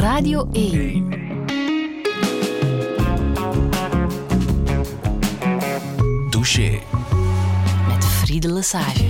[0.00, 1.08] Radio 1.
[6.30, 6.78] Douche.
[7.88, 9.04] Met Friede Lesage.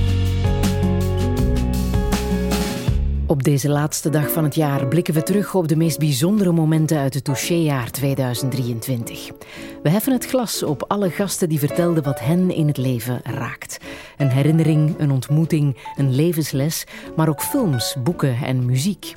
[3.27, 6.99] Op deze laatste dag van het jaar blikken we terug op de meest bijzondere momenten
[6.99, 9.31] uit het touchéjaar 2023.
[9.83, 13.79] We heffen het glas op alle gasten die vertelden wat hen in het leven raakt.
[14.17, 16.87] Een herinnering, een ontmoeting, een levensles,
[17.17, 19.13] maar ook films, boeken en muziek.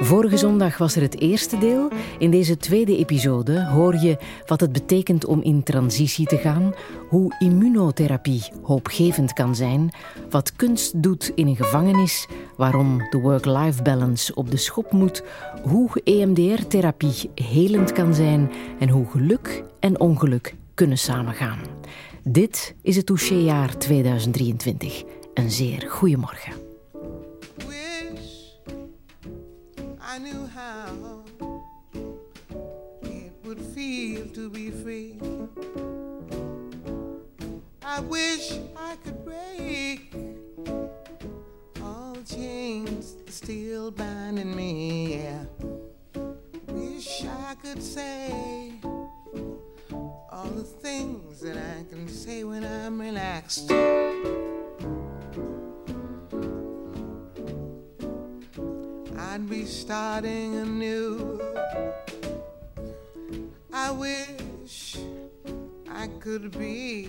[0.00, 1.88] Vorige zondag was er het eerste deel.
[2.18, 6.74] In deze tweede episode hoor je wat het betekent om in transitie te gaan,
[7.08, 9.90] hoe immunotherapie hoopgevend kan zijn,
[10.30, 15.22] wat kunst doet in een gevangenis, waarom de work-life balance op de schop moet,
[15.62, 21.58] hoe EMDR-therapie helend kan zijn en hoe geluk en ongeluk kunnen samengaan.
[22.22, 25.02] Dit is het touchéjaar 2023.
[25.34, 26.16] Een zeer goede
[30.18, 31.22] I knew how
[33.02, 35.16] it would feel to be free.
[37.84, 40.12] I wish I could break
[41.80, 45.20] all chains still binding me.
[45.20, 45.44] Yeah.
[46.66, 48.72] Wish I could say
[50.32, 53.70] all the things that I can say when I'm relaxed.
[59.18, 61.40] I'd be starting anew.
[63.72, 64.96] I wish
[65.90, 67.08] I could be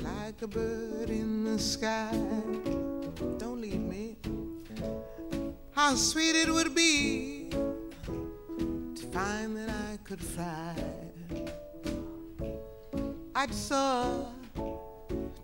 [0.00, 2.12] like a bird in the sky.
[3.38, 4.16] Don't leave me.
[5.72, 10.76] How sweet it would be to find that I could fly.
[13.34, 14.28] I'd soar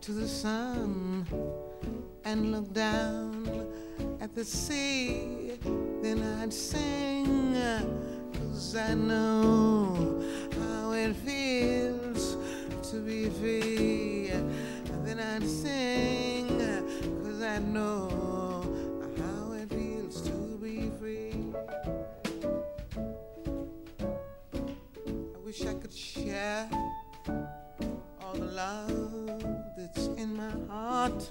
[0.01, 1.27] to the sun
[2.25, 3.74] and look down
[4.25, 5.53] at the sea
[6.01, 7.55] then I'd sing,
[8.33, 10.23] cause I know
[10.59, 12.39] how it feels
[12.91, 14.31] to be free.
[15.05, 16.49] Then I'd sing,
[17.23, 18.65] cause I know
[19.19, 21.53] how it feels to be free.
[25.35, 26.67] I wish I could share
[28.23, 31.31] all the love that's in my heart.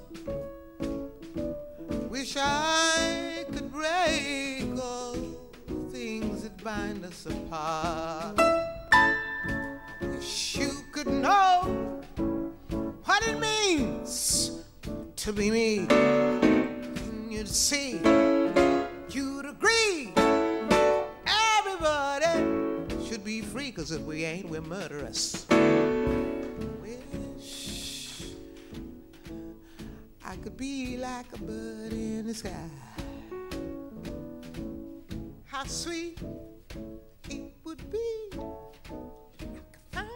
[2.13, 5.15] Wish I could break all
[5.91, 8.39] things that bind us apart.
[9.99, 12.03] Wish you could know
[13.03, 14.61] what it means
[15.15, 15.87] to be me.
[15.89, 17.93] And you'd see,
[19.09, 20.13] you'd agree.
[21.57, 25.47] Everybody should be free, cause if we ain't, we're murderous.
[30.33, 32.49] I could be like a bird in the sky.
[35.45, 36.19] How sweet
[37.29, 38.29] it would be
[39.93, 40.07] I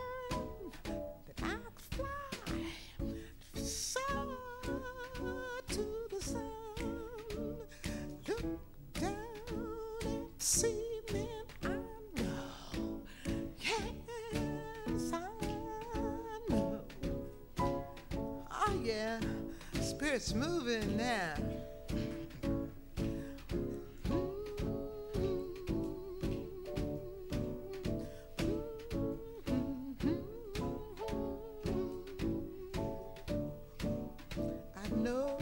[1.76, 2.08] could fly
[3.54, 4.00] so
[5.68, 6.42] to the sun.
[8.28, 8.44] Look
[9.00, 9.14] down
[10.04, 10.87] and see
[20.20, 21.34] spirit's moving now.
[34.76, 35.38] I know,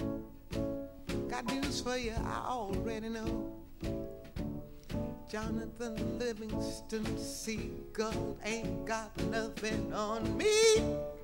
[1.29, 3.53] got news for you, I already know.
[5.29, 11.14] Jonathan Livingston Seagull ain't got nothing on me.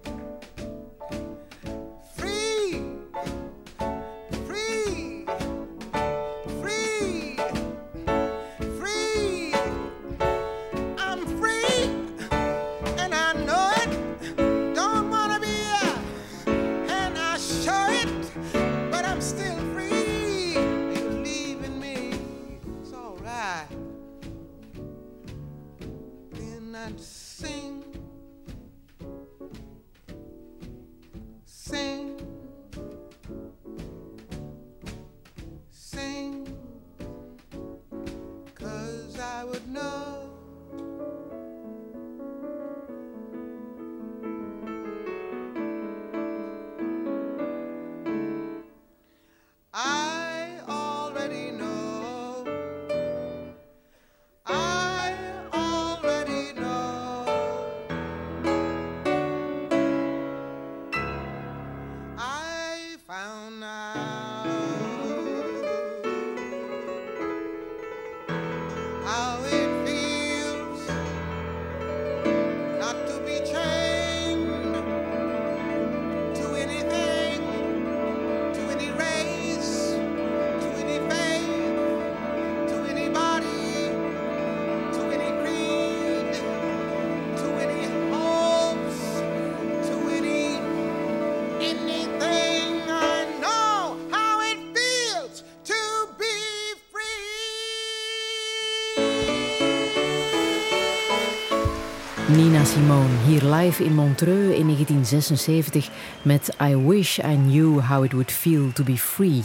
[102.61, 105.89] Nina Simone, hier live in Montreux in 1976
[106.21, 109.43] met I Wish I Knew How It Would Feel to Be Free.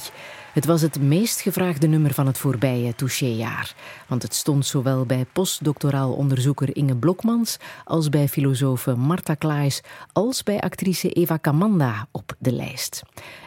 [0.53, 3.75] Het was het meest gevraagde nummer van het voorbije Touché-jaar.
[4.09, 9.81] Want het stond zowel bij postdoctoraal onderzoeker Inge Blokmans als bij filosofe Marta Klaes
[10.13, 13.03] als bij actrice Eva Kamanda op de lijst.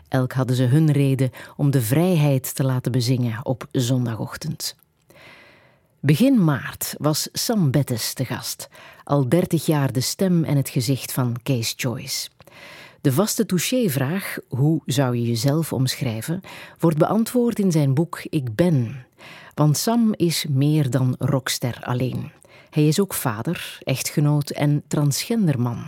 [0.08, 4.76] Elk hadden ze hun reden om de vrijheid te laten bezingen op zondagochtend.
[6.02, 8.70] Begin maart was Sam Bettes te gast,
[9.04, 12.30] al 30 jaar de stem en het gezicht van Case Joyce.
[13.02, 16.42] De vaste touché-vraag, hoe zou je jezelf omschrijven,
[16.80, 19.06] wordt beantwoord in zijn boek Ik Ben.
[19.54, 22.32] Want Sam is meer dan rockster alleen.
[22.70, 25.84] Hij is ook vader, echtgenoot en transgenderman.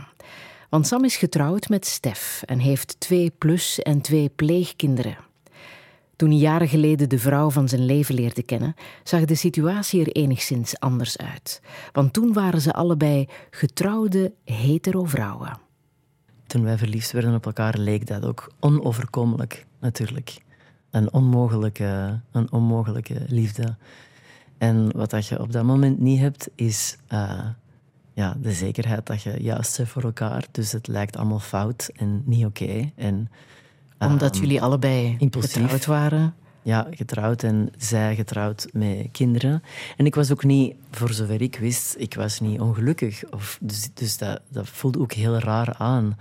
[0.70, 5.31] Want Sam is getrouwd met Stef en heeft twee plus en twee pleegkinderen.
[6.22, 10.12] Toen hij jaren geleden de vrouw van zijn leven leerde kennen, zag de situatie er
[10.12, 11.62] enigszins anders uit.
[11.92, 15.58] Want toen waren ze allebei getrouwde hetero vrouwen.
[16.48, 20.38] Toen wij verliefd werden op elkaar, leek dat ook onoverkomelijk, natuurlijk.
[20.90, 23.76] Een onmogelijke, een onmogelijke liefde.
[24.58, 27.46] En wat dat je op dat moment niet hebt, is uh,
[28.14, 30.46] ja, de zekerheid dat je juist bent voor elkaar.
[30.52, 32.92] Dus het lijkt allemaal fout en niet oké.
[32.96, 33.30] En
[34.08, 35.62] omdat um, jullie allebei impulsief.
[35.62, 36.34] getrouwd waren?
[36.64, 39.64] Ja, getrouwd en zij getrouwd met kinderen.
[39.98, 43.24] En ik was ook niet, voor zover ik wist, ik was niet ongelukkig.
[43.30, 46.18] Of, dus dus dat, dat voelde ook heel raar aan.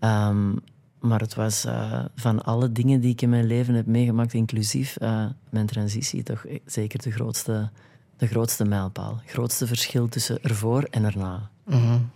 [0.00, 0.58] Um,
[1.00, 4.96] maar het was uh, van alle dingen die ik in mijn leven heb meegemaakt, inclusief
[5.02, 7.70] uh, mijn transitie, toch zeker de grootste,
[8.16, 9.18] de grootste mijlpaal.
[9.22, 11.50] Het grootste verschil tussen ervoor en erna.
[11.64, 12.10] Mm -hmm.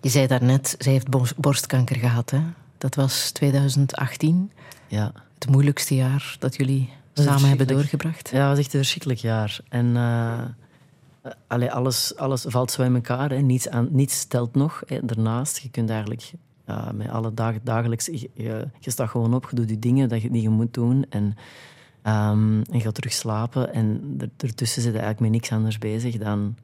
[0.00, 2.40] Je zei daarnet, zij heeft borstkanker gehad, hè?
[2.78, 4.52] Dat was 2018.
[4.86, 5.12] Ja.
[5.34, 8.30] Het moeilijkste jaar dat jullie samen hebben doorgebracht.
[8.30, 9.60] Ja, het was echt een verschrikkelijk jaar.
[9.68, 10.40] En uh,
[11.46, 13.30] allee, alles, alles valt zo in elkaar.
[13.30, 13.36] Hè.
[13.36, 14.82] Niets, aan, niets stelt nog.
[14.86, 14.98] Hè.
[15.02, 16.32] Daarnaast, je kunt eigenlijk
[16.66, 18.06] uh, met alle dagen, dagelijks...
[18.06, 18.30] Je,
[18.78, 21.06] je, staat gewoon op, je doet die dingen dat je, die je moet doen.
[21.08, 23.74] En, um, en je gaat terug slapen.
[23.74, 26.56] En ertussen zit je eigenlijk met niks anders bezig dan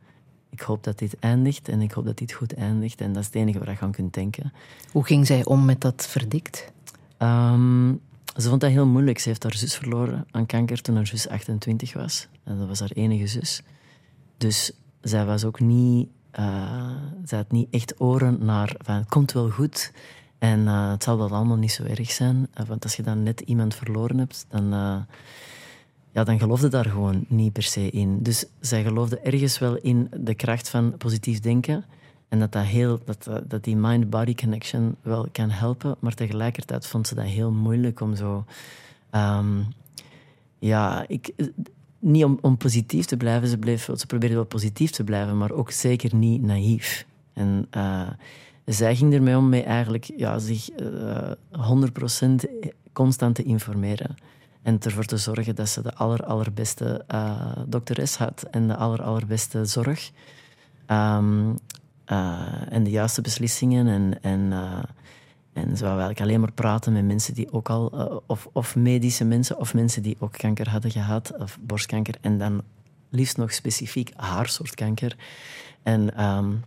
[0.55, 3.01] ik hoop dat dit eindigt en ik hoop dat dit goed eindigt.
[3.01, 4.53] En dat is het enige waar je aan kunt denken.
[4.93, 6.73] Hoe ging zij om met dat verdikt?
[7.19, 8.01] Um,
[8.37, 9.19] ze vond dat heel moeilijk.
[9.19, 12.29] Ze heeft haar zus verloren aan kanker toen haar zus 28 was.
[12.45, 13.63] En dat was haar enige zus.
[14.37, 16.09] Dus zij was ook niet...
[16.39, 16.91] Uh,
[17.25, 19.93] zij had niet echt oren naar van het komt wel goed.
[20.39, 22.49] En uh, het zal wel allemaal niet zo erg zijn.
[22.61, 24.73] Uh, want als je dan net iemand verloren hebt, dan
[26.15, 28.23] ja, dan geloofde daar gewoon niet per se in.
[28.23, 31.85] Dus zij geloofde ergens wel in de kracht van positief denken.
[32.29, 35.97] En dat, dat, heel, dat, dat die mind-body connection wel kan helpen.
[35.99, 38.45] Maar tegelijkertijd vond ze dat heel moeilijk om zo.
[39.11, 39.67] Um,
[40.59, 41.33] ja, ik,
[41.99, 43.49] niet om, om positief te blijven.
[43.49, 47.07] Ze, bleef, ze probeerde wel positief te blijven, maar ook zeker niet naïef.
[47.33, 48.09] En uh,
[48.65, 51.83] zij ging ermee om mee eigenlijk ja, zich uh, eh,
[52.31, 52.35] 100%
[52.93, 54.17] constant te informeren.
[54.65, 59.03] En ervoor te zorgen dat ze de aller, allerbeste uh, dokteres had en de aller,
[59.03, 60.11] allerbeste zorg.
[60.87, 61.59] Um,
[62.07, 63.87] uh, en de juiste beslissingen.
[63.87, 64.83] En, en, uh,
[65.53, 67.87] en ze wou eigenlijk alleen maar praten met mensen die ook al,
[68.27, 72.15] of, of medische mensen, of mensen die ook kanker hadden gehad, of borstkanker.
[72.21, 72.63] En dan
[73.11, 75.17] liefst nog specifiek haar soort kanker.
[75.83, 76.65] En um,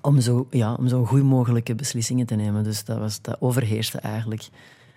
[0.00, 2.64] om zo, ja, om zo goed mogelijke beslissingen te nemen.
[2.64, 4.48] Dus dat, was, dat overheerste eigenlijk,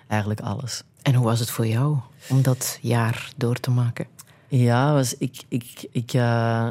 [0.07, 0.83] eigenlijk alles.
[1.01, 1.97] En hoe was het voor jou
[2.29, 4.07] om dat jaar door te maken?
[4.47, 6.69] Ja, was, ik, ik, ik, uh,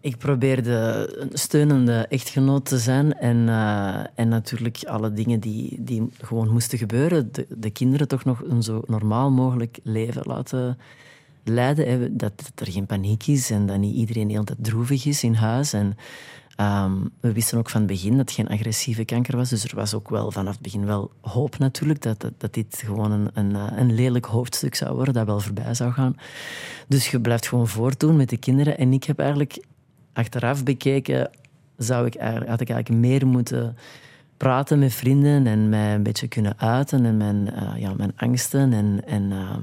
[0.00, 3.14] ik probeerde een steunende echtgenoot te zijn.
[3.18, 7.28] En, uh, en natuurlijk alle dingen die, die gewoon moesten gebeuren.
[7.32, 10.78] De, de kinderen toch nog een zo normaal mogelijk leven laten
[11.44, 12.16] leiden.
[12.16, 15.34] Dat, dat er geen paniek is en dat niet iedereen heel tijd droevig is in
[15.34, 15.72] huis.
[15.72, 15.96] En,
[16.60, 19.48] Um, we wisten ook van het begin dat het geen agressieve kanker was.
[19.48, 23.12] Dus er was ook wel vanaf het begin wel hoop natuurlijk dat, dat, dit gewoon
[23.12, 26.16] een, een, eh, een, lelijk hoofdstuk zou worden, dat wel voorbij zou gaan.
[26.88, 28.78] Dus je blijft gewoon voortdoen met de kinderen.
[28.78, 29.64] En ik heb eigenlijk
[30.12, 31.30] achteraf bekeken,
[31.76, 32.14] zou ik
[32.46, 33.76] had ik eigenlijk meer moeten
[34.36, 38.72] praten met vrienden en mij een beetje kunnen uiten en mijn, uh, ja, mijn angsten
[38.72, 39.56] en, en uh,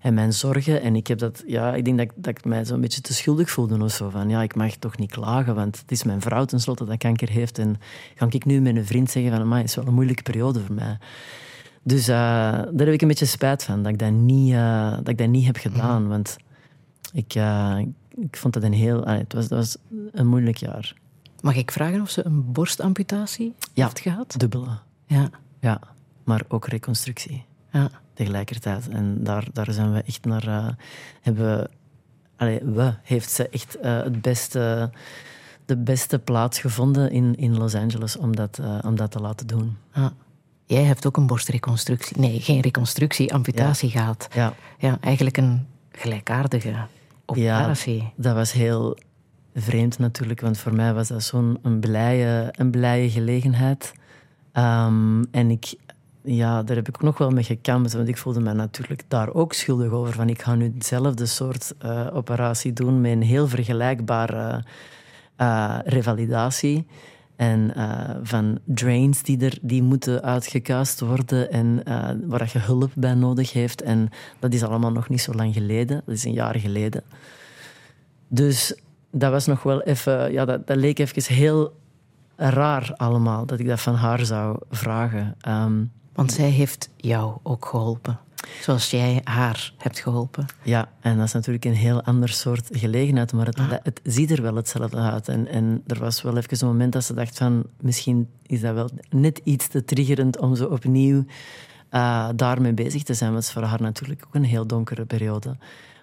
[0.00, 0.82] en mijn zorgen.
[0.82, 3.50] En ik heb dat, ja, ik denk dat, dat ik mij zo'n beetje te schuldig
[3.50, 4.08] voelde of zo.
[4.08, 7.28] Van ja, ik mag toch niet klagen, want het is mijn vrouw tenslotte dat kanker
[7.28, 7.58] heeft.
[7.58, 7.76] En
[8.14, 10.74] ga ik nu met een vriend zeggen van, het is wel een moeilijke periode voor
[10.74, 10.98] mij.
[11.82, 15.08] Dus uh, daar heb ik een beetje spijt van, dat ik dat niet, uh, dat
[15.08, 16.08] ik dat niet heb gedaan.
[16.08, 16.36] Want
[17.12, 17.78] ik, uh,
[18.14, 19.04] ik vond dat een heel...
[19.04, 19.76] het, was, dat was
[20.12, 20.94] een moeilijk jaar.
[21.40, 24.34] Mag ik vragen of ze een borstamputatie ja, heeft gehad?
[24.38, 24.78] dubbele.
[25.06, 25.30] Ja.
[25.60, 25.80] Ja,
[26.24, 27.44] maar ook reconstructie.
[27.72, 28.88] Ja tegelijkertijd.
[28.88, 30.46] En daar, daar zijn we echt naar.
[30.48, 30.68] Uh,
[31.20, 31.70] hebben,
[32.36, 34.90] allee, we heeft ze echt uh, het beste.
[35.64, 39.46] de beste plaats gevonden in, in Los Angeles om dat, uh, om dat te laten
[39.46, 39.76] doen.
[39.92, 40.06] Ah.
[40.64, 42.18] Jij hebt ook een borstreconstructie.
[42.18, 44.28] Nee, geen reconstructie, amputatie gehad.
[44.34, 44.54] Ja.
[44.78, 46.74] ja, eigenlijk een gelijkaardige
[47.26, 48.02] operatie.
[48.02, 48.98] Ja, dat was heel
[49.54, 53.92] vreemd natuurlijk, want voor mij was dat zo'n een blije, een blije gelegenheid.
[54.52, 55.74] Um, en ik,
[56.22, 59.52] ja, daar heb ik nog wel mee gekampt, want ik voelde me natuurlijk daar ook
[59.52, 60.12] schuldig over.
[60.12, 64.64] Van ik ga nu hetzelfde soort uh, operatie doen met een heel vergelijkbare
[65.38, 66.86] uh, revalidatie.
[67.36, 67.72] En
[68.22, 71.82] van drains die, er, die moeten uitgekuist worden en
[72.26, 73.82] waar je hulp bij nodig heeft.
[73.82, 74.08] En
[74.38, 76.02] dat is allemaal nog niet zo lang geleden.
[76.06, 77.02] Dat is een jaar geleden.
[78.28, 80.32] Dus dat was nog wel even...
[80.32, 81.72] Ja, dat, dat leek even heel
[82.36, 85.36] raar allemaal, dat ik dat van haar zou vragen.
[85.48, 88.18] Um, Want zij heeft jou ook geholpen.
[88.60, 90.46] Zoals jij haar hebt geholpen.
[90.62, 93.70] Ja, en dat is natuurlijk een heel ander soort gelegenheid, maar het, ah.
[93.82, 95.28] het ziet er wel hetzelfde uit.
[95.28, 98.74] En, en er was wel even een moment dat ze dacht van, misschien is dat
[98.74, 101.24] wel net iets te triggerend om zo opnieuw
[101.90, 103.32] uh, daarmee bezig te zijn.
[103.32, 105.56] Want het is voor haar natuurlijk ook een heel donkere periode.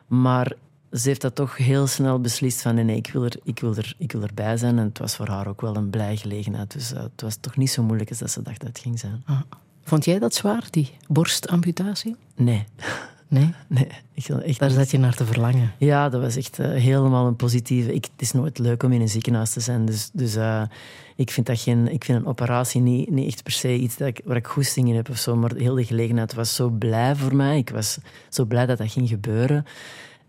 [0.07, 0.53] Maar
[0.91, 3.95] ze heeft dat toch heel snel beslist van nee, ik wil, er, ik, wil er,
[3.97, 4.77] ik wil erbij zijn.
[4.77, 6.71] En het was voor haar ook wel een blij gelegenheid.
[6.71, 8.99] Dus uh, het was toch niet zo moeilijk als dat ze dacht dat het ging
[8.99, 9.23] zijn.
[9.25, 9.41] Ah.
[9.87, 12.15] Vond jij dat zwaar, die borstamputatie?
[12.35, 12.63] Nee.
[13.27, 13.53] Nee?
[13.67, 13.87] Nee.
[14.13, 15.71] Ik, echt Daar zat je naar te verlangen.
[15.77, 17.93] Ja, dat was echt uh, helemaal een positieve...
[17.93, 19.85] Ik, het is nooit leuk om in een ziekenhuis te zijn.
[19.85, 20.61] Dus, dus uh,
[21.15, 24.07] ik, vind dat geen, ik vind een operatie niet, niet echt per se iets dat
[24.07, 25.35] ik, waar ik goesting in heb of zo.
[25.35, 27.57] Maar heel de gelegenheid was zo blij voor mij.
[27.57, 27.97] Ik was
[28.29, 29.65] zo blij dat dat ging gebeuren.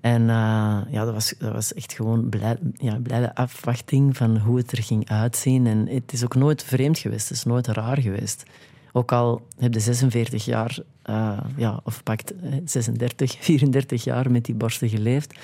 [0.00, 4.56] En uh, ja, dat was, dat was echt gewoon blij, ja, blijde afwachting van hoe
[4.56, 5.66] het er ging uitzien.
[5.66, 7.28] En het is ook nooit vreemd geweest.
[7.28, 8.44] Het is nooit raar geweest.
[8.92, 10.78] Ook al heb je 46 jaar,
[11.10, 12.32] uh, ja, of pakt
[12.64, 15.34] 36, 34 jaar met die borsten geleefd,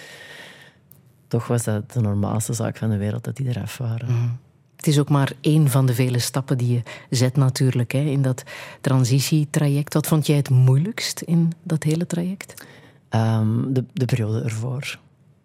[1.29, 4.13] toch was dat de normaalste zaak van de wereld dat die eraf waren.
[4.13, 4.29] Mhm.
[4.77, 8.23] Het is ook maar één van de vele stappen die je zet natuurlijk hè, in
[8.23, 8.43] dat
[8.81, 9.95] transitietraject.
[9.95, 12.67] Wat vond jij het moeilijkst in dat hele traject?
[13.11, 14.99] Um, de, de periode ervoor.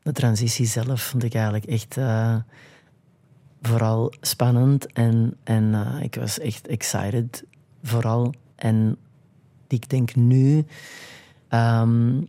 [0.03, 2.35] De transitie zelf vond ik eigenlijk echt uh,
[3.61, 4.91] vooral spannend.
[4.93, 7.43] En, en uh, ik was echt excited
[7.83, 8.33] vooral.
[8.55, 8.97] En
[9.67, 10.65] ik denk nu,
[11.49, 12.27] um,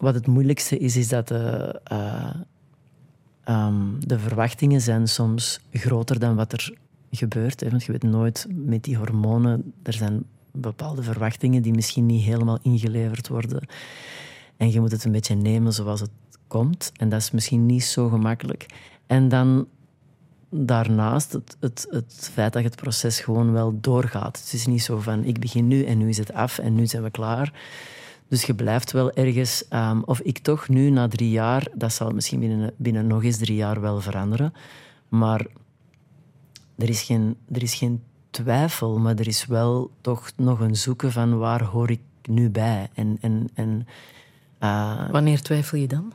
[0.00, 2.34] wat het moeilijkste is, is dat de, uh,
[3.66, 6.74] um, de verwachtingen zijn soms groter dan wat er
[7.10, 7.60] gebeurt.
[7.60, 7.70] Hè?
[7.70, 12.58] Want je weet nooit met die hormonen, er zijn bepaalde verwachtingen die misschien niet helemaal
[12.62, 13.66] ingeleverd worden.
[14.56, 16.10] En je moet het een beetje nemen zoals het
[16.46, 16.92] komt.
[16.96, 18.66] En dat is misschien niet zo gemakkelijk.
[19.06, 19.66] En dan
[20.58, 24.38] daarnaast het, het, het feit dat het proces gewoon wel doorgaat.
[24.38, 26.86] Het is niet zo van ik begin nu en nu is het af en nu
[26.86, 27.52] zijn we klaar.
[28.28, 32.10] Dus je blijft wel ergens, um, of ik toch nu na drie jaar, dat zal
[32.10, 34.52] misschien binnen, binnen nog eens drie jaar wel veranderen.
[35.08, 35.46] Maar
[36.76, 41.12] er is, geen, er is geen twijfel, maar er is wel toch nog een zoeken
[41.12, 42.88] van waar hoor ik nu bij.
[42.94, 43.86] En, en, en,
[44.60, 46.12] uh, Wanneer twijfel je dan?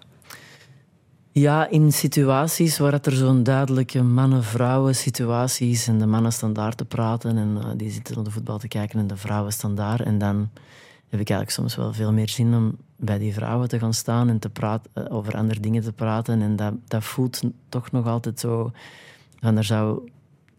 [1.34, 6.54] Ja, in situaties waar het er zo'n duidelijke mannen-vrouwen situatie is en de mannen staan
[6.54, 9.52] daar te praten en uh, die zitten naar de voetbal te kijken en de vrouwen
[9.52, 10.00] staan daar.
[10.00, 10.50] En dan
[11.10, 14.30] heb ik eigenlijk soms wel veel meer zin om bij die vrouwen te gaan staan
[14.30, 16.42] en te praten, uh, over andere dingen te praten.
[16.42, 18.72] En dat, dat voelt toch nog altijd zo
[19.40, 20.10] van er zou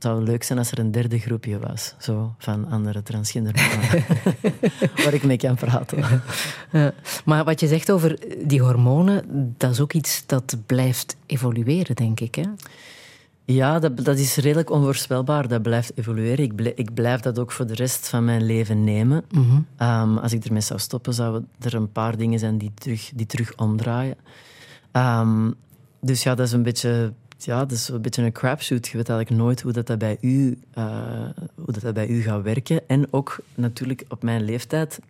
[0.02, 4.04] het zou leuk zijn als er een derde groepje was, zo, van andere transgender mannen,
[5.04, 6.04] waar ik mee kan praten.
[6.72, 6.92] Ja.
[7.24, 12.20] Maar wat je zegt over die hormonen, dat is ook iets dat blijft evolueren, denk
[12.20, 12.34] ik.
[12.34, 12.44] Hè?
[13.44, 15.48] Ja, dat, dat is redelijk onvoorspelbaar.
[15.48, 16.44] Dat blijft evolueren.
[16.44, 19.24] Ik blijf, ik blijf dat ook voor de rest van mijn leven nemen.
[19.30, 19.56] Mhm.
[19.78, 23.26] Um, als ik ermee zou stoppen, zouden er een paar dingen zijn die terug, die
[23.26, 24.16] terug omdraaien.
[24.92, 25.54] Um,
[26.00, 27.12] dus ja, dat is een beetje
[27.44, 28.86] ja, dat is een beetje een crapshoot.
[28.88, 32.22] Je weet eigenlijk nooit hoe dat, dat, bij, u, uh, hoe dat, dat bij u
[32.22, 32.88] gaat werken.
[32.88, 35.00] En ook natuurlijk op mijn leeftijd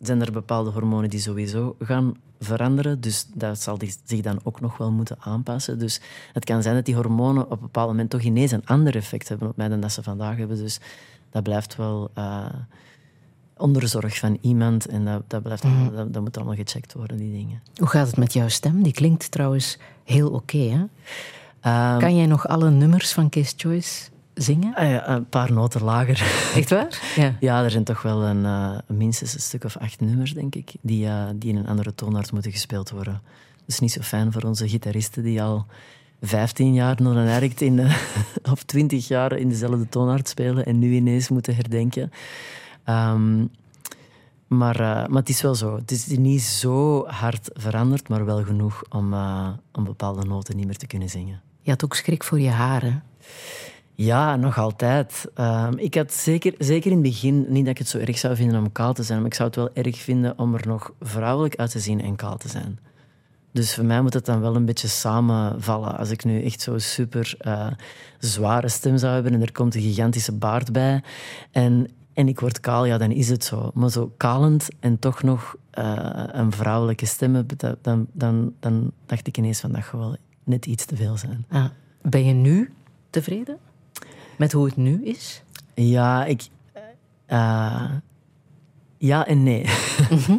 [0.00, 3.00] zijn er bepaalde hormonen die sowieso gaan veranderen.
[3.00, 5.78] Dus dat zal zich dan ook nog wel moeten aanpassen.
[5.78, 6.00] Dus
[6.32, 9.28] het kan zijn dat die hormonen op een bepaald moment toch ineens een ander effect
[9.28, 10.56] hebben op mij dan dat ze vandaag hebben.
[10.56, 10.80] Dus
[11.30, 12.46] dat blijft wel uh,
[13.56, 14.86] onder zorg van iemand.
[14.86, 15.94] En dat, dat, blijft, mm.
[15.94, 17.62] dat, dat, moet allemaal gecheckt worden, die dingen.
[17.76, 18.82] Hoe gaat het met jouw stem?
[18.82, 20.84] Die klinkt trouwens heel oké, hè?
[21.66, 24.86] Um, kan jij nog alle nummers van Case Choice zingen?
[24.86, 26.18] Ja, een paar noten lager.
[26.56, 27.12] Echt waar?
[27.16, 30.54] Ja, ja er zijn toch wel een, uh, minstens een stuk of acht nummers, denk
[30.54, 33.20] ik, die, uh, die in een andere toonaard moeten gespeeld worden.
[33.56, 35.66] Dat is niet zo fijn voor onze gitaristen die al
[36.20, 37.96] 15 jaar nog een in de,
[38.52, 42.12] of 20 jaar in dezelfde toonaard spelen en nu ineens moeten herdenken.
[42.88, 43.50] Um,
[44.46, 45.76] maar, uh, maar het is wel zo.
[45.76, 49.14] Het is niet zo hard veranderd, maar wel genoeg om,
[49.72, 51.42] om bepaalde noten niet meer te kunnen zingen.
[51.64, 53.02] Je had ook schrik voor je haren.
[53.94, 55.30] Ja, nog altijd.
[55.34, 58.36] Ehm, ik had zeker, zeker in het begin niet dat ik het zo erg zou
[58.36, 60.92] vinden om kaal te zijn, maar ik zou het wel erg vinden om er nog
[61.00, 62.78] vrouwelijk uit te zien en kaal te zijn.
[63.52, 65.98] Dus voor mij moet het dan wel een beetje samenvallen.
[65.98, 67.66] Als ik nu echt zo'n super uh,
[68.18, 71.02] zware stem zou hebben en er komt een gigantische baard bij
[71.50, 73.70] en, en ik word kaal, ja, dan is het zo.
[73.74, 77.46] Maar zo kalend en toch nog uh, een vrouwelijke stem
[77.80, 81.44] dan, dan, dan dacht ik ineens van dat gewoon net iets te veel zijn.
[81.48, 81.64] Ah,
[82.02, 82.72] ben je nu
[83.10, 83.58] tevreden
[84.36, 85.42] met hoe het nu is?
[85.74, 86.48] Ja, ik.
[87.28, 87.90] Uh,
[88.98, 89.64] ja en nee.
[90.10, 90.36] Mhm.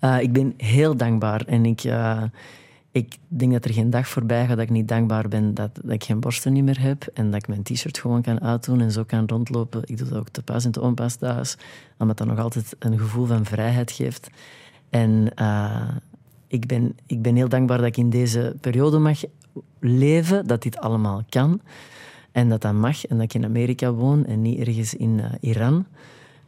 [0.00, 2.22] uh, ik ben heel dankbaar en ik, uh,
[2.90, 5.92] ik denk dat er geen dag voorbij gaat dat ik niet dankbaar ben dat, dat
[5.92, 8.92] ik geen borsten niet meer heb en dat ik mijn t-shirt gewoon kan uitdoen en
[8.92, 9.82] zo kan rondlopen.
[9.84, 11.56] Ik doe dat ook te pas en te onpas thuis,
[11.98, 14.30] omdat dat nog altijd een gevoel van vrijheid geeft.
[14.90, 15.32] En
[16.46, 19.20] ik ben, ik ben heel dankbaar dat ik in deze periode mag
[19.80, 21.60] leven, dat dit allemaal kan.
[22.32, 23.06] En dat dat mag.
[23.06, 25.86] En dat ik in Amerika woon en niet ergens in uh, Iran.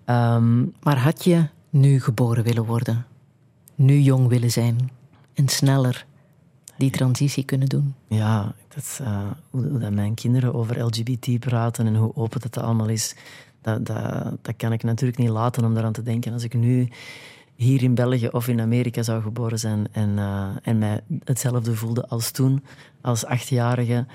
[0.06, 3.06] Um, maar had je nu geboren willen worden?
[3.74, 4.90] Nu jong willen zijn?
[5.34, 6.06] En sneller
[6.76, 7.94] die transitie kunnen doen?
[8.08, 12.40] Ja, dat is, uh, hoe, hoe dat mijn kinderen over LGBT praten en hoe open
[12.40, 13.16] dat allemaal is.
[13.62, 16.32] Dat, dat, dat kan ik natuurlijk niet laten om daaraan te denken.
[16.32, 16.88] Als ik nu
[17.58, 22.06] hier in België of in Amerika zou geboren zijn en, uh, en mij hetzelfde voelde
[22.06, 22.64] als toen,
[23.00, 24.06] als achtjarige,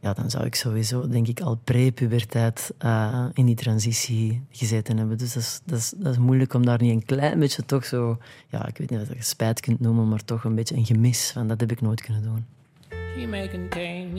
[0.00, 5.18] ja, dan zou ik sowieso, denk ik, al pre-puberteit uh, in die transitie gezeten hebben.
[5.18, 7.84] Dus dat is, dat, is, dat is moeilijk om daar niet een klein beetje toch
[7.84, 8.18] zo,
[8.48, 11.30] ja, ik weet niet of je spijt kunt noemen, maar toch een beetje een gemis
[11.30, 12.44] van dat heb ik nooit kunnen doen.
[13.18, 14.12] She may contain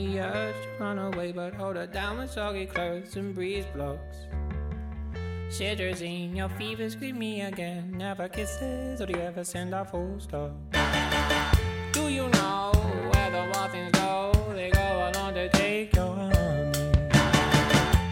[0.78, 4.26] run away, but hold her down with soggy clothes and breeze blocks.
[5.50, 7.94] In your fever, scream me again.
[7.96, 10.52] Never kisses, or do you ever send a full stop?
[11.92, 12.72] Do you know
[13.10, 14.32] where the waffles go?
[14.54, 16.34] They go along to take your honey.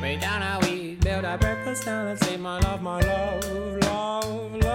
[0.02, 3.44] Way down how we build our breakfast down and say, My love, my love,
[3.82, 4.65] love, love.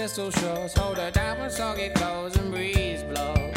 [0.00, 0.72] Pistol shots.
[0.78, 3.52] Hold her down with soggy clothes and breeze blows.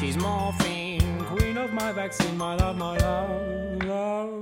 [0.00, 4.33] She's morphine, queen of my vaccine, my love, my love, love.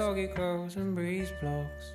[0.00, 1.92] Soggy clothes and breeze blocks.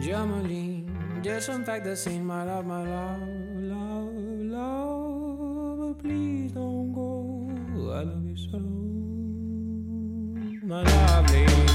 [0.00, 3.22] Germaline, disinfect the scene, my love, my love,
[3.72, 4.12] love,
[4.58, 5.78] love.
[5.78, 7.48] But please don't go.
[7.96, 8.58] I love you so,
[10.66, 11.71] my lovely.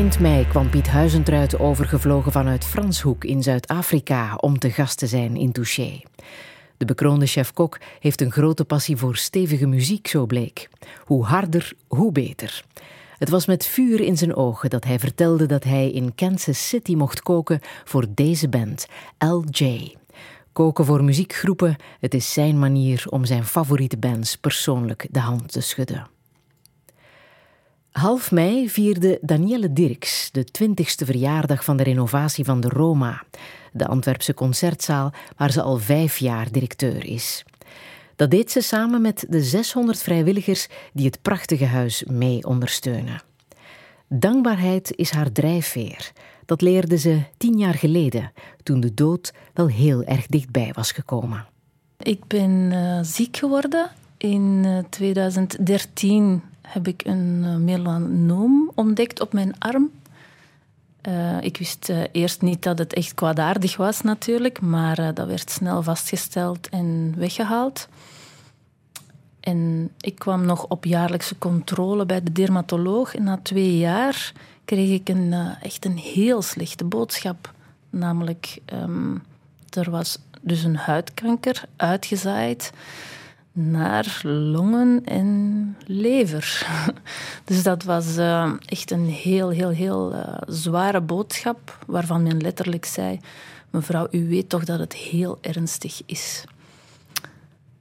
[0.00, 5.36] 11 mei kwam Piet Huizentruid overgevlogen vanuit Franshoek in Zuid-Afrika om te gast te zijn
[5.36, 6.00] in Touché.
[6.76, 10.68] De bekroonde chef-kok heeft een grote passie voor stevige muziek, zo bleek.
[11.04, 12.64] Hoe harder, hoe beter.
[13.18, 16.94] Het was met vuur in zijn ogen dat hij vertelde dat hij in Kansas City
[16.94, 18.86] mocht koken voor deze band,
[19.18, 19.94] LJ.
[20.52, 25.60] Koken voor muziekgroepen, het is zijn manier om zijn favoriete bands persoonlijk de hand te
[25.60, 26.06] schudden.
[27.92, 33.22] Half mei vierde Danielle Dirks de twintigste verjaardag van de renovatie van de Roma,
[33.72, 37.44] de Antwerpse concertzaal waar ze al vijf jaar directeur is.
[38.16, 43.22] Dat deed ze samen met de 600 vrijwilligers die het prachtige huis mee ondersteunen.
[44.08, 46.12] Dankbaarheid is haar drijfveer.
[46.46, 51.46] Dat leerde ze tien jaar geleden, toen de dood wel heel erg dichtbij was gekomen.
[51.98, 53.90] Ik ben uh, ziek geworden.
[54.16, 59.90] In 2013 eh, heb ik een uh, melanoom ontdekt op mijn arm.
[61.08, 65.82] Uh, ik wist eerst niet dat het echt kwaadaardig was, natuurlijk, maar dat werd snel
[65.82, 67.88] vastgesteld en weggehaald.
[69.40, 73.14] En ik kwam nog op jaarlijkse controle bij de dermatoloog.
[73.14, 74.32] En na twee jaar
[74.64, 77.52] kreeg ik een, echt een heel slechte boodschap.
[77.90, 79.22] Namelijk, um,
[79.70, 82.72] er was dus een huidkanker uitgezaaid
[83.60, 86.66] naar longen en lever.
[87.44, 92.84] Dus dat was uh, echt een heel, heel, heel uh, zware boodschap, waarvan men letterlijk
[92.84, 93.20] zei:
[93.70, 96.44] Mevrouw, u weet toch dat het heel ernstig is.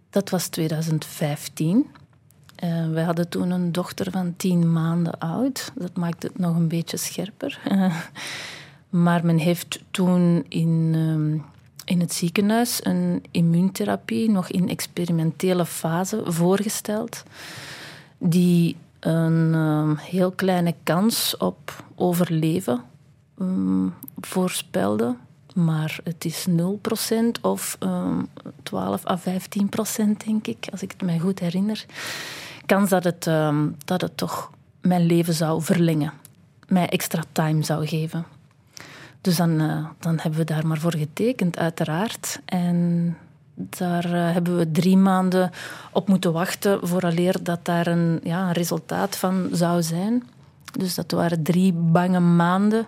[0.09, 1.85] Dat was 2015.
[2.63, 5.71] Uh, wij hadden toen een dochter van tien maanden oud.
[5.75, 7.59] Dat maakte het nog een beetje scherper.
[8.89, 11.41] Maar men heeft toen in, uh,
[11.89, 17.23] in het ziekenhuis een immuuntherapie nog in experimentele fase voorgesteld.
[18.17, 22.81] Die een ehm, heel kleine kans op overleven
[23.39, 25.15] um, voorspelde
[25.55, 26.53] maar het is 0%
[27.41, 28.23] of um, ehm,
[28.63, 29.23] 12 à 15%,
[30.25, 31.85] denk ik, als ik het mij goed herinner.
[32.65, 33.29] Kans dat het,
[33.85, 36.13] dat het toch mijn leven zou verlengen,
[36.67, 38.25] mij extra time zou geven.
[39.21, 42.41] Dus dan, uh, dan hebben we daar maar voor getekend, uiteraard.
[42.45, 43.17] En
[43.53, 45.51] daar uh, hebben we drie maanden
[45.91, 50.23] op moeten wachten vooraleer dat daar een, ja, een resultaat van zou zijn.
[50.71, 52.87] Dus dat waren drie bange maanden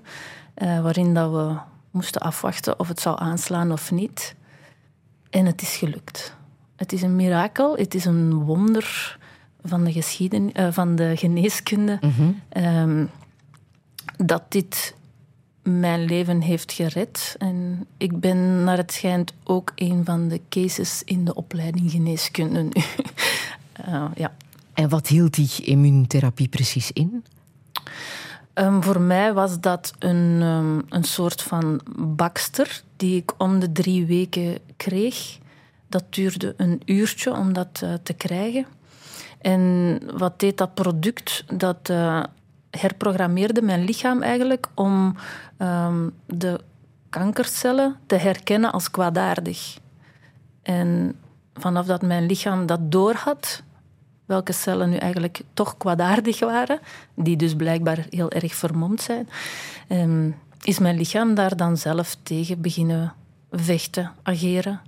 [0.57, 1.55] uh, waarin dat we
[1.91, 4.35] moesten afwachten of het zou aanslaan of niet.
[5.29, 6.35] En het is gelukt.
[6.75, 9.17] Het is een mirakel, het is een wonder
[9.63, 11.97] van de, geschieden, uh, van de geneeskunde.
[12.01, 12.41] Mm -hmm.
[12.63, 13.09] um,
[14.17, 14.95] dat dit
[15.61, 17.35] mijn leven heeft gered.
[17.37, 22.61] En ik ben naar het schijnt ook een van de cases in de opleiding geneeskunde
[22.61, 22.71] nu.
[23.87, 24.35] uh, ja.
[24.73, 27.23] En wat hield die immuuntherapie precies in?
[28.53, 33.71] Um, voor mij was dat een, um, een soort van bakster die ik om de
[33.71, 35.37] drie weken kreeg.
[35.87, 38.65] Dat duurde een uurtje om dat uh, te krijgen.
[39.41, 41.43] En wat deed dat product?
[41.53, 42.23] Dat uh,
[42.71, 45.15] herprogrammeerde mijn lichaam eigenlijk om
[45.57, 46.59] um, de
[47.09, 49.77] kankercellen te herkennen als kwaadaardig.
[50.61, 51.15] En
[51.53, 53.63] vanaf dat mijn lichaam dat doorhad,
[54.25, 56.79] welke cellen nu eigenlijk toch kwaadaardig waren,
[57.15, 59.29] die dus blijkbaar heel erg vermomd zijn,
[59.87, 63.13] um, is mijn lichaam daar dan zelf tegen beginnen
[63.51, 64.81] vechten, ageren.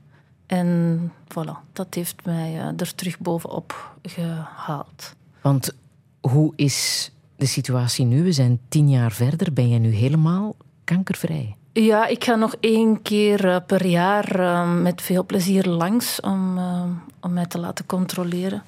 [0.45, 5.15] En voilà, dat heeft mij uh, er terug bovenop gehaald.
[5.41, 5.75] Want
[6.21, 8.23] hoe is de situatie nu?
[8.23, 9.53] We zijn tien jaar verder.
[9.53, 11.55] Ben je nu helemaal kankervrij?
[11.73, 16.57] Ja, ik ga nog één keer uh, per jaar uh, met veel plezier langs om,
[16.57, 16.83] uh,
[17.19, 18.63] om mij te laten controleren.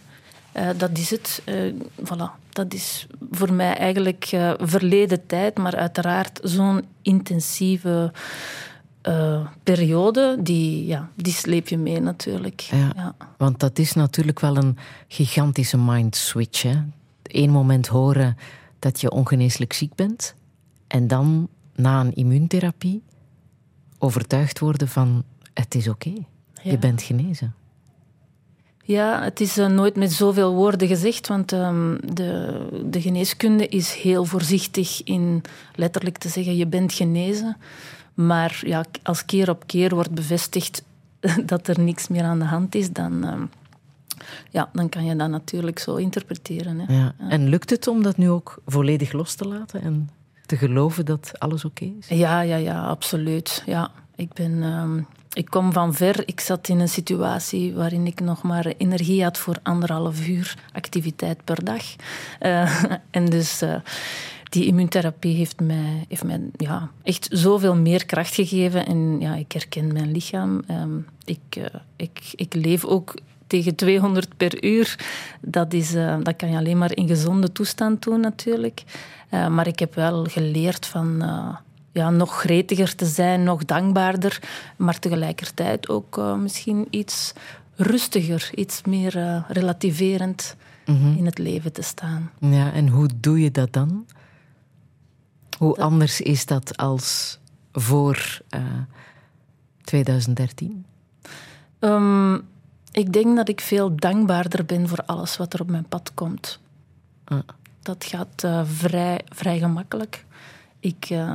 [0.57, 1.41] Uh, dat is het.
[2.01, 2.43] Voilà.
[2.49, 8.11] Dat is voor mij eigenlijk verleden tijd, maar uiteraard zo'n intensieve
[9.63, 12.59] periode, die, ja, die sleep je mee natuurlijk.
[12.59, 16.61] Ja, ja, Want dat is natuurlijk wel een gigantische mind switch.
[16.61, 16.75] Hè?
[17.31, 18.37] Eén moment horen
[18.79, 20.35] dat je ongeneeslijk ziek bent
[20.87, 23.03] en dan na een immuuntherapie
[23.97, 26.25] overtuigd worden van het is oké, okay.
[26.63, 26.71] ja.
[26.71, 27.53] je bent genezen.
[28.87, 33.93] Ja, het is uh, nooit met zoveel woorden gezegd, want um, de, de geneeskunde is
[33.93, 35.41] heel voorzichtig in
[35.75, 37.57] letterlijk te zeggen je bent genezen.
[38.13, 40.83] Maar ja, als keer op keer wordt bevestigd
[41.45, 43.49] dat er niks meer aan de hand is, dan, um,
[44.49, 46.79] ja, dan kan je dat natuurlijk zo interpreteren.
[46.79, 46.97] Hè.
[46.97, 47.15] Ja.
[47.29, 50.09] En lukt het om dat nu ook volledig los te laten en
[50.45, 52.17] te geloven dat alles oké okay is?
[52.17, 53.63] Ja, ja, ja, absoluut.
[53.65, 53.91] Ja.
[54.15, 54.63] Ik ben...
[54.63, 56.27] Um, ik kom van ver.
[56.27, 61.43] Ik zat in een situatie waarin ik nog maar energie had voor anderhalf uur activiteit
[61.43, 61.83] per dag.
[62.41, 68.05] Uh, en dus uh, het die immuuntherapie heeft mij, heeft mij ja, echt zoveel meer
[68.05, 68.85] kracht gegeven.
[68.85, 70.61] En ja, ik herken mijn lichaam.
[70.67, 73.15] Ehm, ik, uh, ik, ik leef ook
[73.47, 74.99] tegen 200 per uur.
[75.41, 78.83] Dat, is, uh, dat kan je alleen maar in gezonde toestand doen, natuurlijk.
[79.31, 81.23] Uh, maar ik heb wel geleerd van
[81.91, 84.39] ja, nog gretiger te zijn, nog dankbaarder.
[84.77, 87.33] Maar tegelijkertijd ook misschien iets
[87.75, 90.55] rustiger, iets meer relativerend
[90.85, 91.17] mhm.
[91.17, 92.31] in het leven te staan.
[92.39, 94.05] Ja, en hoe doe je dat dan?
[95.57, 97.39] Hoe anders is dat als
[97.71, 98.41] voor
[99.83, 100.85] 2013?
[101.79, 102.43] Uh, um,
[102.95, 106.59] ik denk dat ik veel dankbaarder ben voor alles wat er op mijn pad komt.
[107.23, 107.39] Ah.
[107.81, 110.25] Dat gaat uh, vrij, vrij gemakkelijk.
[110.79, 111.33] Ik, uh,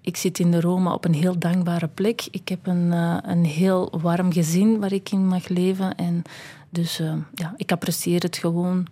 [0.00, 2.28] ik zit in de Roma op een heel dankbare plek.
[2.30, 5.94] Ik heb een, uh, een heel warm gezin waar ik in mag leven.
[5.94, 6.22] En
[6.70, 6.96] dus
[7.34, 8.86] ja, ik apprecieer het gewoon,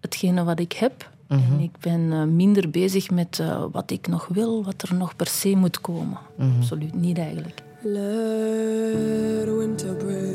[0.00, 1.10] hetgene wat ik heb.
[1.26, 1.60] En mhm.
[1.60, 5.80] ik ben minder bezig met wat ik nog wil, wat er nog per se moet
[5.80, 6.18] komen.
[6.36, 6.56] -hmm.
[6.56, 7.62] Absoluut niet eigenlijk.
[7.84, 10.34] Let winter break.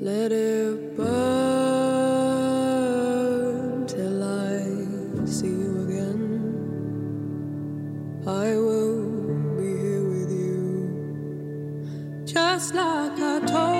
[0.00, 1.06] Let it burn
[3.86, 6.22] till I see you again.
[8.26, 13.79] I will be here with you, just like I told.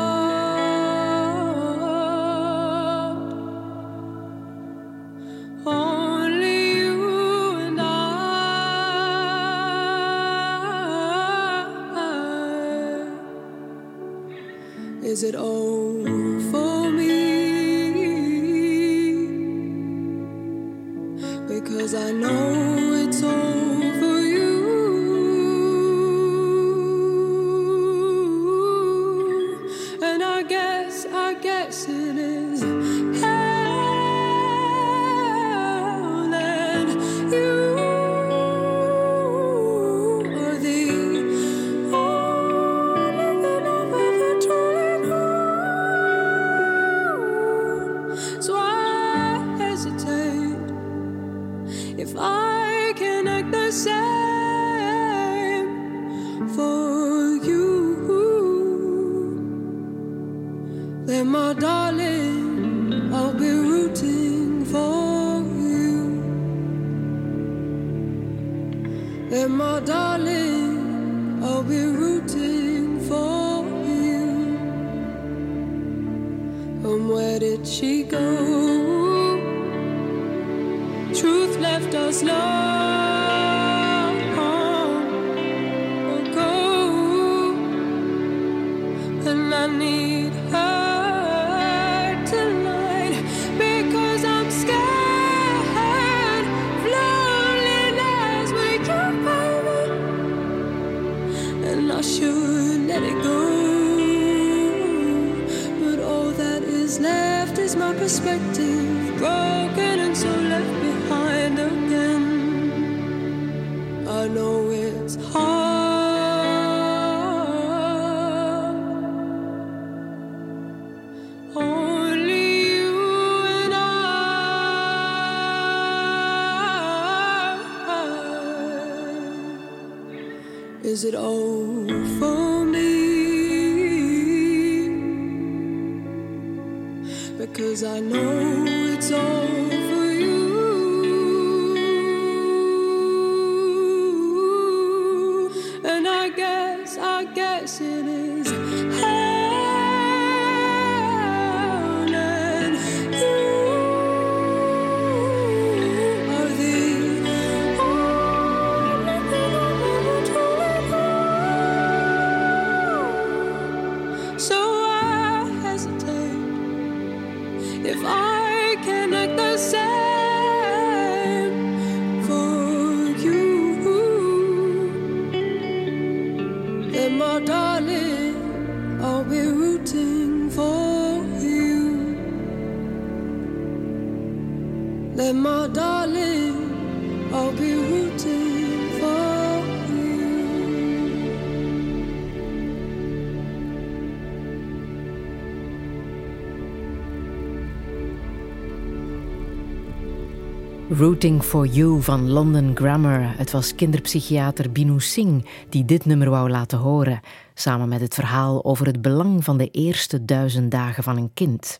[201.01, 203.37] Rooting for You van London Grammar.
[203.37, 207.19] Het was kinderpsychiater Binu Singh die dit nummer wou laten horen,
[207.53, 211.79] samen met het verhaal over het belang van de eerste duizend dagen van een kind.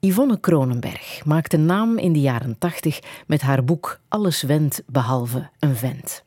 [0.00, 5.76] Yvonne Kronenberg maakte naam in de jaren tachtig met haar boek Alles wendt behalve een
[5.76, 6.24] vent.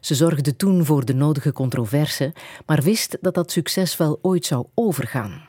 [0.00, 2.34] Ze zorgde toen voor de nodige controverse,
[2.66, 5.42] maar wist dat dat succes wel ooit zou overgaan.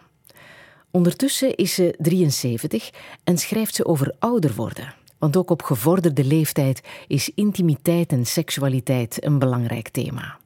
[0.91, 2.89] Ondertussen is ze 73
[3.23, 4.93] en schrijft ze over ouder worden.
[5.17, 10.37] Want ook op gevorderde leeftijd is intimiteit en seksualiteit een belangrijk thema.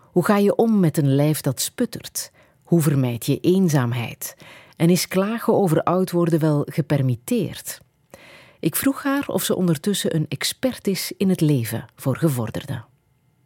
[0.00, 2.30] Hoe ga je om met een lijf dat sputtert?
[2.62, 4.36] Hoe vermijd je eenzaamheid?
[4.76, 7.80] En is klagen over oud worden wel gepermitteerd?
[8.60, 12.84] Ik vroeg haar of ze ondertussen een expert is in het leven voor gevorderden.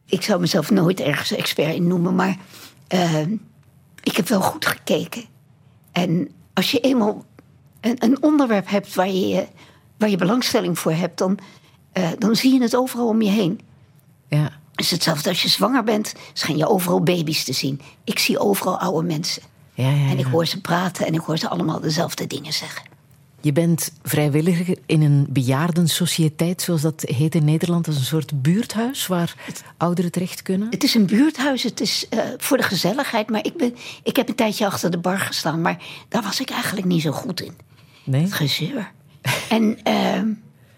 [0.07, 2.37] Ik zou mezelf nooit ergens expert in noemen, maar
[2.95, 3.21] uh,
[4.03, 5.25] ik heb wel goed gekeken.
[5.93, 7.25] En als je eenmaal
[7.81, 9.47] een, een onderwerp hebt waar je,
[9.99, 11.39] waar je belangstelling voor hebt, dan,
[11.95, 13.61] uh, dan zie je het overal om je heen.
[14.29, 14.43] Ja.
[14.71, 17.81] Het is hetzelfde als je zwanger bent, schijn je overal baby's te zien.
[18.05, 19.43] Ik zie overal oude mensen.
[19.75, 22.83] Ja, ja, En ik hoor ze praten en ik hoor ze allemaal dezelfde dingen zeggen.
[23.41, 27.85] Je bent vrijwilliger in een bejaardensociëteit, zoals dat heet in Nederland.
[27.85, 29.35] Dat is een soort buurthuis waar
[29.77, 30.69] ouderen terecht kunnen.
[30.71, 33.31] Het is een buurthuis, het is uh, voor de gezelligheid.
[33.31, 36.51] Maar ik, ben, ik heb een tijdje achter de bar gestaan, maar daar was ik
[36.51, 37.57] eigenlijk niet zo goed in.
[38.05, 38.23] Nee?
[38.23, 38.93] Het gezeur.
[39.49, 40.23] En uh,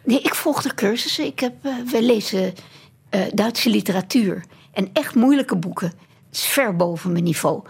[0.05, 1.25] nee, ik volg de cursussen.
[1.25, 2.55] Ik heb, uh, we lezen
[3.11, 5.87] uh, Duitse literatuur en echt moeilijke boeken.
[5.87, 7.63] Het is ver boven mijn niveau.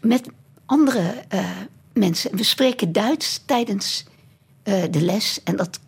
[0.00, 0.28] Met
[0.66, 1.24] andere
[1.92, 2.36] mensen.
[2.36, 4.04] We spreken Duits tijdens
[4.62, 5.42] de les.
[5.44, 5.80] En dat,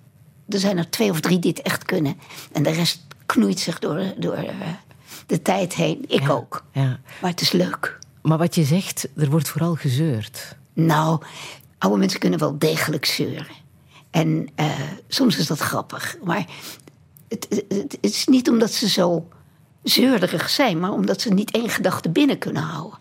[0.48, 2.16] er zijn er twee of drie die het echt kunnen.
[2.52, 4.44] En de rest knoeit zich door, door
[5.26, 6.04] de tijd heen.
[6.06, 6.64] Ik ja, ook.
[6.72, 7.00] Ja.
[7.20, 7.98] Maar het is leuk.
[8.22, 10.56] Maar wat je zegt, er wordt vooral gezeurd.
[10.72, 11.22] Nou,
[11.78, 13.62] oude mensen kunnen wel degelijk zeuren.
[14.14, 14.66] En uh,
[15.08, 16.16] soms is dat grappig.
[16.22, 16.46] Maar
[17.28, 19.28] het, het, het, is niet omdat ze zo
[19.82, 22.98] zeurderig zijn, maar omdat ze niet één gedachte binnen kunnen houden.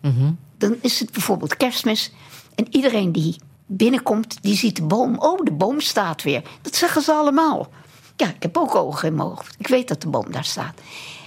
[0.00, 0.38] Mm -hmm.
[0.58, 2.12] Dan is het bijvoorbeeld kerstmis.
[2.54, 3.36] En iedereen die
[3.66, 5.18] binnenkomt, die ziet de boom.
[5.18, 6.42] Oh, de boom staat weer.
[6.62, 7.68] Dat zeggen ze allemaal.
[8.16, 9.54] Ja, ik heb ook ogen in mijn hoofd.
[9.58, 10.80] Ik weet dat de boom daar staat.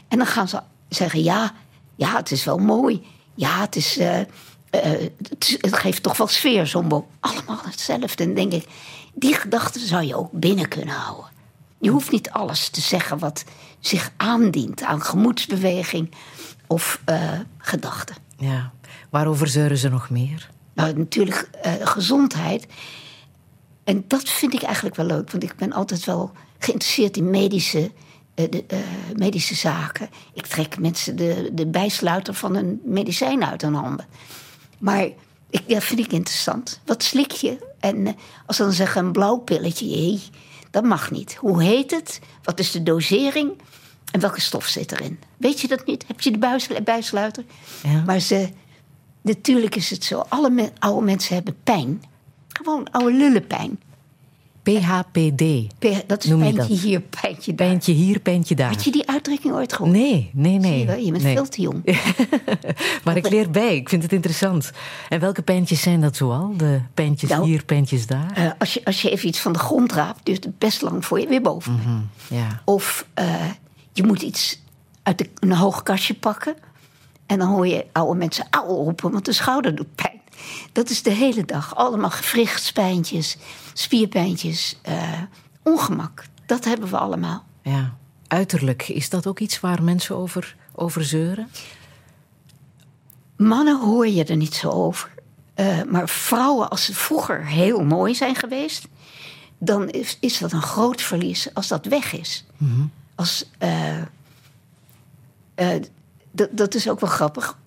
[0.08, 0.60] En dan gaan ze
[0.90, 1.54] zeggen: ja,
[1.96, 3.06] ja het is wel mooi.
[3.36, 4.26] Ja, het, is, uh, uh,
[4.72, 7.06] het, het, geeft toch wel sfeer, zo'n boom.
[7.20, 8.24] Allemaal hetzelfde.
[8.24, 8.70] En dan denk ik:
[9.14, 11.32] die gedachten zou je ook binnen kunnen houden.
[11.80, 13.44] Je hoeft niet alles te zeggen wat
[13.80, 16.12] zich aandient aan gemoedsbeweging
[16.68, 18.16] of uh, gedachten.
[18.38, 18.72] Ja,
[19.10, 20.50] waarover zeuren ze nog meer?
[20.74, 22.68] Nou, natuurlijk uh, gezondheid.
[23.84, 27.92] En dat vind ik eigenlijk wel leuk, want ik ben altijd wel geïnteresseerd in medische,
[28.36, 28.80] uh, de, uh,
[29.16, 30.10] medische zaken.
[30.34, 34.06] Ik trek mensen de, de bijsluiter van een medicijn uit hun handen.
[34.80, 35.08] Maar
[35.54, 36.80] ik, dat vind ik interessant.
[36.86, 37.58] Wat slik je?
[37.80, 38.16] En
[38.46, 40.20] als ze dan zeggen een blauw pilletje, hey,
[40.72, 41.36] dat mag niet.
[41.36, 42.20] Hoe heet het?
[42.44, 43.62] Wat is de dosering?
[44.12, 45.20] En welke stof zit erin?
[45.38, 46.04] Weet je dat niet?
[46.08, 47.44] Heb je de bijsluiter?
[47.84, 48.04] Ja.
[48.06, 48.50] Maar ze,
[49.22, 50.20] natuurlijk is het zo.
[50.20, 52.04] Alle me oude mensen hebben pijn.
[52.48, 53.80] Gewoon oude lullenpijn.
[54.64, 55.44] PHPD.
[55.80, 56.84] P dat is Noem je pijntje dat?
[56.84, 57.68] hier, pijntje daar.
[57.68, 58.70] Pijntje hier, pijntje daar.
[58.70, 59.96] Had je die uitdrukking ooit gehoord?
[59.96, 60.72] Nee, nee, nee.
[60.72, 60.98] Zie je, wel?
[60.98, 61.36] je bent nee.
[61.36, 61.84] veel te jong.
[63.04, 64.72] maar ik leer bij, ik vind het interessant.
[65.10, 66.54] En welke pijntjes zijn dat zoal?
[66.58, 68.38] De pijntjes Nou, hier, pijntjes daar?
[68.38, 71.06] Uh, als, je, als je even iets van de grond raapt, duurt het best lang
[71.06, 71.72] voor je weer boven.
[71.72, 72.10] Mm -hmm.
[72.28, 72.62] ja.
[72.66, 73.46] Of uh,
[73.94, 74.62] je moet iets
[75.04, 76.56] uit de, een hoog kastje pakken.
[77.26, 80.13] En dan hoor je oude mensen auw roepen, want de schouder doet pijn.
[80.72, 81.76] Dat is de hele dag.
[81.76, 83.38] Allemaal gewrichtspijntjes,
[83.74, 85.22] spierpijntjes, uh,
[85.64, 86.26] ongemak.
[86.46, 87.46] Dat hebben we allemaal.
[87.62, 87.96] Ja.
[88.28, 91.50] Uiterlijk, is dat ook iets waar mensen over, over zeuren?
[93.38, 95.12] Mannen hoor je er niet zo over.
[95.56, 98.88] Uh, maar vrouwen, als ze vroeger heel mooi zijn geweest,
[99.58, 102.46] dan is, is dat een groot verlies als dat weg is.
[102.58, 102.92] Mm -hmm.
[103.16, 104.02] Als, uh,
[105.56, 105.82] uh,
[106.52, 107.58] dat is ook wel grappig.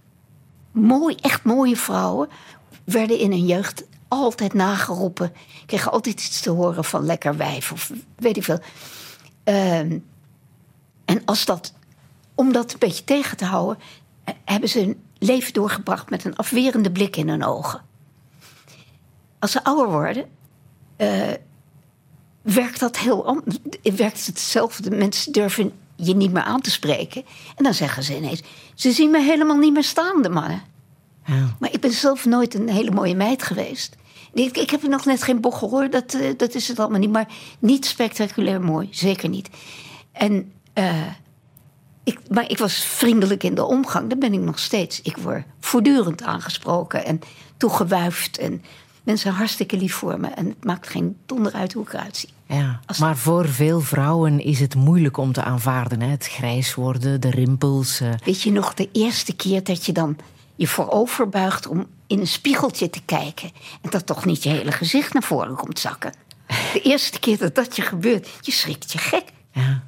[0.73, 2.29] Mooi, echt mooie vrouwen
[2.87, 5.33] werden in hun jeugd altijd nageroepen.
[5.67, 8.59] Kregen altijd iets te horen van lekker wijf of weet ik veel.
[9.45, 9.79] Uh,
[11.05, 11.73] en als dat,
[12.35, 13.79] om dat een beetje tegen te houden,
[14.45, 17.83] hebben ze hun leven doorgebracht met een afwerende blik in hun ogen.
[19.39, 20.29] Als ze ouder worden,
[20.97, 21.33] uh,
[22.43, 23.57] werkt dat heel anders.
[23.83, 24.91] Werkt hetzelfde.
[24.91, 27.25] Mensen durven je niet meer aan te spreken.
[27.57, 28.43] En dan zeggen ze ineens:
[28.75, 30.63] Ze zien me helemaal niet meer staan, de mannen.
[31.27, 31.57] Ja.
[31.59, 33.97] Maar ik ben zelf nooit een hele mooie meid geweest.
[34.33, 37.11] Ik, ik heb nog net geen bochel hoor, dat, uh, dat is het allemaal niet.
[37.13, 39.49] Maar niet spectaculair mooi, zeker niet.
[40.13, 41.07] En, uh,
[42.05, 45.03] ik, maar ik was vriendelijk in de omgang, dat ben ik nog steeds.
[45.03, 47.21] Ik word voortdurend aangesproken en
[47.57, 48.39] toegewuifd.
[48.39, 48.63] En
[49.03, 50.29] mensen hartstikke lief voor me.
[50.29, 52.29] En het maakt geen donder uit hoe ik eruit zie.
[52.49, 56.01] Ja, Als- maar voor veel vrouwen is het moeilijk om te aanvaarden.
[56.01, 56.09] Hè?
[56.09, 58.01] Het grijs worden, de rimpels.
[58.01, 58.09] eh.
[58.25, 60.17] Weet je nog de eerste keer dat je dan
[60.57, 63.51] je voorover buigt om in een spiegeltje te kijken.
[63.83, 66.13] En dat toch niet je hele gezicht naar voren komt zakken.
[66.73, 69.25] De eerste keer dat dat je gebeurt, je schrikt je gek.
[69.53, 69.83] Ja.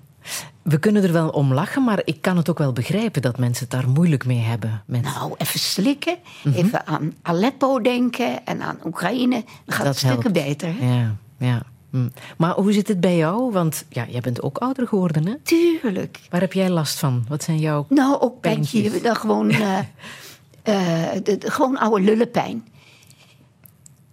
[0.62, 3.62] We kunnen er wel om lachen, maar ik kan het ook wel begrijpen dat mensen
[3.70, 4.82] het daar moeilijk mee hebben.
[4.86, 6.54] Nou, even slikken, Mhm.
[6.56, 9.44] even aan Aleppo denken en aan Oekraïne.
[9.64, 10.46] Dan gaat het stukken helpt.
[10.46, 10.74] beter.
[10.78, 10.94] hè?
[10.94, 11.62] Ja, ja.
[11.90, 12.08] Hm.
[12.36, 13.52] Maar hoe zit het bij jou?
[13.52, 15.34] Want ja, jij bent ook ouder geworden, hè?
[15.42, 16.20] Tuurlijk.
[16.30, 17.24] Waar heb jij last van?
[17.28, 17.86] Wat zijn jouw...
[17.88, 18.92] Nou, ook Pijntjes.
[18.92, 19.78] je dan gewoon, eh,
[20.68, 22.66] eh, de, de- gewoon oude lullenpijn.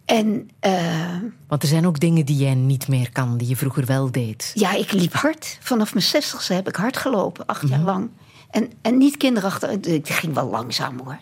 [0.06, 1.16] En eh,
[1.48, 4.52] Want er zijn ook dingen die jij niet meer kan, die je vroeger wel deed.
[4.54, 5.58] ja, ik liep hard.
[5.62, 7.72] Vanaf mijn zestigste heb ik hard gelopen, acht Mhm.
[7.72, 8.10] jaar lang.
[8.52, 11.20] En, en niet kinderachtig, het ging wel langzaam hoor.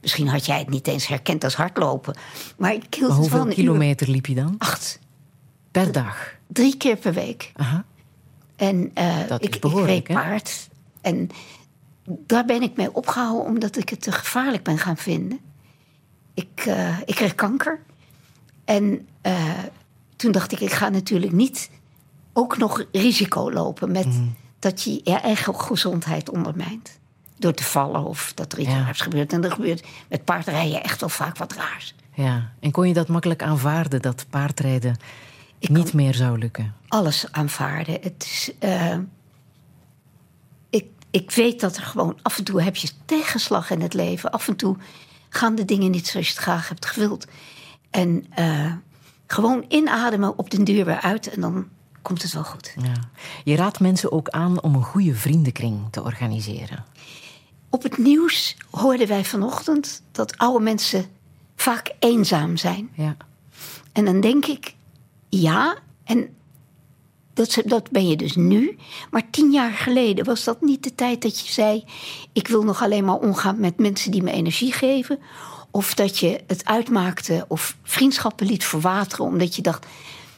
[0.00, 2.16] Misschien had jij het niet eens herkend als hardlopen.
[2.58, 3.54] Maar ik hield Maar het wel hoeveel uur.
[3.54, 4.54] kilometer liep je dan?
[4.58, 4.98] Acht.
[5.70, 6.34] Per dag?
[6.46, 7.52] Drie keer per week.
[7.56, 7.84] Aha.
[8.56, 10.68] En eh, Dat is ik, ik reed paard.
[11.00, 11.28] En
[12.08, 15.38] daar ben ik mee opgehouden omdat ik het te gevaarlijk ben gaan vinden.
[16.34, 17.80] Ik, eh, ik kreeg kanker.
[18.64, 19.48] En eh,
[20.16, 21.70] toen dacht ik, ik ga natuurlijk niet
[22.32, 24.24] ook nog risico lopen met Mhm.
[24.58, 26.98] dat je je eigen gezondheid ondermijnt.
[27.38, 28.82] Door te vallen of dat er iets Ja.
[28.84, 29.32] raars gebeurt.
[29.32, 31.94] En er gebeurt met paardrijden echt wel vaak wat raars.
[32.14, 32.50] Ja.
[32.60, 34.96] En kon je dat makkelijk aanvaarden, dat paardrijden
[35.58, 36.74] Ik niet meer zou lukken?
[36.88, 37.98] alles aanvaarden.
[38.02, 38.96] Het is, eh,
[41.10, 44.30] ik, weet dat er gewoon af en toe heb je tegenslag in het leven.
[44.30, 44.76] Af en toe
[45.28, 47.26] gaan de dingen niet zoals je het graag hebt gewild.
[47.90, 48.72] En eh,
[49.26, 51.68] gewoon inademen op den duur weer uit en dan
[52.02, 52.74] komt het wel goed.
[52.82, 52.92] Ja.
[53.44, 56.84] Je raadt mensen ook aan om een goede vriendenkring te organiseren.
[57.70, 61.06] Op het nieuws hoorden wij vanochtend dat oude mensen
[61.56, 62.90] vaak eenzaam zijn.
[62.94, 63.16] Ja.
[63.92, 64.74] En dan denk ik,
[65.28, 66.36] ja, en
[67.36, 68.78] dat, dat ben je dus nu.
[69.10, 71.84] Maar tien jaar geleden was dat niet de tijd dat je zei:
[72.32, 75.18] Ik wil nog alleen maar omgaan met mensen die me energie geven.
[75.70, 79.86] Of dat je het uitmaakte of vriendschappen liet verwateren omdat je dacht: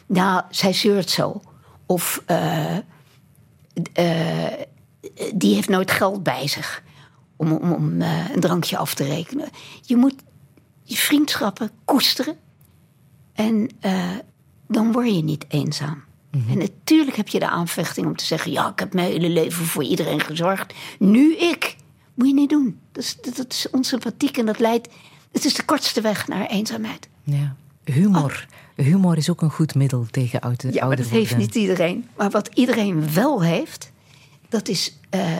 [0.06, 1.40] Nou, zij zeurt zo.
[1.86, 2.76] Of eh,
[3.92, 4.52] eh,
[5.34, 6.82] die heeft nooit geld bij zich
[7.36, 9.48] om, om, om eh, een drankje af te rekenen.
[9.82, 10.14] Je moet
[10.82, 12.36] je vriendschappen koesteren.
[13.32, 13.70] En
[14.68, 16.06] dan word je niet eenzaam.
[16.30, 19.64] En natuurlijk heb je de aanvechting om te zeggen: Ja, ik heb mijn hele leven
[19.64, 20.74] voor iedereen gezorgd.
[20.98, 21.76] Nu ik.
[22.14, 22.78] Moet je niet doen.
[22.92, 24.88] Dat is, dat, dat is onsympathiek en dat leidt.
[25.32, 27.08] Het is de kortste weg naar eenzaamheid.
[27.22, 27.54] ja.
[27.84, 28.46] Humor.
[28.76, 32.08] Humor is ook een goed middel tegen oude, Ja, maar dat heeft niet iedereen.
[32.16, 33.92] Maar wat iedereen wel heeft,
[34.48, 35.38] dat is eh,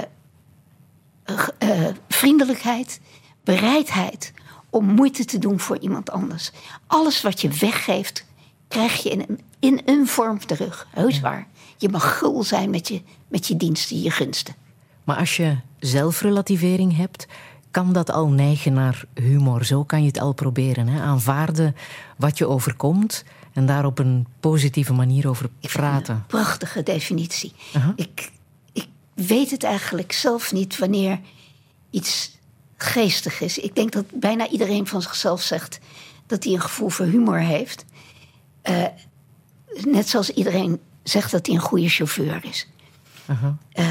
[1.24, 3.00] g- eh, vriendelijkheid,
[3.44, 4.32] bereidheid
[4.70, 6.50] om moeite te doen voor iemand anders.
[6.86, 8.24] Alles wat je weggeeft,
[8.68, 10.86] krijg je in een, in een vorm terug.
[10.90, 11.46] Heus waar.
[11.76, 14.54] Je mag gul zijn met je, met je diensten, je gunsten.
[15.04, 17.26] Maar als je zelfrelativering hebt,
[17.70, 19.64] kan dat al neigen naar humor.
[19.64, 20.88] Zo kan je het al proberen.
[20.88, 21.00] Hè?
[21.00, 21.76] Aanvaarden
[22.16, 26.24] wat je overkomt en daar op een positieve manier over praten.
[26.26, 27.52] Prachtige definitie.
[27.96, 28.30] ik,
[28.72, 31.20] ik weet het eigenlijk zelf niet wanneer
[31.90, 32.38] iets
[32.76, 33.58] geestig is.
[33.58, 35.78] Ik denk dat bijna iedereen van zichzelf zegt
[36.26, 37.84] dat hij een gevoel voor humor heeft.
[38.62, 38.84] Eh,
[39.86, 42.68] net zoals iedereen zegt dat hij een goede chauffeur is.
[43.72, 43.84] Eh,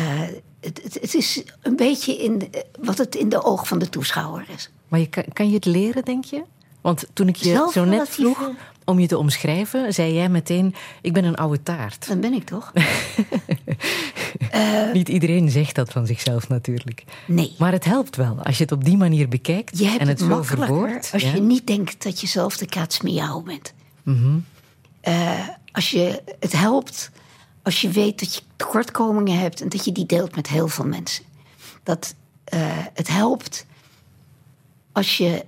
[0.60, 3.90] het, het, het is een beetje in de- wat het in de oog van de
[3.90, 4.70] toeschouwer is.
[4.88, 6.44] Maar je, kan, kan je het leren, denk je?
[6.82, 8.50] Want toen ik je zo net vroeg
[8.86, 12.08] om je te omschrijven, zei jij meteen: Ik ben een oude taart.
[12.08, 12.74] Dan ben ik toch?
[14.94, 17.04] Niet iedereen zegt dat van zichzelf natuurlijk.
[17.28, 17.56] Nee.
[17.58, 20.20] Maar het helpt wel als je het op die manier bekijkt Je hebt en het,
[20.20, 21.10] het zo verwoordt.
[21.14, 21.34] als ja.
[21.34, 23.74] je niet denkt dat je zelf de katsmiauw bent.
[25.02, 25.48] Eh,
[25.78, 27.12] als je het helpt
[27.64, 30.86] als je weet dat je tekortkomingen hebt en dat je die deelt met heel veel
[30.86, 31.26] mensen.
[31.84, 32.60] Dat eh,
[32.94, 33.66] het helpt
[34.92, 35.46] als je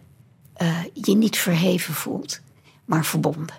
[0.54, 2.40] eh, je niet verheven voelt,
[2.86, 3.56] maar verbonden.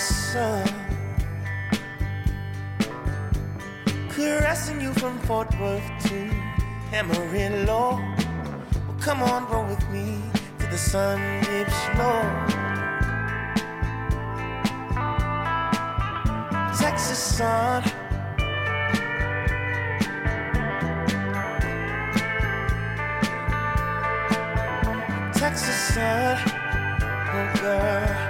[0.00, 0.66] Sun.
[4.08, 6.30] Caressing you from Fort Worth to
[6.92, 8.00] Amarillo.
[8.86, 10.18] Well, come on, roll with me
[10.58, 12.22] till the sun dips low.
[16.78, 17.82] Texas sun.
[25.34, 26.36] Texas sun.
[27.32, 28.29] Oh, girl.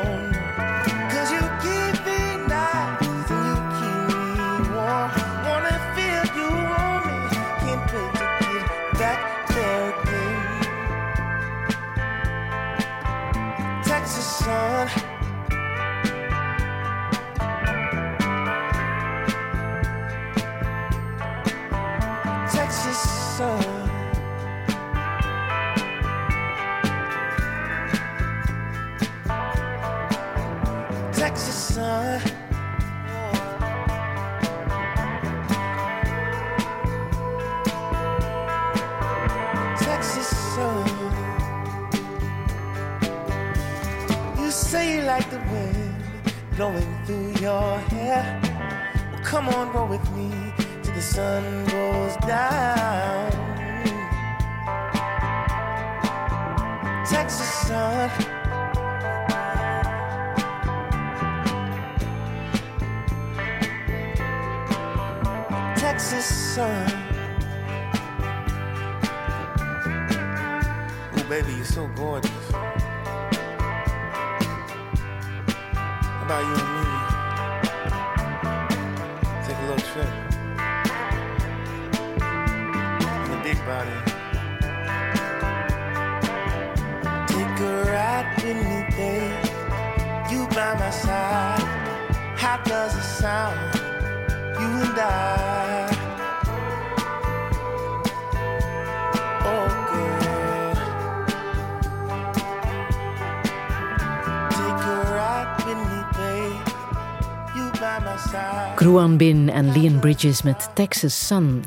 [109.21, 111.63] Bin en Leon Bridges met Texas Sun.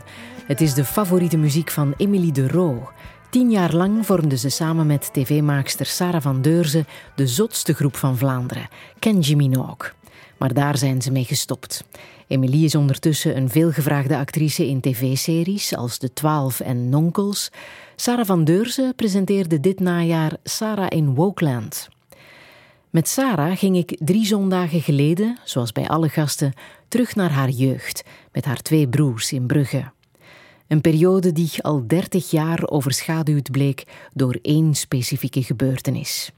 [0.47, 2.89] Het is de favoriete muziek van Emily de Roo.
[3.31, 8.17] Tien jaar lang vormde ze samen met tv-maakster Sarah van Deurzen de zotste groep van
[8.17, 9.91] Vlaanderen, Kenji Minogue.
[10.39, 11.85] Maar daar zijn ze mee gestopt.
[12.27, 17.51] Emily is ondertussen een veelgevraagde actrice in tv-series als De Twaalf en Nonkels.
[17.97, 21.89] Sarah van Deurzen presenteerde dit najaar Sarah in Wokeland.
[22.95, 26.53] Met Sarah ging ik drie zondagen geleden, zoals bij alle gasten,
[26.89, 29.91] terug naar haar jeugd met haar twee broers in Brugge.
[30.67, 36.33] Een periode die al dertig jaar overschaduwd bleek door één specifieke gebeurtenis.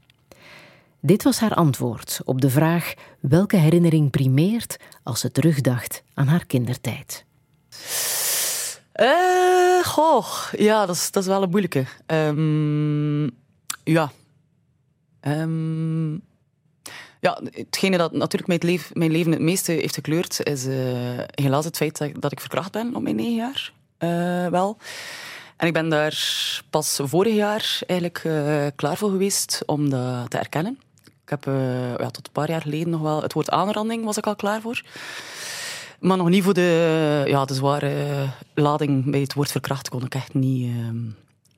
[0.99, 6.45] Dit was haar antwoord op de vraag welke herinnering primeert als ze terugdacht aan haar
[6.45, 7.25] kindertijd.
[8.91, 11.85] Eh, goh, ja, dat is, dat is wel een moeilijke.
[12.05, 13.23] Ehm,
[13.83, 14.11] ja.
[15.19, 16.15] Ehm,
[17.27, 20.75] ja, hetgene dat natuurlijk mijn, leef, mijn leven het meeste heeft gekleurd, is eh,
[21.31, 23.71] helaas het feit dat, ik verkracht ben op mijn negen jaar.
[23.97, 24.77] Eh, wel.
[25.57, 26.17] En ik ben daar
[26.69, 30.79] pas vorig jaar eigenlijk eh, klaar voor geweest om dat te erkennen.
[31.03, 31.45] Ik heb
[31.99, 33.21] ja, tot een paar jaar geleden nog wel...
[33.21, 34.81] Het woord aanranding was ik al klaar voor.
[35.99, 40.15] Maar nog niet voor de, ja, de zware lading bij het woord verkracht kon ik
[40.15, 40.71] echt niet...
[40.75, 40.97] ehm,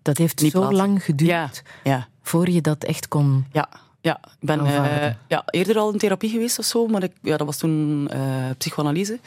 [0.02, 0.78] Dat heeft Niet zo plaatsen.
[0.78, 1.50] lang geduurd ja,
[1.84, 3.46] ja, voor je dat echt kon.
[3.52, 3.70] ja.
[4.02, 7.38] Ja, ik ben eh, ja, eerder al in therapie geweest of zo, maar ik, ja,
[7.38, 8.22] dat was toen eh,
[8.58, 9.20] psychoanalyse.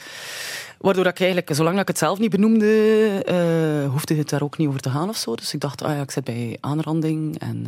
[0.79, 4.67] Waardoor ik eigenlijk, zolang ik het zelf niet benoemde, eh, hoefde het daar ook niet
[4.67, 5.35] over te gaan of zo.
[5.35, 7.67] Dus ik dacht, ah ja, ik zit bij aanranding en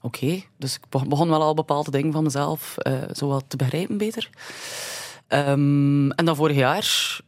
[0.00, 0.42] oké.
[0.58, 2.74] Dus ik be- begon wel al bepaalde dingen van mezelf
[3.12, 4.30] zo wat te begrijpen beter.
[5.26, 7.18] Ehm, en dan vorig jaar,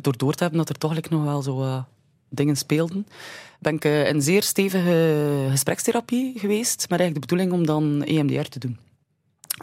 [0.00, 1.84] door door te hebben dat er toch nog wel zo
[2.28, 3.06] dingen speelden,
[3.58, 8.48] ben ik eh, in zeer stevige gesprekstherapie geweest, met eigenlijk de bedoeling om dan EMDR
[8.48, 8.78] te doen.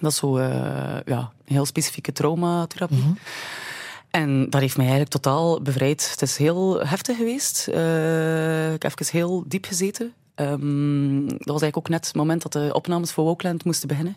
[0.02, 3.14] Dat is zo eh, ja, een heel specifieke traumatherapie.
[4.16, 6.12] En dat heeft mij eigenlijk totaal bevrijd.
[6.12, 7.68] Het is heel heftig geweest.
[7.68, 10.14] Eh, ik heb even heel diep gezeten.
[10.36, 14.16] Ehm, dat was eigenlijk ook net het moment dat de opnames voor Wokeland moesten beginnen.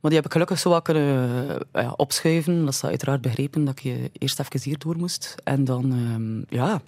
[0.00, 2.64] Maar die heb ik gelukkig zo wat kunnen eh, ja, opschuiven.
[2.64, 5.34] Dat is uiteraard begrepen dat je eerst even hier door moest.
[5.44, 6.80] En dan, ehm, ja,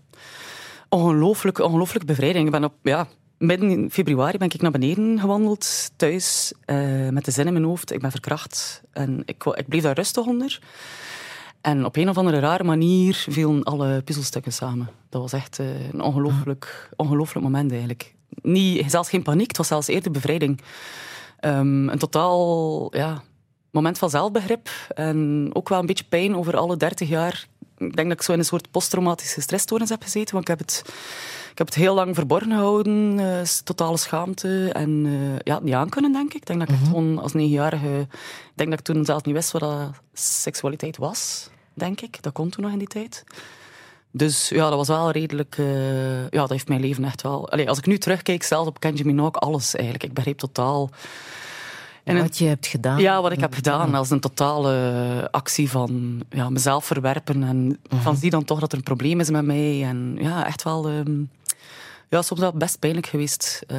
[0.88, 2.44] ongelooflijk, ongelooflijk bevrijding.
[2.46, 3.06] Ik ben op, ja,
[3.38, 7.64] midden in februari ben ik naar beneden gewandeld, thuis, eh, met de zin in mijn
[7.64, 7.92] hoofd.
[7.92, 8.82] Ik ben verkracht.
[8.92, 10.60] En ik, ik bleef daar rustig onder.
[11.60, 14.90] En op een of andere rare manier vielen alle puzzelstukken samen.
[15.08, 18.14] Dat was echt eh, een ongelooflijk, ongelooflijk moment eigenlijk.
[18.42, 20.60] Niet, zelfs geen paniek, het was zelfs eerder bevrijding.
[21.40, 23.22] Ehm, een totaal ja,
[23.70, 24.68] moment van zelfbegrip.
[24.94, 27.46] En ook wel een beetje pijn over alle 30 jaar.
[27.78, 30.34] Ik denk dat ik zo in een soort posttraumatische stressstoornis heb gezeten.
[30.34, 30.82] Want ik heb het,
[31.50, 33.18] ik heb het heel lang verborgen gehouden.
[33.18, 34.70] eh, totale schaamte.
[34.72, 36.34] En eh, ja, het niet aankunnen, denk ik.
[36.34, 37.98] Ik denk dat ik echt gewoon als negenjarige...
[38.50, 41.50] Ik denk dat ik toen zelfs niet wist wat dat seksualiteit was.
[41.74, 42.22] Denk ik.
[42.22, 43.24] Dat kon toen nog in die tijd.
[44.10, 45.58] Dus ja, dat was wel redelijk...
[45.58, 47.50] eh, ja, dat heeft mijn leven echt wel...
[47.50, 50.04] Allee, als ik nu terugkijk, zelfs op Kenji Minogue, alles eigenlijk.
[50.04, 50.90] Ik begreep totaal...
[52.08, 52.98] En een- wat je hebt gedaan.
[53.00, 57.42] ja, wat ik heb gedaan als een totale actie van ja, mezelf verwerpen.
[57.42, 59.84] En van zie dan toch dat er een probleem is met mij.
[59.84, 60.88] En ja, echt wel...
[60.88, 61.20] ehm,
[62.08, 63.78] ja, soms wel best pijnlijk geweest eh,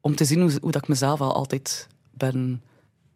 [0.00, 2.62] om te zien hoe, hoe dat ik mezelf al altijd ben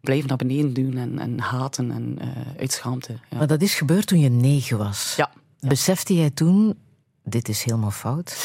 [0.01, 2.27] blijven naar beneden doen en, en haten en eh
[2.59, 3.13] uit schaamte.
[3.29, 3.37] Ja.
[3.37, 5.13] Maar dat is gebeurd toen je negen was.
[5.17, 5.31] Ja.
[5.59, 6.75] Besefte jij toen,
[7.23, 8.35] dit is helemaal fout?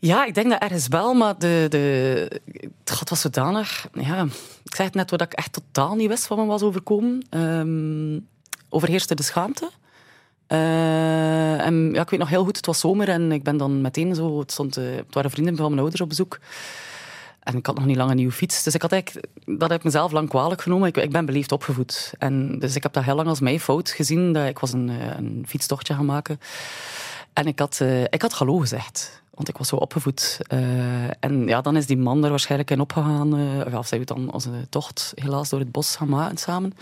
[0.00, 2.40] Ja, ik denk dat ergens wel, maar de, de,
[2.84, 3.88] het was zodanig.
[3.92, 4.22] Ja,
[4.64, 7.26] ik zei het net, wat ik echt totaal niet wist wat me was overkomen.
[7.30, 8.18] Ehm,
[8.68, 9.70] overheerste de schaamte.
[10.46, 13.80] Eh, en ja, ik weet nog heel goed, het was zomer en ik ben dan
[13.80, 14.38] meteen zo.
[14.38, 16.38] Het, stond, eh, het waren vrienden van mijn ouders op bezoek.
[17.40, 18.62] En ik had nog niet lang een nieuwe fiets.
[18.62, 20.88] Dus ik had eigenlijk, dat heb ik mezelf lang kwalijk genomen.
[20.88, 22.12] Ik, ik ben beleefd opgevoed.
[22.18, 24.32] En dus ik heb dat heel lang als mijn fout gezien.
[24.32, 26.40] Dat ik was een, eh, een fietstochtje gaan maken.
[27.32, 29.19] En ik had, eh, ik had hallo gezegd.
[29.34, 30.40] Want ik was zo opgevoed.
[30.46, 33.36] Eh, en ja, dan is die man er waarschijnlijk in opgegaan.
[33.38, 36.74] eh of zij heeft dan onze tocht helaas door het bos gaan maken samen.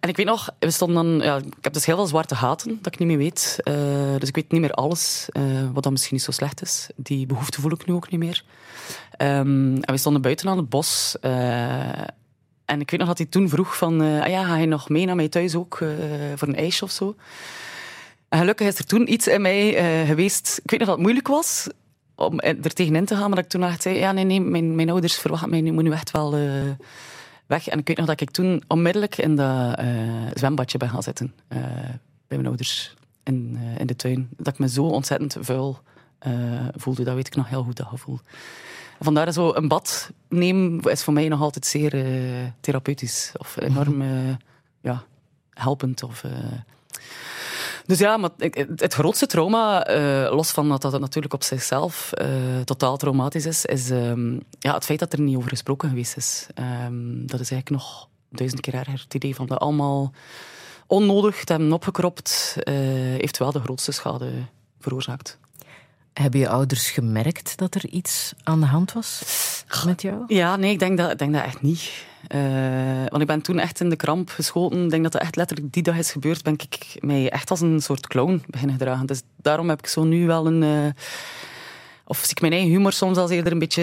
[0.00, 1.26] En ik weet nog, we stonden dan...
[1.26, 3.58] Ja, ik heb dus heel veel zwarte gaten dat ik niet meer weet.
[3.62, 3.74] Eh,
[4.18, 5.28] dus ik weet niet meer alles,
[5.72, 6.88] wat dan misschien niet zo slecht is.
[6.96, 8.44] Die behoefte voel ik nu ook niet meer.
[9.16, 11.16] Ehm, en we stonden buiten aan het bos.
[11.20, 14.00] en ik weet nog dat hij toen vroeg van...
[14.00, 15.76] ah ja, ga je nog mee naar mij thuis ook
[16.34, 17.14] voor een ijsje of zo?
[18.34, 20.60] En gelukkig is er toen iets in mij eh, geweest...
[20.62, 21.66] Ik weet nog dat het moeilijk was
[22.14, 23.98] om er tegenin te gaan, maar dat ik toen echt zei...
[23.98, 26.34] Ja, nee, nee, mijn, mijn ouders verwachten mij nu, moet nu echt wel...
[26.36, 26.50] eh,
[27.46, 27.68] weg.
[27.68, 29.86] En ik weet nog dat ik toen onmiddellijk in dat eh,
[30.34, 31.34] zwembadje ben gaan zitten.
[31.48, 31.58] eh,
[32.26, 34.28] bij mijn ouders in, eh, in de tuin.
[34.36, 35.78] Dat ik me zo ontzettend vuil
[36.18, 36.32] eh,
[36.76, 37.04] voelde.
[37.04, 38.18] Dat weet ik nog heel goed, dat gevoel.
[39.00, 43.32] Vandaar zo een bad nemen is voor mij nog altijd zeer eh, therapeutisch.
[43.36, 44.08] Of enorm eh,
[44.80, 45.04] ja,
[45.50, 46.02] helpend.
[46.02, 46.30] Of, eh.
[47.86, 48.30] Dus ja, maar
[48.76, 52.28] het, grootste trauma, eh, los van dat dat natuurlijk op zichzelf eh,
[52.64, 56.46] totaal traumatisch is, is ehm, ja, het feit dat er niet over gesproken geweest is.
[56.54, 59.00] Ehm, dat is eigenlijk nog duizend keer erger.
[59.04, 60.12] Het idee van dat allemaal
[60.86, 64.30] onnodig te hebben opgekropt, eh, heeft wel de grootste schade
[64.80, 65.38] veroorzaakt.
[66.12, 69.22] Hebben je ouders gemerkt dat er iets aan de hand was
[69.86, 70.24] met jou?
[70.26, 71.90] Ja, nee, ik denk dat, ik denk dat echt niet.
[72.28, 72.40] Eh,
[73.08, 74.84] want ik ben toen echt in de kramp geschoten.
[74.84, 76.42] Ik denk dat dat echt letterlijk die dag is gebeurd.
[76.42, 79.06] Ben ik mij echt als een soort clown beginnen gedragen.
[79.06, 80.62] Dus daarom heb ik zo nu wel een...
[80.62, 81.02] eh,
[82.06, 83.82] of zie ik mijn eigen humor soms als eerder een beetje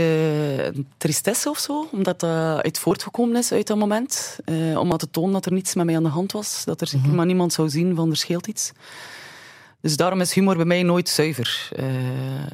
[0.73, 1.87] een tristesse of zo.
[1.91, 2.29] Omdat dat
[2.63, 4.39] uit voortgekomen is uit dat moment.
[4.45, 6.61] Eh, om maar te tonen dat er niets met mij aan de hand was.
[6.65, 8.71] Dat er zeker maar niemand zou zien van er scheelt iets.
[9.81, 11.69] Dus daarom is humor bij mij nooit zuiver.
[11.75, 11.85] eh,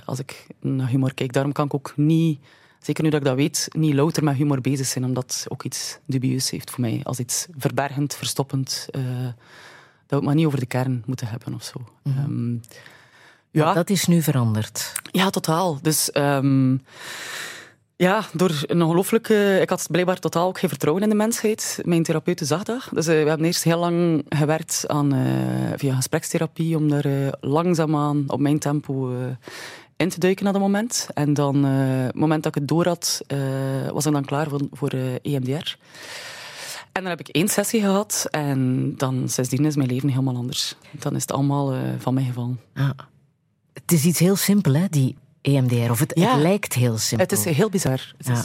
[0.06, 1.34] als ik naar humor kijk.
[1.34, 2.40] Daarom kan ik ook niet,
[2.88, 5.06] zeker nu dat ik dat weet, niet louter met humor bezig zijn.
[5.06, 7.00] Omdat het ook iets dubieus heeft voor mij.
[7.04, 8.88] Als iets verbergend, verstoppend.
[8.92, 9.02] eh,
[10.08, 11.80] dat we het maar niet over de kern moeten hebben of zo.
[12.04, 12.56] Ehm,
[13.52, 13.74] ja.
[13.74, 14.94] Dat is nu veranderd.
[15.12, 15.80] Ja, totaal.
[15.82, 16.78] Dus ehm,
[17.96, 19.60] ja, door een ongelooflijke...
[19.62, 21.80] Ik had blijkbaar totaal ook geen vertrouwen in de mensheid.
[21.84, 22.88] Mijn therapeute zag dat.
[22.92, 27.28] Dus eh, we hebben eerst heel lang gewerkt aan, eh, via gesprekstherapie om daar eh,
[27.40, 29.16] langzaamaan op mijn tempo
[29.98, 31.08] in te duiken naar dat moment.
[31.14, 31.72] En dan, eh,
[32.06, 33.38] het moment dat ik het door had, eh,
[33.92, 35.78] was ik dan klaar voor, voor eh, EMDR.
[36.92, 40.76] En dan heb ik één sessie gehad en dan sindsdien is mijn leven helemaal anders.
[40.92, 42.60] Dan is het allemaal van mij gevallen.
[42.74, 42.90] Ah.
[43.74, 45.90] Het is iets heel simpel, hè, die EMDR.
[45.92, 46.32] Of het, Ja.
[46.32, 47.28] het lijkt heel simpel.
[47.28, 48.14] Het is heel bizar.
[48.18, 48.34] Het Ja.
[48.34, 48.44] is,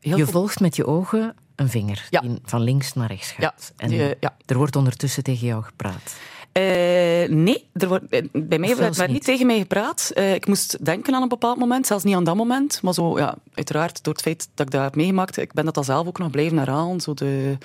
[0.00, 2.20] heel Je volgt met je ogen een vinger Ja.
[2.20, 3.72] die van links naar rechts gaat.
[3.76, 6.16] En er wordt ondertussen tegen jou gepraat.
[6.52, 9.24] Eh, nee, er wordt, eh, bij mij werd, niet niet?
[9.24, 10.10] tegen mij gepraat.
[10.14, 12.82] Eh, ik moest denken aan een bepaald moment, zelfs niet aan dat moment.
[12.82, 15.74] Maar zo, ja, uiteraard, door het feit dat ik dat heb meegemaakt, ik ben dat
[15.74, 17.00] dan zelf ook nog blijven herhalen.
[17.00, 17.56] Zo de,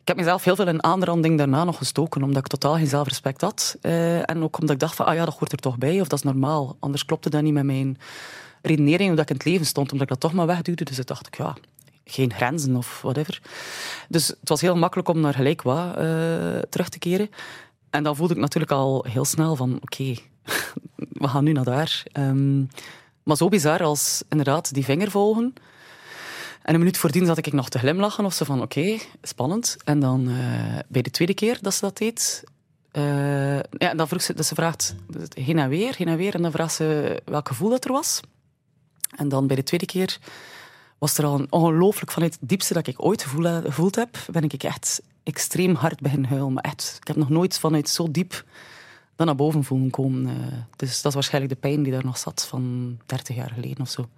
[0.00, 3.40] ik heb mezelf heel veel in aanranding daarna nog gestoken, omdat ik totaal geen zelfrespect
[3.40, 3.76] had.
[3.80, 6.18] En ook omdat ik dacht van, ah ja, dat hoort er toch bij, of dat
[6.18, 6.76] is normaal.
[6.78, 7.98] Anders klopte dat niet met mijn
[8.62, 10.84] redenering, hoe dat ik in het leven stond, omdat ik dat toch maar wegduwde.
[10.84, 11.54] Dus ik dacht ik, ja,
[12.04, 13.40] geen grenzen of whatever.
[14.08, 15.94] Dus het was heel makkelijk om naar gelijk wat
[16.70, 17.30] terug te keren.
[17.90, 20.14] En dan voelde ik natuurlijk al heel snel van, oké,
[21.22, 22.02] we gaan nu naar daar.
[22.12, 22.64] Ehm,
[23.22, 25.54] maar zo bizar als inderdaad die vinger volgen.
[26.62, 29.76] En een minuut voordien zat ik nog te glimlachen of zo van, oké, spannend.
[29.84, 32.44] En dan eh, bij de tweede keer dat ze dat deed,
[32.90, 34.94] eh, ja, dan vroeg ze, dus ze vraagt
[35.34, 36.34] heen en weer, heen en weer.
[36.34, 38.20] En dan vraagt ze welk gevoel dat er was.
[39.16, 40.18] En dan bij de tweede keer
[40.98, 44.42] was er al een ongelooflijk vanuit het diepste dat ik ooit gevoel- gevoeld heb, ben
[44.42, 46.52] ik echt extreem hard beginnen huilen.
[46.52, 48.44] Maar echt, ik heb nog nooit vanuit zo diep
[49.16, 50.26] dat naar boven voelen komen.
[50.26, 50.52] eh.
[50.76, 53.88] dus dat is waarschijnlijk de pijn die daar nog zat van 30 jaar geleden of
[53.88, 54.08] zo.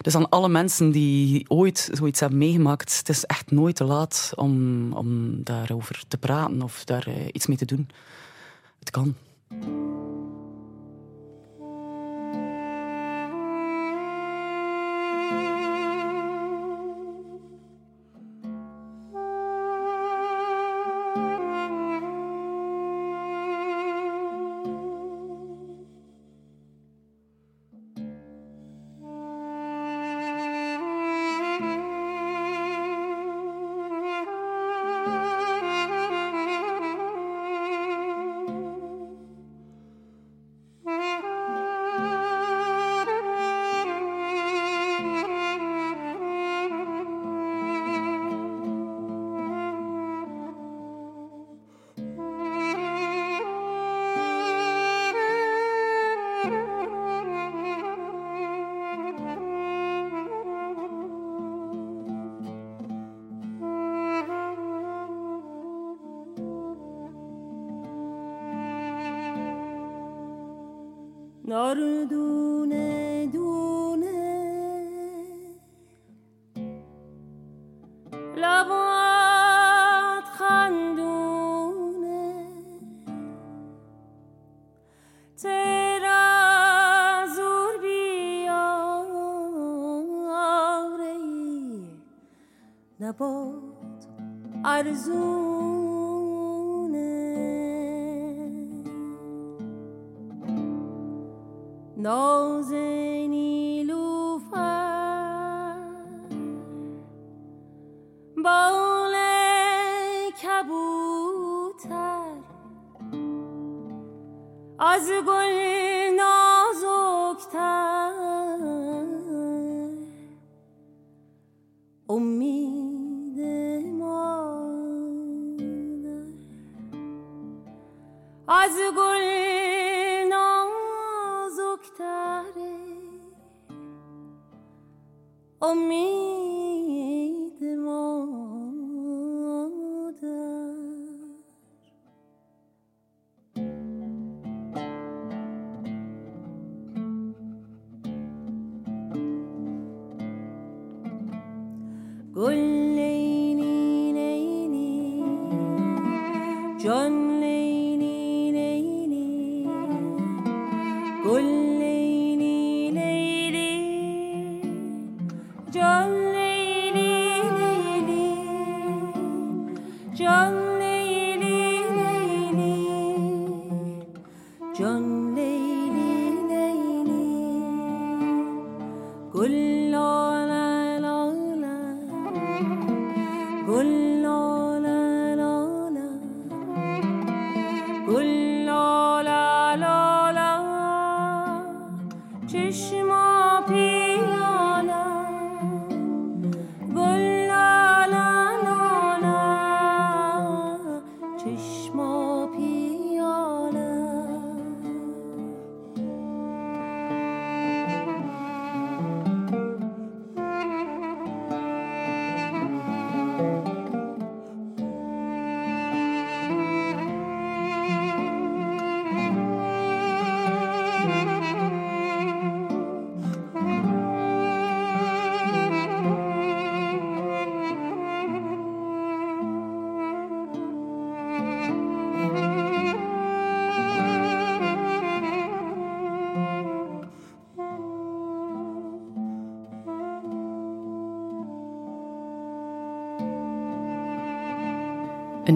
[0.00, 4.32] Dus aan alle mensen die ooit zoiets hebben meegemaakt, het is echt nooit te laat
[4.34, 7.88] om, om daarover te praten of daar eh, iets mee te doen.
[8.78, 9.14] Het kan.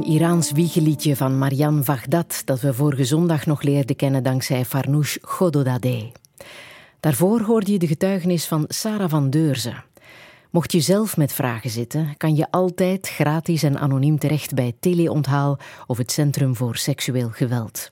[0.06, 6.04] Iraans wiegeliedje van Marianne Vagdat dat we vorige zondag nog leerden kennen dankzij Farnoosh Gododadeh.
[7.00, 9.84] Daarvoor hoorde je de getuigenis van Sarah van Deurzen.
[10.50, 15.58] Mocht je zelf met vragen zitten, kan je altijd gratis en anoniem terecht bij Teleonthaal
[15.86, 17.90] of het Centrum voor Seksueel Geweld.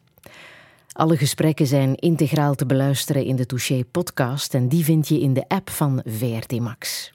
[0.93, 5.33] Alle gesprekken zijn integraal te beluisteren in de Touché podcast en die vind je in
[5.33, 7.14] de app van VRT Max.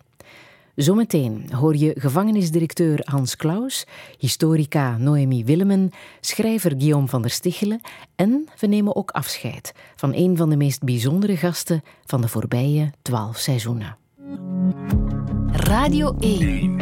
[0.79, 3.85] Zometeen hoor je gevangenisdirecteur Hans Klaus,
[4.17, 7.81] historica Noemi Willemen, schrijver Guillaume van der Stichelen
[8.15, 12.91] en we nemen ook afscheid van een van de meest bijzondere gasten van de voorbije
[13.01, 13.97] twaalf seizoenen.
[15.51, 16.77] Radio 1.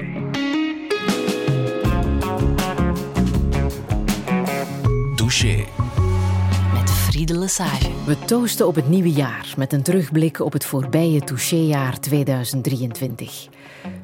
[5.15, 5.65] Douché.
[6.73, 7.89] Met Friede Lesage.
[8.05, 13.56] We toosten op het nieuwe jaar met een terugblik op het voorbije Touché-jaar 2023.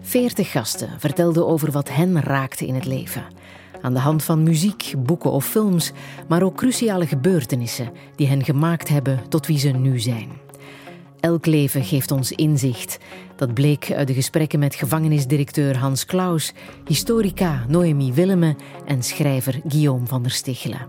[0.06, 3.24] Veertig gasten vertelden over wat hen raakte in het leven.
[3.82, 5.92] Aan de hand van muziek, boeken of films,
[6.28, 10.30] maar ook cruciale gebeurtenissen die hen gemaakt hebben tot wie ze nu zijn.
[11.20, 12.98] Elk leven geeft ons inzicht.
[13.36, 16.54] Dat bleek uit de gesprekken met gevangenisdirecteur Hans Klaus,
[16.86, 20.88] historica Noemi Willemme en schrijver Guillaume van der Stichelen.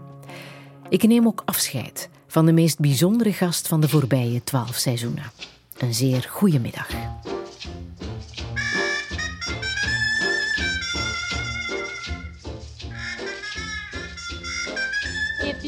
[0.89, 5.31] Ik neem ook afscheid van de meest bijzondere gast van de voorbije twaalf seizoenen.
[5.79, 6.89] Een zeer goede middag.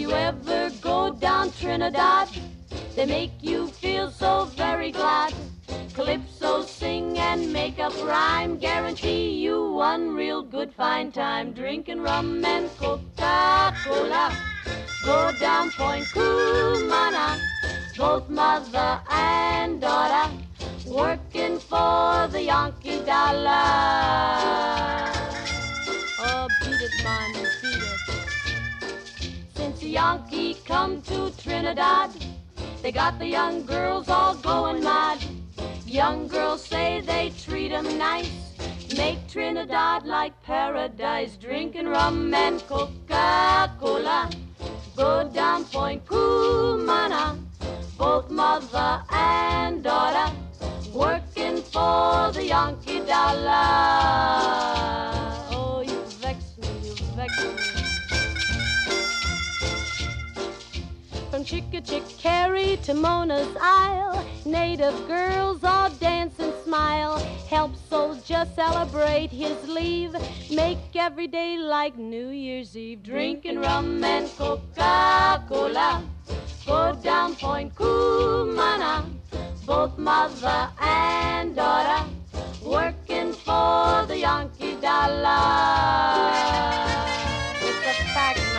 [0.07, 2.29] You ever go down Trinidad,
[2.95, 5.35] they make you feel so very glad.
[5.95, 11.53] Calypso sing and make up rhyme, guarantee you one real good fine time.
[11.53, 14.33] Drinking rum and Coca-Cola,
[15.05, 17.41] go down Point Cumana,
[17.97, 20.33] both mother and daughter,
[20.87, 23.51] working for the Yankee dollar.
[26.19, 28.26] Oh, beat it, man, beat it.
[29.57, 32.11] Since the Yankee come to Trinidad,
[32.83, 35.25] they got the young girls all going mad.
[35.87, 38.53] Young girls say they treat 'em nice,
[38.99, 44.29] make Trinidad like paradise, drinking rum and Coca-Cola.
[44.95, 47.39] Go down Point Cumana,
[47.97, 50.31] both mother and daughter,
[50.93, 54.37] working for the Yankee dollar.
[61.47, 67.19] From Chickachickarry to Mona's Isle, native girls all dance and smile.
[67.49, 70.17] Help soldier celebrate his leave.
[70.51, 73.03] Make every day like New Year's Eve.
[73.03, 76.03] Drinking rum and Coca-Cola.
[76.67, 79.05] Go down Point Cumana.
[79.65, 82.09] Both mother and daughter
[82.65, 85.37] working for the Yankee dollar.
[87.61, 88.56] It's a fact,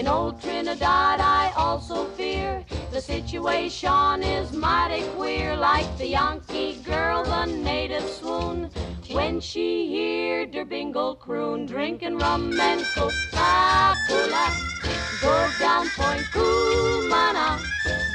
[0.00, 5.54] In old Trinidad, I also fear the situation is mighty queer.
[5.54, 8.70] Like the Yankee girl, the native swoon
[9.10, 14.46] when she heard her bingle croon, drinking rum and Coca-Cola.
[15.20, 17.60] Go down Point Cumana,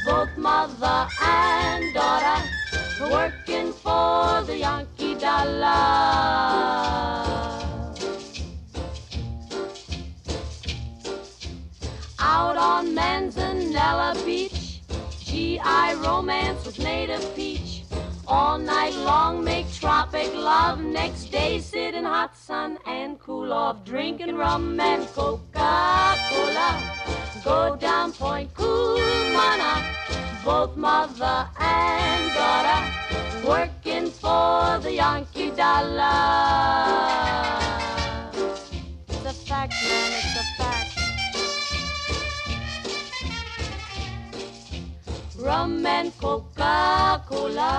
[0.07, 2.41] both mother and daughter,
[3.11, 6.55] working for the Yankee dollar.
[12.37, 14.81] Out on Manzanella Beach,
[15.21, 17.83] GI romance with native peach.
[18.27, 20.81] All night long make tropic love.
[20.81, 26.69] Next day sit in hot sun and cool off, drinking rum and Coca-Cola.
[27.45, 29.73] Go down Point Cumana,
[30.43, 32.81] both mother and daughter,
[33.47, 37.24] working for the Yankee dollar.
[45.45, 47.71] Rum and Coca-Cola.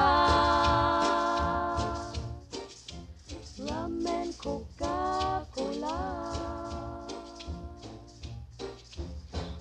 [3.58, 5.96] Rum and Coca-Cola.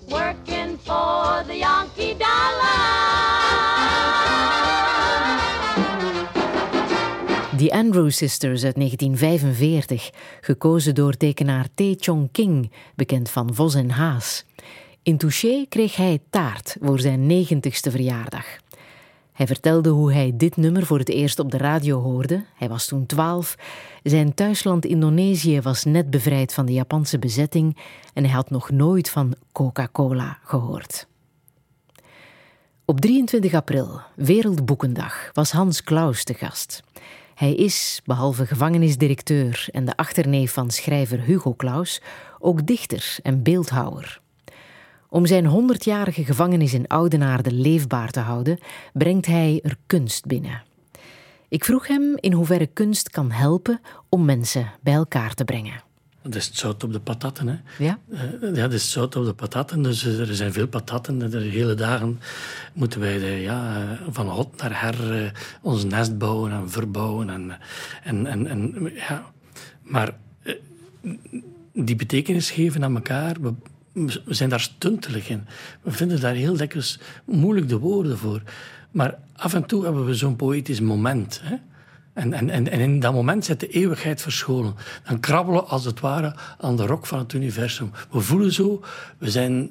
[0.08, 3.06] Working for the Yankee dollar.
[7.56, 13.90] The Andrew Sisters uit 1945, gekozen door tekenaar Tae Chong King, bekend van Vos en
[13.90, 14.44] Haas.
[15.06, 18.46] In Touché kreeg hij taart voor zijn negentigste verjaardag.
[19.32, 22.44] Hij vertelde hoe hij dit nummer voor het eerst op de radio hoorde.
[22.54, 23.56] Hij was toen twaalf.
[24.02, 27.76] Zijn thuisland Indonesië was net bevrijd van de Japanse bezetting
[28.14, 31.06] en hij had nog nooit van Coca-Cola gehoord.
[32.84, 36.82] Op 23 april, Wereldboekendag, was Hans Klaus te gast.
[37.34, 42.00] Hij is, behalve gevangenisdirecteur en de achterneef van schrijver Hugo Claus,
[42.38, 44.24] ook dichter en beeldhouwer.
[45.08, 48.58] Om zijn honderdjarige gevangenis in Oudenaarde leefbaar te houden,
[48.92, 50.62] brengt hij er kunst binnen.
[51.48, 55.84] Ik vroeg hem in hoeverre kunst kan helpen om mensen bij elkaar te brengen.
[56.22, 57.48] Dat is het zout op de patatten.
[57.48, 57.84] Hè.
[57.84, 57.98] Ja?
[58.10, 59.82] Eh, ja, dat is het zout op de patatten.
[59.82, 61.22] Dus eh, er zijn veel patatten.
[61.22, 62.20] En De hele dagen
[62.72, 65.30] moeten wij eh, ja, eh, van hot naar her eh,
[65.62, 67.30] ons nest bouwen en verbouwen.
[67.30, 67.58] En,
[68.02, 69.24] en, en, en, ja.
[69.82, 70.54] Maar eh,
[71.72, 73.36] die betekenis geven aan elkaar,
[74.04, 75.46] we, zijn daar stuntelig in.
[75.82, 78.42] We vinden daar heel dikwijls moeilijk de woorden voor.
[78.90, 81.40] Maar af en toe hebben we zo'n poëtisch moment.
[81.42, 81.56] Hè?
[82.12, 84.74] En, en, en, en in dat moment zit de eeuwigheid verscholen.
[85.04, 87.90] Dan krabbelen als het ware aan de rok van het universum.
[88.10, 88.84] We voelen zo,
[89.18, 89.70] we zijn,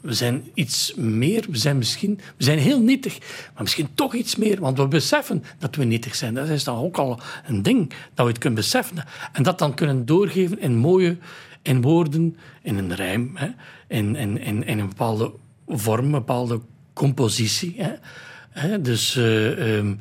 [0.00, 3.18] we zijn iets meer, we zijn misschien, we zijn heel nietig,
[3.54, 6.34] maar misschien toch iets meer, want we beseffen dat we nietig zijn.
[6.34, 8.96] Dat is dan ook al een ding, dat we het kunnen beseffen.
[9.32, 11.16] En dat dan kunnen doorgeven in mooie,
[11.64, 13.48] in woorden, in een rijm, hè,
[13.88, 15.32] in, in, in, in een bepaalde
[15.66, 16.60] vorm, een bepaalde
[16.92, 17.76] compositie.
[17.78, 18.80] Hè.
[18.80, 19.94] Dus eh, ehm,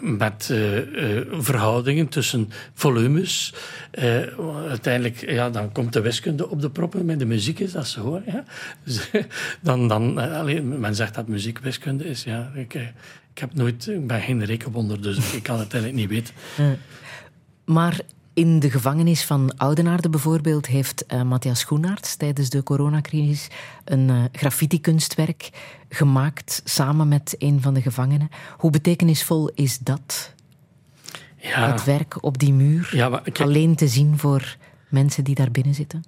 [0.00, 3.54] met eh, eh, verhoudingen tussen volumes.
[4.68, 7.04] Uiteindelijk, ja, dan komt de wiskunde op de proppen.
[7.04, 8.22] Met de muziek is dat zo.
[8.26, 8.44] Ja.
[8.84, 9.10] Dus,
[9.60, 12.24] dan, dan, alleen, men zegt dat muziek wiskunde is.
[12.24, 12.74] Ja, ik,
[13.34, 16.34] ik, heb nooit, ik ben geen rekenwonder, dus ik kan het eigenlijk niet weten.
[17.64, 18.00] Maar
[18.34, 23.48] in de gevangenis van Oudenaarde bijvoorbeeld heeft eh, Matthias Schoenaerts tijdens de coronacrisis
[23.84, 25.50] een eh, graffiti-kunstwerk
[25.88, 28.28] gemaakt samen met een van de gevangenen.
[28.58, 30.32] Hoe betekenisvol is dat?
[31.36, 34.56] Ja, Het werk op die muur, Ja, maar kijk- alleen te zien voor
[34.88, 36.04] mensen die daar binnen zitten?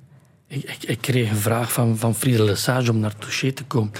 [0.49, 3.93] Ik, ik, ik kreeg een vraag van, van Friede Lesage om naar Touché te komen.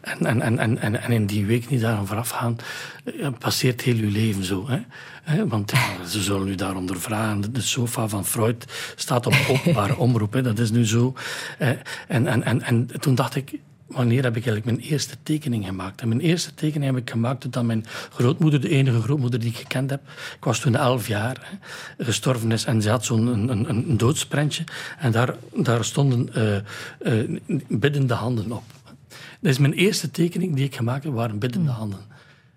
[0.00, 2.56] En, en, en, en, en, en in die week niet daaraan vooraf gaan,
[3.04, 4.68] eh, passeert heel uw leven zo.
[4.68, 5.46] Hè?
[5.46, 7.52] Want ja, ze zullen u daaronder vragen.
[7.52, 8.64] De sofa van Freud
[8.96, 10.32] staat op openbare omroep.
[10.32, 10.42] Hè?
[10.42, 11.14] Dat is nu zo.
[11.58, 11.68] Eh,
[12.08, 16.00] En, en, en, en toen dacht ik, wanneer heb ik eigenlijk mijn eerste tekening gemaakt?
[16.00, 19.56] En mijn eerste tekening heb ik gemaakt toen mijn grootmoeder, de enige grootmoeder die ik
[19.56, 20.00] gekend heb,
[20.36, 21.58] ik was toen elf jaar,
[21.96, 22.64] hè, gestorven is.
[22.64, 24.64] En ze had zo'n een, een, een doodsprentje.
[24.98, 28.64] En daar, daar stonden eh, biddende handen op.
[29.40, 32.13] Dat is mijn eerste tekening die ik gemaakt heb, waren biddende handen.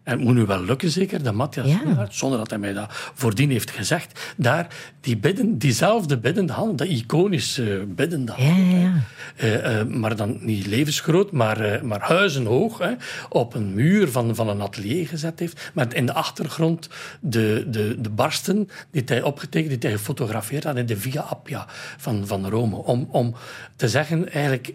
[0.08, 2.08] En het moet nu wel lukken, zeker, dat Matthias Ja.
[2.10, 4.68] Zonder dat hij mij dat voordien heeft gezegd, daar
[5.02, 8.94] die bidden, diezelfde biddende hand, dat iconische biddende Ja, hand, ja, ja.
[9.36, 12.92] eh, eh, maar dan niet levensgroot, maar, eh, maar huizenhoog, hè,
[13.30, 15.72] op een muur van, van een atelier gezet heeft.
[15.74, 16.90] Met in de achtergrond
[17.20, 21.66] de, de, de barsten die hij opgetekend, die hij gefotografeerd had in de Via Appia
[21.98, 22.76] van, van Rome.
[22.76, 23.36] Om, om
[23.76, 24.74] te zeggen, eigenlijk...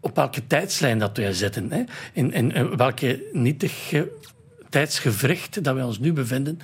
[0.00, 1.72] Eh, op welke tijdslijn dat wij zitten.
[1.72, 1.82] Hè?
[2.12, 4.10] In, in, in welke nietige
[4.68, 6.60] tijdsgevricht dat wij ons nu bevinden.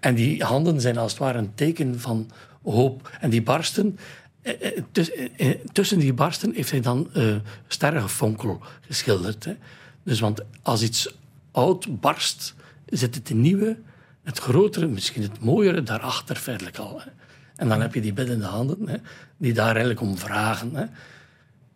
[0.00, 2.30] En die handen zijn als het ware een teken van
[2.62, 3.10] hoop.
[3.20, 3.98] En die barsten,
[4.42, 7.34] eh, eh, tuss- eh, eh, tussen die barsten heeft hij dan eh
[7.66, 9.44] sterrengefonkel geschilderd.
[9.44, 9.56] Hè?
[10.02, 11.14] Dus want als iets
[11.52, 12.54] oud barst,
[12.86, 13.78] zit het nieuwe,
[14.24, 17.00] het grotere, misschien het mooiere, daarachter feitelijk al.
[17.00, 17.10] Hè?
[17.56, 18.96] En dan heb je die biddende handen, hè,
[19.36, 20.74] die daar eigenlijk om vragen.
[20.74, 20.84] Hè?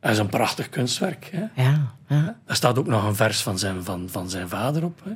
[0.05, 1.31] Dat is een prachtig kunstwerk.
[1.33, 1.63] Hè?
[1.63, 2.37] Ja, ja.
[2.47, 5.01] Er staat ook nog een vers van zijn, van, van zijn vader op.
[5.05, 5.11] Hè?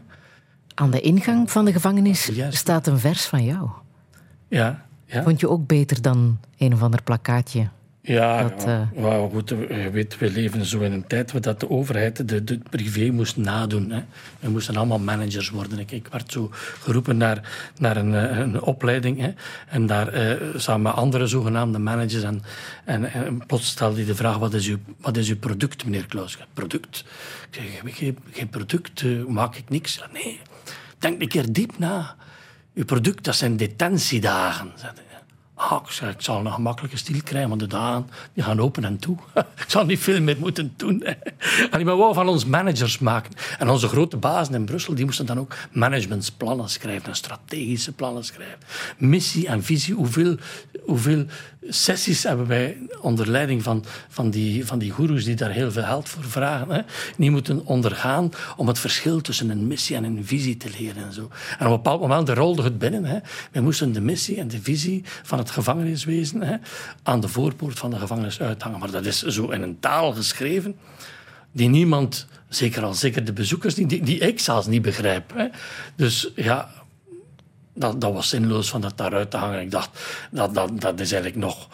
[0.74, 3.68] Aan de ingang van de gevangenis staat een vers van jou.
[4.48, 5.22] Ja, ja.
[5.22, 7.68] Vond je ook beter dan een of ander plakkaatje?
[8.08, 8.90] Ja, Dat, ja.
[8.94, 12.28] eh, Maar goed, je weet, we leven zo in een tijd waar dat de overheid
[12.28, 13.90] de, de privé moest nadoen.
[13.90, 14.02] Hè.
[14.40, 15.78] We moesten allemaal managers worden.
[15.78, 16.48] Ik, ik werd zo
[16.80, 19.20] geroepen naar, naar een, eh, een opleiding.
[19.20, 19.32] Hè.
[19.68, 22.22] En daar eh, samen met andere zogenaamde managers.
[22.22, 22.42] En,
[22.84, 26.06] en, en plots stelde hij de vraag, wat is, uw, wat is uw product, meneer
[26.06, 26.38] Klaus?
[26.52, 27.04] Product?
[27.50, 30.02] Ik zeg, geen, geen product, maak ik niks.
[30.12, 30.40] Nee,
[30.98, 32.16] denk een keer diep na.
[32.74, 34.72] Uw product, dat zijn detentiedagen.
[34.76, 34.92] zei.
[35.60, 38.98] Ah, ik, ik zal een gemakkelijke stil krijgen, want de dagen die gaan open en
[38.98, 39.16] toe.
[39.64, 41.02] ik zal niet veel meer moeten doen.
[41.02, 43.32] En die wou van ons managers maken.
[43.58, 48.24] En onze grote bazen in Brussel die moesten dan ook managementsplannen schrijven en strategische plannen
[48.24, 48.58] schrijven.
[48.98, 49.94] Missie en visie.
[49.94, 50.36] Hoeveel,
[50.84, 51.26] hoeveel
[51.68, 55.82] sessies hebben wij onder leiding van, van, die, van die goeroes die daar heel veel
[55.82, 56.80] geld voor vragen, hè,
[57.16, 61.04] die moeten ondergaan om het verschil tussen een missie en een visie te leren.
[61.04, 61.30] En, zo.
[61.58, 63.04] en op een bepaald moment rolde het binnen.
[63.04, 63.18] Hè.
[63.52, 66.56] Wij moesten de missie en de visie van het gevangeniswezen hè,
[67.02, 68.78] aan de voorpoort van de gevangenis uithangen.
[68.78, 70.76] Maar dat is zo in een taal geschreven
[71.52, 75.32] die niemand, zeker al zeker de bezoekers, die, die ik zelfs niet begrijp.
[75.34, 75.46] Hè.
[75.96, 76.70] Dus ja,
[77.78, 79.60] dat, dat was zinloos van dat daaruit te hangen.
[79.60, 80.00] Ik dacht,
[80.30, 81.68] dat, dat, dat is eigenlijk nog,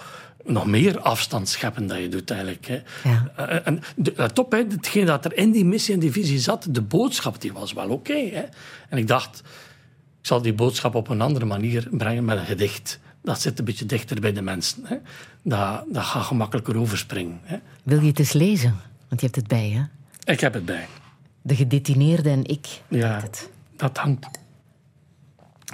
[0.45, 2.67] nog meer afstand scheppen dat je doet eigenlijk.
[2.67, 2.83] Hè.
[3.11, 3.33] Ja.
[3.37, 6.39] Eh, En de, let op, hè, hetgeen dat er in die missie en die visie
[6.39, 8.13] zat, de boodschap die was wel oké.
[8.33, 8.43] hè.
[8.89, 9.39] en ik dacht,
[10.21, 12.99] Ik zal die boodschap op een andere manier brengen met een gedicht.
[13.23, 14.83] Dat zit een beetje dichter bij de mensen.
[14.85, 14.97] Hè.
[15.43, 17.41] Dat, dat gaat gemakkelijker overspringen.
[17.43, 17.57] Hè.
[17.83, 18.77] Wil je het eens lezen?
[19.09, 19.83] Want je hebt het bij, hè?
[20.33, 20.87] Ik heb het bij.
[21.43, 22.67] De gedetineerde en ik.
[22.89, 23.23] Ja,
[23.77, 24.27] dat hangt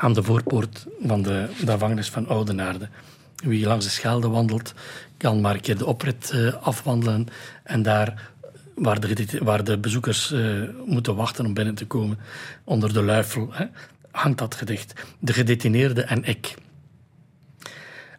[0.01, 2.89] aan de voorpoort van de, gevangenis van Oudenaarde.
[3.37, 4.75] Wie langs de Schelde wandelt,
[5.17, 7.27] kan maar een keer de oprit eh, afwandelen.
[7.63, 8.33] En daar,
[8.75, 12.19] waar de, waar de bezoekers eh, moeten wachten om binnen te komen,
[12.65, 13.67] onder de luifel, hè,
[14.11, 15.07] hangt dat gedicht.
[15.19, 16.55] De gedetineerde en ik.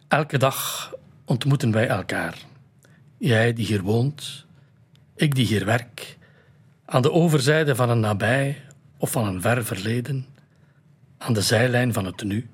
[0.08, 0.90] Elke dag
[1.24, 2.38] ontmoeten wij elkaar.
[3.18, 4.46] Jij die hier woont,
[5.16, 6.18] ik die hier werk,
[6.84, 8.62] aan de overzijde van een nabij
[8.96, 10.26] of van een ver verleden,
[11.26, 12.48] aan de zijlijn van het nu.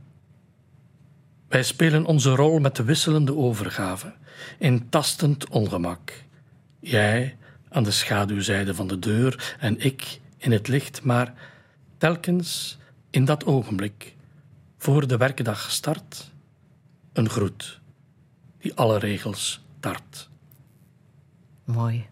[1.49, 4.15] Wij spelen onze rol met de wisselende overgave,
[4.59, 6.25] in tastend ongemak.
[6.81, 7.37] Jij
[7.69, 11.35] aan de schaduwzijde van de deur en ik in het licht, maar
[11.99, 12.79] telkens
[13.11, 14.17] in dat ogenblik,
[14.79, 16.31] voor de werkdag start,
[17.13, 17.81] een groet
[18.59, 20.29] die alle regels tart.
[21.65, 22.07] Mooi.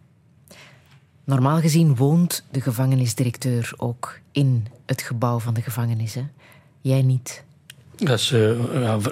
[1.24, 6.14] Normaal gezien woont de gevangenisdirecteur ook in het gebouw van de gevangenis.
[6.14, 6.24] Hè?
[6.87, 7.43] Jij niet.
[7.97, 9.07] Dat is eh, v-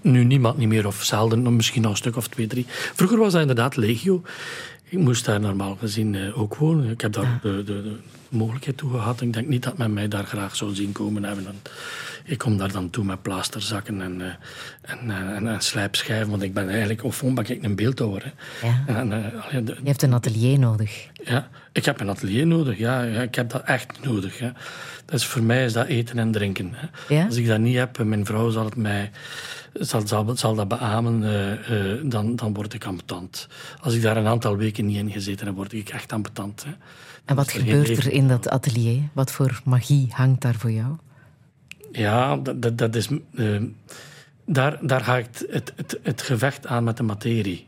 [0.00, 2.66] nu niemand niet meer, of zelden, misschien nog een stuk of twee, drie.
[2.68, 4.22] Vroeger was dat inderdaad legio.
[4.84, 6.90] Ik moest daar normaal gezien eh, ook wonen.
[6.90, 7.96] Ik heb daar de, de, de
[8.28, 9.20] mogelijkheid toe gehad.
[9.20, 11.46] Ik denk niet dat men mij daar graag zou zien komen hebben.
[11.46, 11.54] En
[12.24, 14.26] ik kom daar dan toe met plaasterzakken en, eh,
[14.82, 18.32] en, eh, en, en slijpschijven, want ik ben eigenlijk, of ben ik een beeldhouwer.
[18.62, 18.84] Ja.
[18.86, 21.08] En, eh, allee, de- Je hebt een atelier nodig.
[21.24, 22.78] ja, ik heb een atelier nodig.
[22.78, 24.38] Ja, ja, ik heb dat echt nodig.
[24.38, 24.50] Hè.
[25.04, 26.72] Dat is, voor mij is dat eten en drinken.
[27.08, 27.24] Ja?
[27.26, 29.10] Als ik dat niet heb, en mijn vrouw zal, het mij,
[29.72, 33.48] zal, zal, zal dat beamen, eh, eh, dan, dan word ik ambetant.
[33.80, 36.64] Als ik daar een aantal weken niet in gezeten heb, word ik echt ambetant.
[36.64, 36.70] Hè.
[37.24, 39.00] En wat er gebeurt er in dat atelier?
[39.12, 40.96] Wat voor magie hangt daar voor jou?
[41.92, 43.08] Ja, dat, dat, dat is...
[43.34, 43.62] eh,
[44.46, 47.66] daar, daar ga ik het, het, het, het gevecht aan met de materie.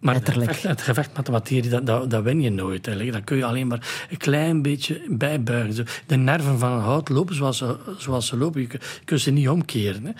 [0.00, 2.86] Maar het gevecht, het gevecht met de materie, dat, dat, dat win je nooit.
[2.86, 3.16] Eigenlijk.
[3.16, 5.86] Dat kun je alleen maar een klein beetje bijbuigen.
[6.06, 8.60] De nerven van een hout lopen zoals ze, zoals ze lopen.
[8.60, 10.04] Je, kun- je kunt ze niet omkeren.
[10.04, 10.10] Hè.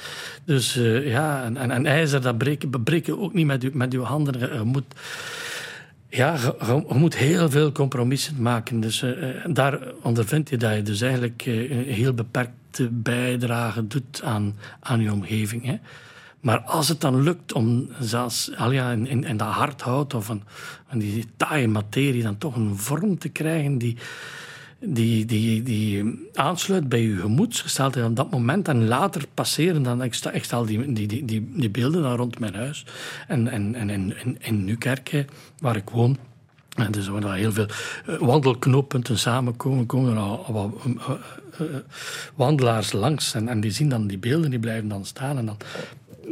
[0.45, 3.93] Dus eh, ja, en, en, en ijzer, dat breken, breken ook niet met je, met
[3.93, 4.39] je handen.
[4.39, 4.85] Je, moet...
[6.09, 8.81] Ja, je, moet heel veel compromissen maken.
[8.81, 9.13] Dus eh,
[9.47, 15.13] daar ondervind je dat je dus eigenlijk een heel beperkte bijdrage doet aan, aan je
[15.13, 15.65] omgeving.
[15.65, 15.77] Hè.
[16.41, 20.29] Maar als het dan lukt om zelfs al ja, in, in, in dat hardhout of
[20.29, 20.43] een,
[20.89, 23.97] van die taaie materie dan toch een vorm te krijgen die,
[24.79, 30.15] die, die, die aansluit bij je gemoedsgesteldheid op dat moment en later passeren dan, ik,
[30.15, 32.87] sta, ik stel die, die, die, die, beelden dan rond mijn huis
[33.29, 34.79] en, en, en in, in, in
[35.59, 36.19] waar ik woon,
[36.75, 37.67] en dus waar heel veel
[38.07, 41.77] eh, wandelknooppunten samenkomen, komen er al, al wat eh, eh,
[42.35, 45.57] wandelaars langs en, en die zien dan die beelden, die blijven dan staan en dan,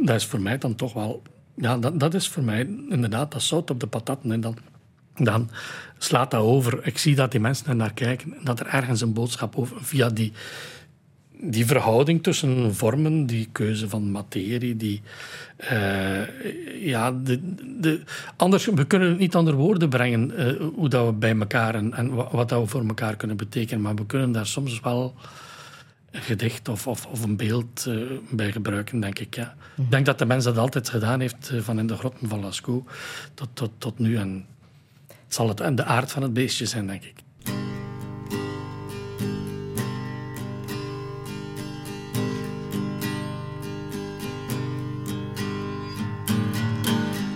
[0.05, 1.21] dat is voor mij dan toch wel,
[1.55, 2.59] ja, dat, dat is voor mij
[2.89, 4.57] inderdaad dat zout op de patatten en dan
[5.21, 5.49] dan
[5.97, 6.79] slaat dat over.
[6.87, 9.77] Ik zie dat die mensen er naar kijken en dat er ergens een boodschap over
[9.81, 10.31] via die,
[11.41, 15.01] die verhouding tussen vormen, die keuze van materie, die.
[15.57, 17.39] eh, ja, de,
[17.79, 18.01] de,
[18.35, 21.93] anders, we kunnen het niet onder woorden brengen eh, hoe dat we bij elkaar en,
[21.93, 25.13] en wa- wat dat we voor elkaar kunnen betekenen, maar we kunnen daar soms wel
[26.11, 27.95] gedicht of, of, of een beeld eh,
[28.29, 29.35] bij gebruiken, denk ik.
[29.35, 29.55] Ja.
[29.77, 32.39] Ik denk dat de mens dat altijd gedaan heeft, eh, van in de grotten van
[32.39, 32.91] Lascaux
[33.33, 34.17] tot, tot, tot nu.
[34.17, 34.45] En
[35.07, 37.15] het zal het, en de aard van het beestje zijn, denk ik.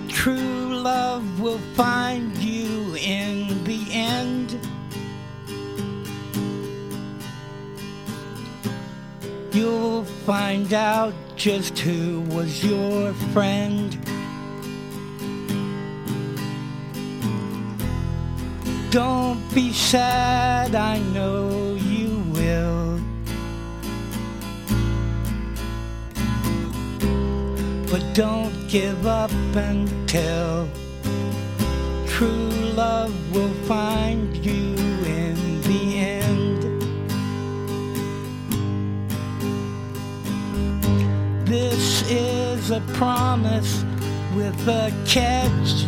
[0.07, 2.42] True love will find
[9.63, 13.97] You'll find out just who was your friend.
[18.91, 22.99] Don't be sad, I know you will.
[27.89, 30.67] But don't give up until
[32.05, 34.72] true love will find you
[41.53, 43.85] This is a promise
[44.35, 45.85] with a catch.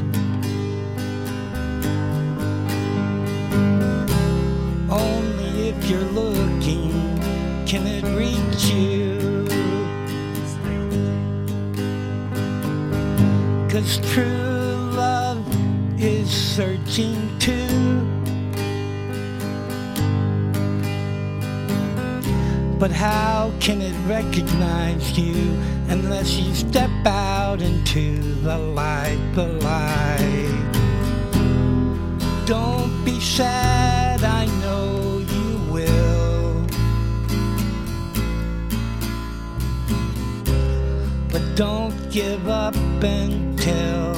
[4.91, 6.91] Only if you're looking
[7.65, 9.47] can it reach you.
[13.67, 15.43] Cause true love
[15.99, 18.04] is searching too.
[22.77, 25.57] But how can it recognize you
[25.87, 30.71] unless you step out into the light, the light?
[32.45, 36.67] Don't be sad, I know you will.
[41.31, 44.13] But don't give up until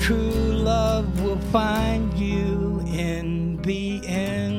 [0.00, 4.51] true love will find you in the end.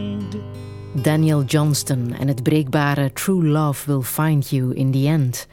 [1.01, 5.47] Daniel Johnston en het breekbare True Love Will Find You in the End.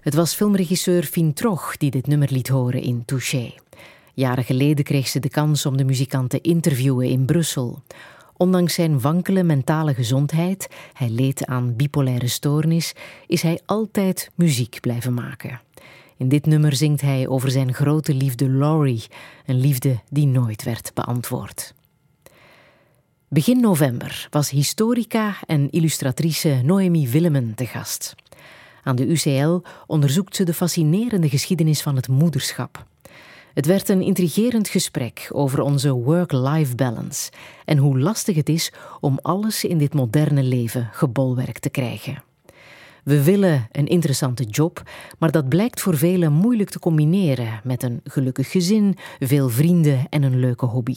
[0.00, 3.54] Het was filmregisseur Fien Troch die dit nummer liet horen in Touché.
[4.14, 7.82] Jaren geleden kreeg ze de kans om de muzikant te interviewen in Brussel.
[8.36, 12.94] Ondanks zijn wankele mentale gezondheid, hij leed aan bipolaire stoornis,
[13.26, 15.60] is hij altijd muziek blijven maken.
[16.16, 19.04] In dit nummer zingt hij over zijn grote liefde Laurie,
[19.46, 21.74] een liefde die nooit werd beantwoord.
[23.32, 28.14] Begin november was historica en illustratrice Noemi Willemen te gast.
[28.82, 32.86] Aan de UCL onderzoekt ze de fascinerende geschiedenis van het moederschap.
[33.54, 37.30] Het werd een intrigerend gesprek over onze work-life balance
[37.64, 42.22] en hoe lastig het is om alles in dit moderne leven gebolwerkt te krijgen.
[43.04, 44.82] We willen een interessante job,
[45.18, 50.22] maar dat blijkt voor velen moeilijk te combineren met een gelukkig gezin, veel vrienden en
[50.22, 50.96] een leuke hobby.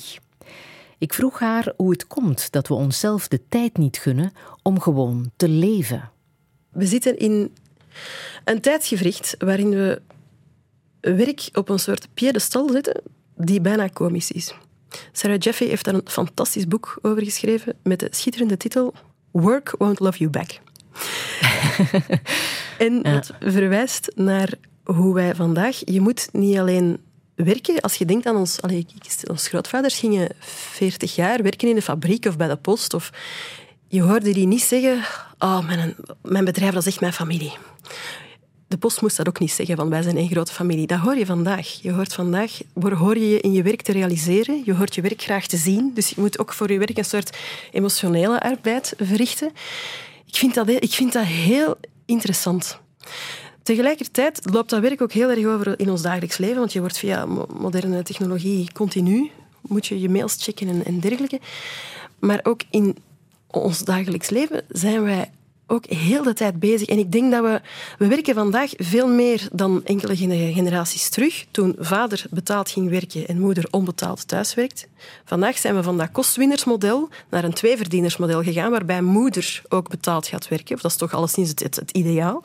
[0.97, 4.31] Ik vroeg haar hoe het komt dat we onszelf de tijd niet gunnen
[4.61, 6.09] om gewoon te leven.
[6.69, 7.53] We zitten in
[8.43, 10.01] een tijdsgevricht waarin we
[10.99, 13.01] werk op een soort piedestal zetten
[13.35, 14.55] die bijna komisch is.
[15.11, 18.93] Sarah Jeffrey heeft daar een fantastisch boek over geschreven met de schitterende titel
[19.31, 20.59] Work Won't Love You Back.
[22.77, 24.49] en dat verwijst naar
[24.83, 25.81] hoe wij vandaag...
[25.85, 26.99] Je moet niet alleen
[27.35, 27.79] werken.
[27.79, 28.61] Als je denkt aan ons...
[28.61, 28.85] Allee,
[29.29, 32.93] ons grootvaders gingen 40 jaar werken in de fabriek of bij de post.
[32.93, 33.09] Of,
[33.87, 35.03] je hoorde die niet zeggen...
[35.39, 37.53] Oh, mijn, mijn bedrijf, dat is echt mijn familie.
[38.67, 40.87] De post moest dat ook niet zeggen, van wij zijn een grote familie.
[40.87, 41.67] Dat hoor je vandaag.
[41.81, 44.61] Je hoort vandaag, hoor je je in je werk te realiseren.
[44.65, 45.91] Je hoort je werk graag te zien.
[45.93, 47.37] Dus je moet ook voor je werk een soort
[47.71, 49.51] emotionele arbeid verrichten.
[50.25, 52.79] Ik vind dat, ik vind dat heel interessant.
[53.65, 56.97] Tegelijkertijd loopt dat werk ook heel erg over in ons dagelijks leven, want je wordt
[56.97, 57.25] via
[57.59, 59.31] moderne technologie continu,
[59.61, 61.39] moet je je mails checken en, en dergelijke.
[62.19, 62.97] Maar ook in
[63.47, 65.31] ons dagelijks leven zijn wij
[65.67, 66.87] ook heel de tijd bezig.
[66.87, 67.61] En ik denk dat we...
[67.97, 70.15] We werken vandaag veel meer dan enkele
[70.53, 74.87] generaties terug, toen vader betaald ging werken en moeder onbetaald thuiswerkt.
[75.25, 80.47] Vandaag zijn we van dat kostwinnersmodel naar een tweeverdienersmodel gegaan, waarbij moeder ook betaald gaat
[80.47, 80.75] werken.
[80.75, 82.43] Of dat is toch alleszins het, het, het ideaal.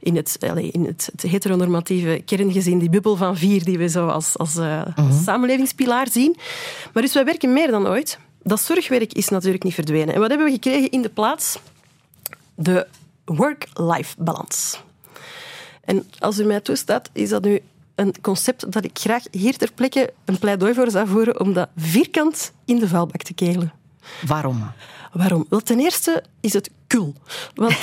[0.00, 0.36] In, het,
[0.72, 4.82] in het, het, heteronormatieve kerngezin, die bubbel van vier die we zo als, als uh,
[5.24, 6.36] samenlevingspilaar zien.
[6.92, 8.18] Maar dus wij werken meer dan ooit.
[8.42, 10.14] Dat zorgwerk is natuurlijk niet verdwenen.
[10.14, 11.58] En wat hebben we gekregen in de plaats?
[12.54, 12.86] De
[13.24, 14.76] work-life balance.
[15.84, 17.60] En als u mij toestaat, is dat nu
[17.94, 21.68] een concept dat ik graag hier ter plekke een pleidooi voor zou voeren om dat
[21.76, 23.72] vierkant in de vuilbak te kegelen.
[24.26, 24.72] Waarom?
[25.12, 25.46] Waarom?
[25.48, 27.14] Wel, ten eerste is het cool.
[27.54, 27.76] Want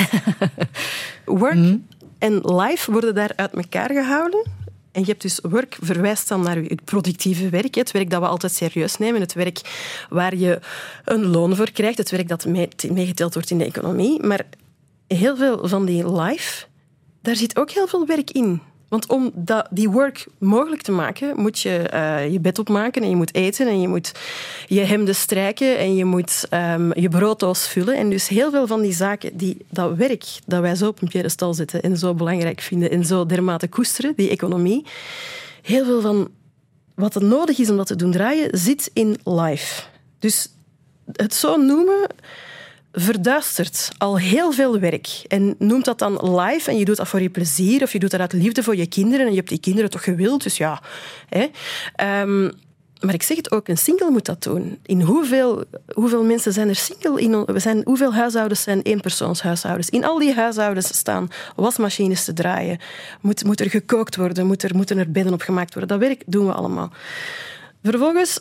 [1.26, 1.78] work
[2.18, 4.46] en life worden daar uit elkaar gehouden.
[4.92, 7.76] En je hebt dus work verwijst dan naar je productieve werk.
[7.76, 9.22] Het werk dat we altijd serieus nemen.
[9.22, 9.62] Het werk
[10.10, 10.60] waar je
[11.06, 11.98] een loon voor krijgt.
[11.98, 12.46] Het werk dat
[12.90, 14.24] meegeteld wordt in de economie.
[14.24, 14.46] Maar
[15.18, 16.66] heel veel van die life,
[17.22, 18.62] daar zit ook heel veel werk in.
[18.92, 23.10] Want om dat, die work mogelijk te maken, moet je uh, je bed opmaken en
[23.10, 24.12] je moet eten en je moet
[24.68, 27.96] je hemden strijken en je moet um, je brooddoos vullen.
[27.96, 31.08] En dus heel veel van die zaken, die, dat werk dat wij zo op een
[31.08, 34.86] piedestal zetten en zo belangrijk vinden en zo dermate koesteren, die economie,
[35.62, 36.30] heel veel van
[36.96, 39.84] wat er nodig is om dat te doen draaien, zit in life.
[40.20, 40.48] Dus
[41.12, 42.08] het zo noemen
[42.92, 47.22] verduistert al heel veel werk en noemt dat dan live en je doet dat voor
[47.22, 49.60] je plezier of je doet dat uit liefde voor je kinderen en je hebt die
[49.60, 50.82] kinderen toch gewild, dus ja.
[51.30, 51.48] Hè.
[52.22, 52.52] Um,
[53.02, 54.80] maar ik zeg het ook, een single moet dat doen.
[54.86, 55.64] In hoeveel,
[55.94, 57.22] hoeveel mensen zijn er single?
[57.22, 59.90] In, we zijn, hoeveel huishoudens zijn eenpersoonshuishoudens?
[59.90, 62.80] In al die huishoudens staan wasmachines te draaien.
[63.22, 64.48] Moet, moet er gekookt worden?
[64.48, 66.00] Moet er, moeten er bedden op gemaakt worden?
[66.00, 66.92] Dat werk doen we allemaal.
[67.84, 68.40] Vervolgens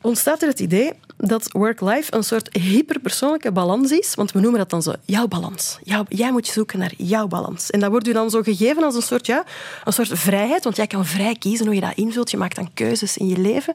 [0.00, 4.14] ontstaat er het idee dat work-life een soort hyperpersoonlijke balans is.
[4.14, 5.78] Want we noemen dat dan zo, jouw balans.
[6.08, 7.70] Jij moet zoeken naar jouw balans.
[7.70, 9.44] En dat wordt u dan zo gegeven als een soort, ja,
[9.84, 10.64] een soort vrijheid.
[10.64, 12.30] Want jij kan vrij kiezen hoe je dat invult.
[12.30, 13.74] Je maakt dan keuzes in je leven.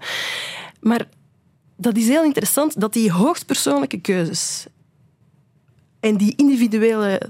[0.80, 1.08] Maar
[1.78, 4.66] dat is heel interessant, dat die hoogstpersoonlijke keuzes
[6.00, 7.22] en die individuele,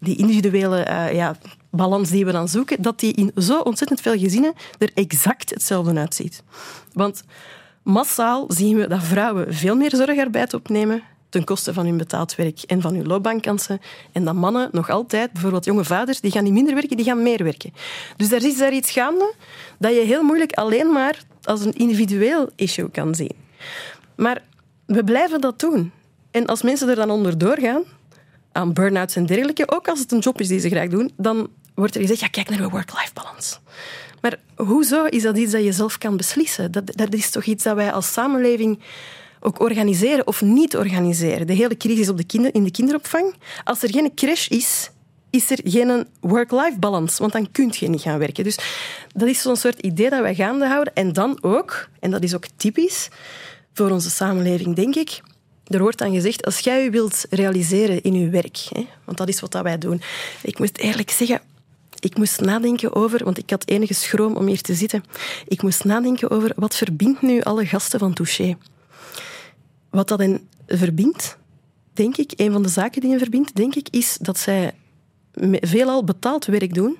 [0.00, 1.36] die individuele uh, ja,
[1.70, 5.98] balans die we dan zoeken, dat die in zo ontzettend veel gezinnen er exact hetzelfde
[5.98, 6.42] uitziet.
[6.92, 7.22] Want
[7.84, 12.62] massaal zien we dat vrouwen veel meer zorgarbeid opnemen ten koste van hun betaald werk
[12.62, 13.80] en van hun loopbaankansen.
[14.12, 17.22] En dat mannen nog altijd, bijvoorbeeld jonge vaders, die gaan niet minder werken, die gaan
[17.22, 17.72] meer werken.
[18.16, 19.34] Dus daar is daar iets gaande
[19.78, 23.32] dat je heel moeilijk alleen maar als een individueel issue kan zien.
[24.14, 24.42] Maar
[24.86, 25.92] we blijven dat doen.
[26.30, 27.82] En als mensen er dan onder doorgaan,
[28.52, 31.48] aan burn-outs en dergelijke, ook als het een job is die ze graag doen, dan
[31.74, 33.56] wordt er gezegd, ja, kijk naar de work-life balance.
[34.24, 36.72] Maar hoezo is dat iets dat je zelf kan beslissen?
[36.72, 38.78] Dat, dat is toch iets dat wij als samenleving
[39.40, 41.46] ook organiseren of niet organiseren.
[41.46, 43.34] De hele crisis op de kinder, in de kinderopvang.
[43.64, 44.90] Als er geen crash is,
[45.30, 48.44] is er geen work-life balance, want dan kun je niet gaan werken.
[48.44, 48.58] Dus
[49.14, 50.94] dat is zo'n soort idee dat wij gaande houden.
[50.94, 53.08] En dan ook, en dat is ook typisch
[53.72, 55.20] voor onze samenleving, denk ik,
[55.66, 59.28] er wordt dan gezegd, als jij je wilt realiseren in je werk, hè, want dat
[59.28, 60.02] is wat wij doen.
[60.42, 61.40] Ik moet eerlijk zeggen,
[62.04, 65.04] ik moest nadenken over, want ik had enige schroom om hier te zitten.
[65.48, 68.56] Ik moest nadenken over wat verbindt nu alle gasten van Touché.
[69.90, 71.36] Wat dat hen verbindt,
[71.92, 74.72] denk ik, een van de zaken die hen verbindt, denk ik, is dat zij
[75.60, 76.96] veelal betaald werk doen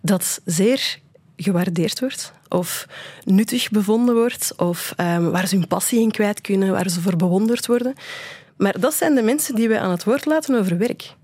[0.00, 0.98] dat zeer
[1.36, 2.86] gewaardeerd wordt of
[3.24, 7.16] nuttig bevonden wordt of um, waar ze hun passie in kwijt kunnen, waar ze voor
[7.16, 7.94] bewonderd worden.
[8.56, 11.14] Maar dat zijn de mensen die we aan het woord laten over werk.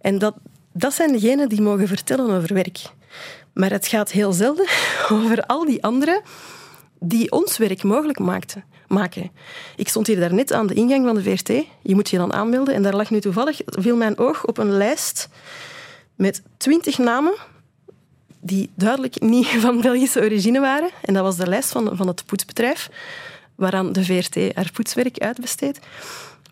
[0.00, 0.34] En dat,
[0.72, 2.80] dat zijn degenen die mogen vertellen over werk.
[3.52, 4.66] Maar het gaat heel zelden
[5.10, 6.22] over al die anderen
[6.98, 9.30] die ons werk mogelijk maakten, maken.
[9.76, 11.48] Ik stond hier daarnet aan de ingang van de VRT.
[11.82, 12.74] Je moet je dan aanmelden.
[12.74, 15.28] En daar lag nu toevallig, viel mijn oog op een lijst
[16.14, 17.34] met twintig namen
[18.40, 20.90] die duidelijk niet van Belgische origine waren.
[21.02, 22.90] En dat was de lijst van, van het poetsbedrijf
[23.54, 25.80] waaraan de VRT haar poetswerk uitbesteedt.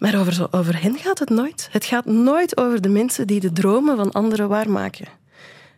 [0.01, 1.69] Maar over, over hen gaat het nooit.
[1.71, 5.07] Het gaat nooit over de mensen die de dromen van anderen waarmaken.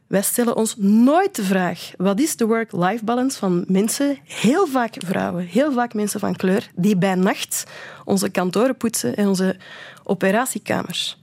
[0.06, 4.94] Wij stellen ons nooit de vraag: wat is de work-life balance van mensen, heel vaak
[4.98, 7.64] vrouwen, heel vaak mensen van kleur, die bij nacht
[8.04, 9.56] onze kantoren poetsen en onze
[10.04, 11.18] operatiekamers?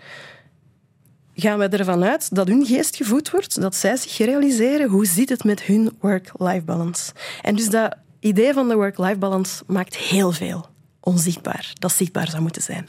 [1.36, 5.30] Gaan we ervan uit dat hun geest gevoed wordt, dat zij zich realiseren hoe zit
[5.30, 7.12] het met hun work-life balance?
[7.42, 10.70] En dus dat idee van de work-life balance maakt heel veel
[11.00, 12.88] onzichtbaar, dat zichtbaar zou moeten zijn.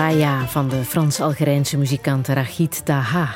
[0.00, 3.34] Raya van de Frans-Algerijnse muzikant Rachid Taha.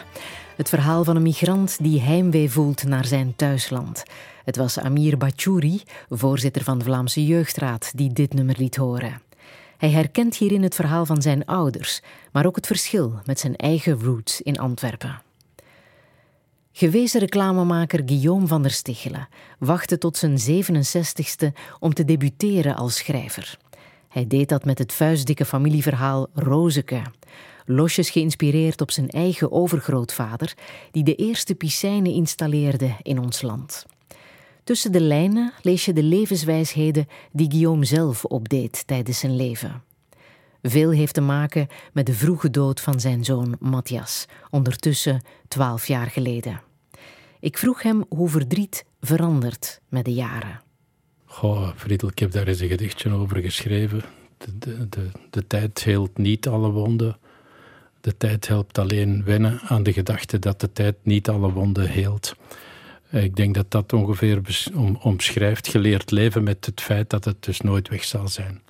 [0.57, 4.03] Het verhaal van een migrant die heimwee voelt naar zijn thuisland.
[4.45, 9.23] Het was Amir Bachouri, voorzitter van de Vlaamse Jeugdraad, die dit nummer liet horen.
[9.77, 14.01] Hij herkent hierin het verhaal van zijn ouders, maar ook het verschil met zijn eigen
[14.01, 15.23] roots in Antwerpen.
[16.73, 19.29] Gewezen reclamemaker Guillaume van der Stichelen
[19.59, 23.59] wachtte tot zijn 67ste om te debuteren als schrijver.
[24.15, 27.03] Hij deed dat met het vuistdikke familieverhaal Rozeke.
[27.65, 30.55] Losjes geïnspireerd op zijn eigen overgrootvader,
[30.91, 33.87] die de eerste piscijnen installeerde in ons land.
[34.65, 39.83] Tussen de lijnen lees je de levenswijsheden die Guillaume zelf opdeed tijdens zijn leven.
[40.63, 46.11] Veel heeft te maken met de vroege dood van zijn zoon Matthias, ondertussen twaalf jaar
[46.11, 46.61] geleden.
[47.41, 50.64] Ik vroeg hem hoe verdriet verandert met de jaren.
[51.35, 54.03] Goh, Friedel, ik heb daar eens een gedichtje over geschreven.
[54.39, 57.17] De, de, de, tijd heelt niet alle wonden.
[58.01, 62.35] De tijd helpt alleen wennen aan de gedachte dat de tijd niet alle wonden heelt.
[63.11, 64.41] Ik denk dat dat ongeveer
[65.01, 68.61] omschrijft geleerd leven met het feit dat het dus nooit weg zal zijn.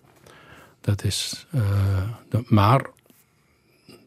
[0.80, 2.86] Dat is, eh, maar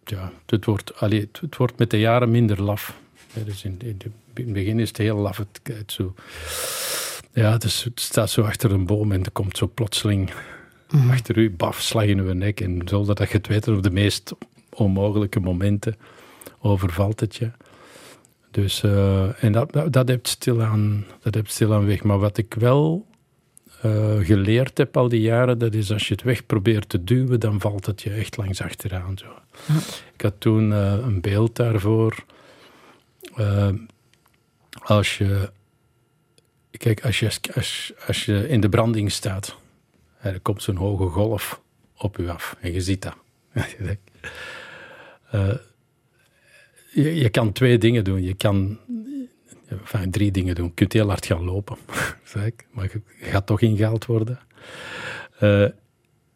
[0.06, 2.98] ja, het, wordt, allee, het, wordt met de jaren minder laf.
[3.46, 4.00] Dus in, in
[4.34, 5.38] het begin is het heel laf.
[5.38, 6.14] Het, het zo,
[7.38, 10.32] ja, het, is- het staat zo achter een boom en er komt zo plotseling
[11.10, 12.62] achter u, baf, slag in uw nek.
[12.62, 14.34] En zonder dat je het weet, op de meest
[14.70, 15.96] onmogelijke momenten
[16.60, 17.52] overvalt het je.
[18.52, 22.04] Dus, eh, en dat, dat, dat hebt stilaan, dat hebt stilaan weg.
[22.04, 23.06] Maar wat ik wel
[23.82, 27.40] eh, geleerd heb al die jaren, dat is als je het weg probeert te duwen,
[27.40, 29.18] dan valt het je echt langs achteraan.
[29.18, 29.26] Zo.
[30.14, 32.24] Ik had toen eh, een beeld daarvoor.
[34.84, 35.50] Als je,
[36.78, 37.32] kijk, als je,
[38.08, 39.56] als, in de branding staat,
[40.22, 41.62] er komt zo'n hoge golf
[41.98, 43.16] op je af en je ziet dat.
[45.32, 45.56] Eh,
[46.94, 48.24] je, kan twee dingen doen.
[48.24, 48.78] Je kan
[49.68, 50.66] enfin, drie dingen doen.
[50.66, 51.78] Je kunt heel hard gaan lopen,
[52.74, 54.40] maar je gaat toch ingehaald worden.
[55.40, 55.66] Eh,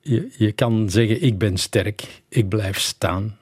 [0.01, 3.37] je, je kan zeggen, ik ben sterk, ik blijf staan.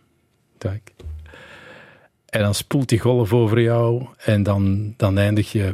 [2.29, 5.73] En dan spoelt die golf over jou en dan, dan eindig je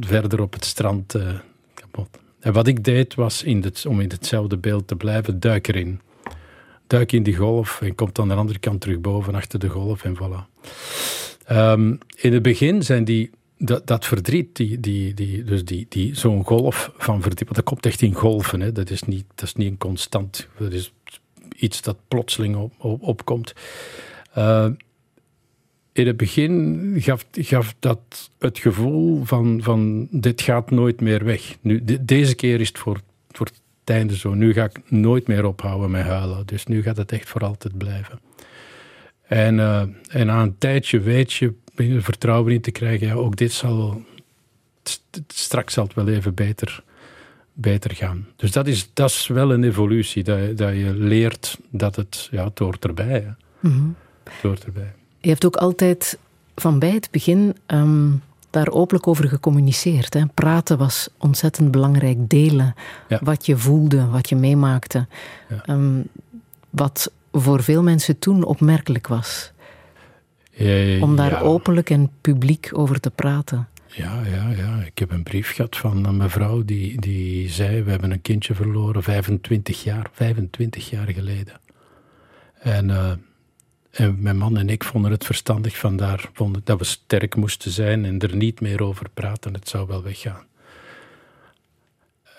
[0.00, 1.38] verder op het strand eh,
[1.74, 2.18] kapot.
[2.40, 6.00] En wat ik deed was, in het, om in hetzelfde beeld te blijven, duik erin.
[6.86, 10.04] Duik in die golf en komt aan de andere kant terug boven achter de golf
[10.04, 10.64] en voilà.
[11.44, 13.30] Ehm, in het begin zijn die,
[13.84, 18.02] dat, verdriet, die, die, die, dus die, die, zo'n golf van verdriet, dat komt echt
[18.02, 18.72] in golven, hè.
[18.72, 20.92] Dat, is niet, dat is niet een constant, dat is
[21.56, 23.52] iets dat plotseling op, op, opkomt.
[24.32, 24.66] Eh,
[25.92, 31.56] in het begin gaf, gaf dat het gevoel van, van dit gaat nooit meer weg.
[31.60, 33.00] Nu, de- deze keer is het voor,
[33.30, 34.34] voor het einde zo.
[34.34, 36.46] Nu ga ik nooit meer ophouden met huilen.
[36.46, 38.20] Dus nu gaat het echt voor altijd blijven.
[39.22, 43.36] En, eh, en na een tijdje weet je, er vertrouwen in te krijgen, ja, ook
[43.36, 44.02] dit zal wel,
[45.28, 46.82] straks zal het wel even beter,
[47.52, 48.26] beter gaan.
[48.36, 52.28] Dus dat is, dat is wel een evolutie, dat, je- dat je leert dat het,
[52.30, 53.20] ja, het hoort erbij.
[53.20, 53.30] Hè.
[53.68, 53.88] Mhm.
[54.24, 54.92] Het hoort erbij.
[55.22, 56.18] Je hebt ook altijd
[56.54, 58.10] van bij het begin ehm,
[58.50, 60.14] daar openlijk over gecommuniceerd.
[60.14, 60.26] Hè?
[60.26, 62.28] Praten was ontzettend belangrijk.
[62.30, 62.74] Delen
[63.08, 63.18] Ja.
[63.22, 65.06] wat je voelde, wat je meemaakte.
[65.64, 66.00] Ehm,
[66.70, 69.52] wat voor veel mensen toen opmerkelijk was.
[70.56, 71.40] Eh, Om daar ja.
[71.40, 73.68] openlijk en publiek over te praten.
[73.86, 74.80] Ja, ja, ja.
[74.84, 78.54] Ik heb een brief gehad van een mevrouw die, die zei: We hebben een kindje
[78.54, 81.60] verloren 25 jaar, 25 jaar geleden.
[82.60, 83.12] En, eh,
[83.92, 88.04] en mijn man en ik vonden het verstandig vandaar vonden dat we sterk moesten zijn
[88.04, 89.54] en er niet meer over praten.
[89.54, 90.46] Het zou wel weggaan.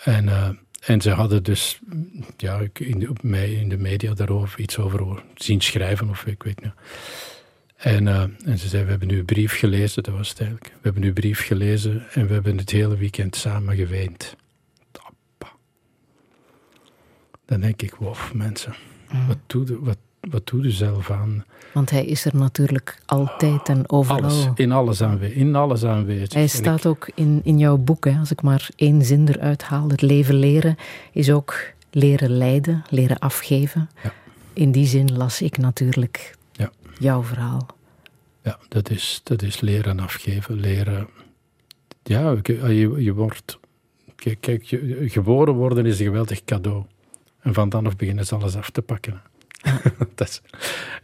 [0.04, 0.50] En, eh,
[0.86, 1.80] en ze hadden dus
[2.38, 6.44] ja, in de, op mij in de media daarover iets over zien schrijven, of ik
[6.44, 6.74] weet niet.
[7.76, 10.74] En, eh, en ze zei, we hebben uw brief gelezen, dat was het eigenlijk.
[10.74, 14.36] We hebben uw brief gelezen en we hebben het hele weekend samen geweend.
[17.46, 18.76] Dan denk ik, wow, mensen,
[19.28, 19.98] wat doe je, wat,
[20.30, 21.46] wat doe je zelf aan?
[21.74, 24.22] Want hij is er natuurlijk altijd en overal.
[24.24, 26.34] Alles, in alles, aanwezig, in alles aanwezig.
[26.34, 29.90] Hij staat ook in, in jouw boek, hè, als ik maar één zin eruit haal.
[29.90, 30.76] Het leven leren
[31.12, 31.56] is ook
[31.92, 33.90] leren lijden, leren afgeven.
[34.04, 34.14] Ja.
[34.54, 36.72] In die zin las ik natuurlijk Ja.
[37.00, 37.68] jouw verhaal.
[38.44, 41.08] Ja, dat is, dat is leren afgeven, leren.
[42.04, 43.60] Ja, je, je, je wordt.
[44.40, 46.84] Kijk, geboren worden is een geweldig cadeau.
[47.40, 49.22] En van dan af beginnen ze alles af te pakken.
[50.16, 50.42] dat is,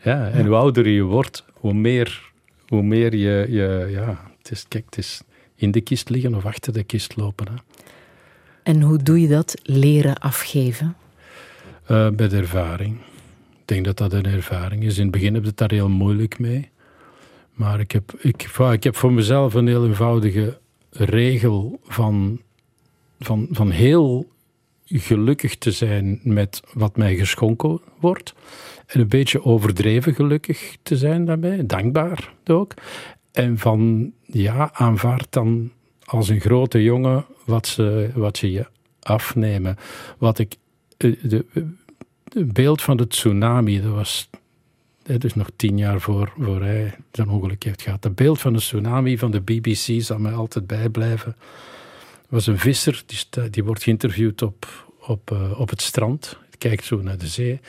[0.03, 2.31] ja, en hoe ouder je wordt, hoe meer,
[2.67, 3.45] hoe meer je.
[3.49, 5.21] je ja, het is, kijk, het is
[5.55, 7.47] in de kist liggen of achter de kist lopen.
[7.47, 7.55] Hè.
[8.63, 9.55] En hoe doe je dat?
[9.63, 10.95] Leren afgeven?
[11.87, 12.97] Bij de ervaring.
[13.59, 14.97] Ik denk dat dat een ervaring is.
[14.97, 16.69] In het begin heb je het daar heel moeilijk mee.
[17.53, 20.59] Maar ik heb, ik, ik heb voor mezelf een heel eenvoudige
[20.89, 22.41] regel van,
[23.19, 24.27] van, van heel
[24.89, 28.33] gelukkig te zijn met wat mij geschonken wordt.
[28.85, 32.73] En een beetje overdreven gelukkig te zijn daarbij, dankbaar ook.
[33.31, 35.71] En van, ja, aanvaard dan
[36.03, 38.65] als een grote jongen wat ze, wat ze je
[39.01, 39.77] afnemen.
[40.17, 40.55] Wat ik,
[40.97, 41.39] eh,
[42.33, 44.29] het beeld van de tsunami, dat was
[45.17, 48.03] dus nog tien jaar voor, voor hij zijn ongeluk heeft gehad.
[48.03, 51.35] Het beeld van de tsunami van de BBC zal mij altijd bijblijven.
[52.29, 56.37] Was een visser, die, die wordt geïnterviewd op, op, eh, op het strand.
[56.57, 57.59] Kijkt zo naar de zee.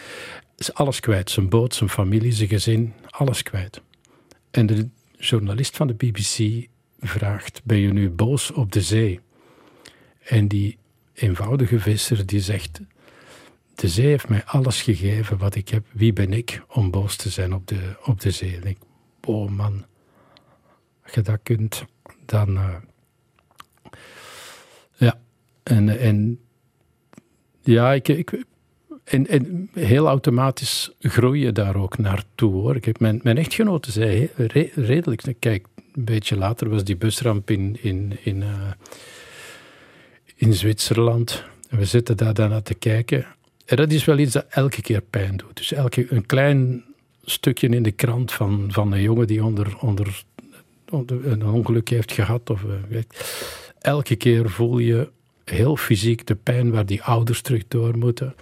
[0.57, 1.31] Is alles kwijt.
[1.31, 3.82] Zijn boot, zijn familie, zijn gezin, alles kwijt.
[4.51, 4.89] En de
[5.19, 6.66] journalist van de BBC
[7.01, 9.20] vraagt, ben je nu boos op de zee?
[10.20, 10.78] En die
[11.15, 12.81] eenvoudige visser die zegt,
[13.74, 15.87] de zee heeft mij alles gegeven wat ik heb.
[15.93, 18.57] Wie ben ik om boos te zijn op de, op de zee?
[18.57, 18.78] En ik,
[19.24, 19.85] oh man,
[21.03, 21.85] als je dat kunt,
[22.27, 22.57] dan...
[22.57, 22.74] eh,
[25.70, 26.38] en, en
[27.60, 28.44] ja, ik, ik,
[29.05, 32.76] en, en heel automatisch groei je daar ook naartoe hoor.
[32.76, 34.30] Ik heb mijn, mijn echtgenote zei
[34.74, 35.22] redelijk.
[35.38, 38.70] Kijk, een beetje later was die busramp in, in, in, eh,
[40.36, 41.44] in Zwitserland.
[41.68, 43.26] We zitten daar daarna te kijken.
[43.64, 45.56] En dat is wel iets dat elke keer pijn doet.
[45.56, 46.84] Dus elke, een klein
[47.24, 50.24] stukje in de krant van, van een jongen die onder, onder,
[51.06, 52.51] een ongeluk heeft gehad.
[52.51, 55.09] Of, weet- elke keer voel je
[55.51, 58.35] heel fysiek de pijn waar die ouders terug door moeten.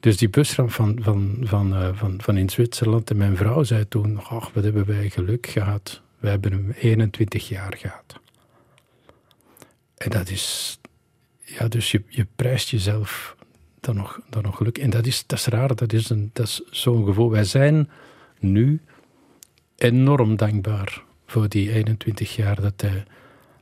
[0.00, 3.10] Dus die busramp van, van, van, eh, van, van in Zwitserland.
[3.10, 4.20] En mijn vrouw zei toen,
[4.54, 6.00] wat hebben wij geluk gehad.
[6.18, 8.20] Wij hebben hem 21 jaar gehad.
[9.96, 10.78] En dat is...
[11.44, 13.36] Ja, dus je, je prijst jezelf
[13.80, 14.78] dan nog, dan nog geluk.
[14.78, 17.30] En dat is, dat is raar, dat is, een, dat is zo'n gevoel.
[17.30, 17.90] Wij zijn
[18.38, 18.80] nu
[19.76, 23.04] enorm dankbaar voor die 21 jaar dat hij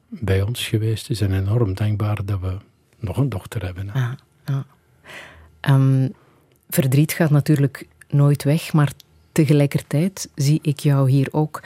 [0.09, 1.21] bij ons geweest is.
[1.21, 2.57] En enorm dankbaar dat we
[2.99, 3.91] nog een dochter hebben.
[3.95, 4.17] ja.
[5.61, 6.09] Ehm,
[6.71, 8.93] verdriet gaat natuurlijk nooit weg, maar
[9.33, 11.63] tegelijkertijd zie ik jou hier ook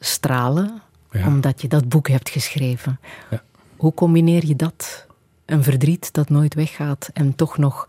[0.00, 0.82] stralen,
[1.12, 1.26] Ja.
[1.26, 3.00] omdat je dat boek hebt geschreven.
[3.30, 3.42] Ja.
[3.76, 5.06] Hoe combineer je dat?
[5.44, 7.88] Een verdriet dat nooit weggaat en toch nog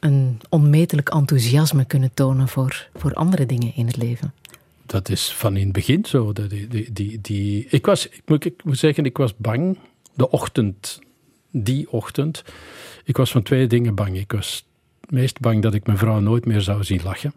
[0.00, 4.34] een onmetelijk enthousiasme kunnen tonen voor, voor andere dingen in het leven.
[4.86, 6.32] Dat is van in het begin zo.
[6.32, 9.78] Die, die, die, ik, was, ik, moet, ik moet zeggen, ik was bang.
[10.14, 11.00] De ochtend,
[11.56, 12.44] die ochtend.
[13.04, 14.18] Ik was van twee dingen bang.
[14.18, 14.66] Ik was
[15.00, 17.32] het meest bang dat ik mijn vrouw nooit meer zou zien lachen.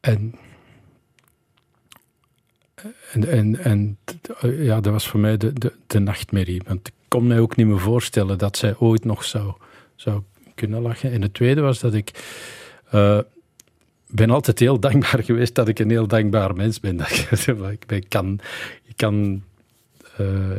[0.00, 0.34] En,
[3.12, 3.98] en, en,
[4.40, 6.62] ja, dat was voor mij de, de, de nachtmerrie.
[6.66, 9.52] Want ik kon mij ook niet meer voorstellen dat zij ooit nog zou,
[9.94, 10.22] zou
[10.54, 11.12] kunnen lachen.
[11.12, 12.10] En het tweede was dat ik...
[12.90, 13.18] eh,
[14.06, 16.96] ben altijd heel dankbaar geweest dat ik een heel dankbaar mens ben.
[17.00, 18.40] Dat ik, ik ben- kan,
[18.84, 19.42] ik kan,
[20.16, 20.50] eh,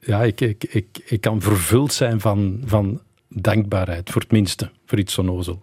[0.00, 4.98] ja, ik, ik, ik, ik kan vervuld zijn van, van dankbaarheid, voor het minste, voor
[4.98, 5.62] iets onnozel.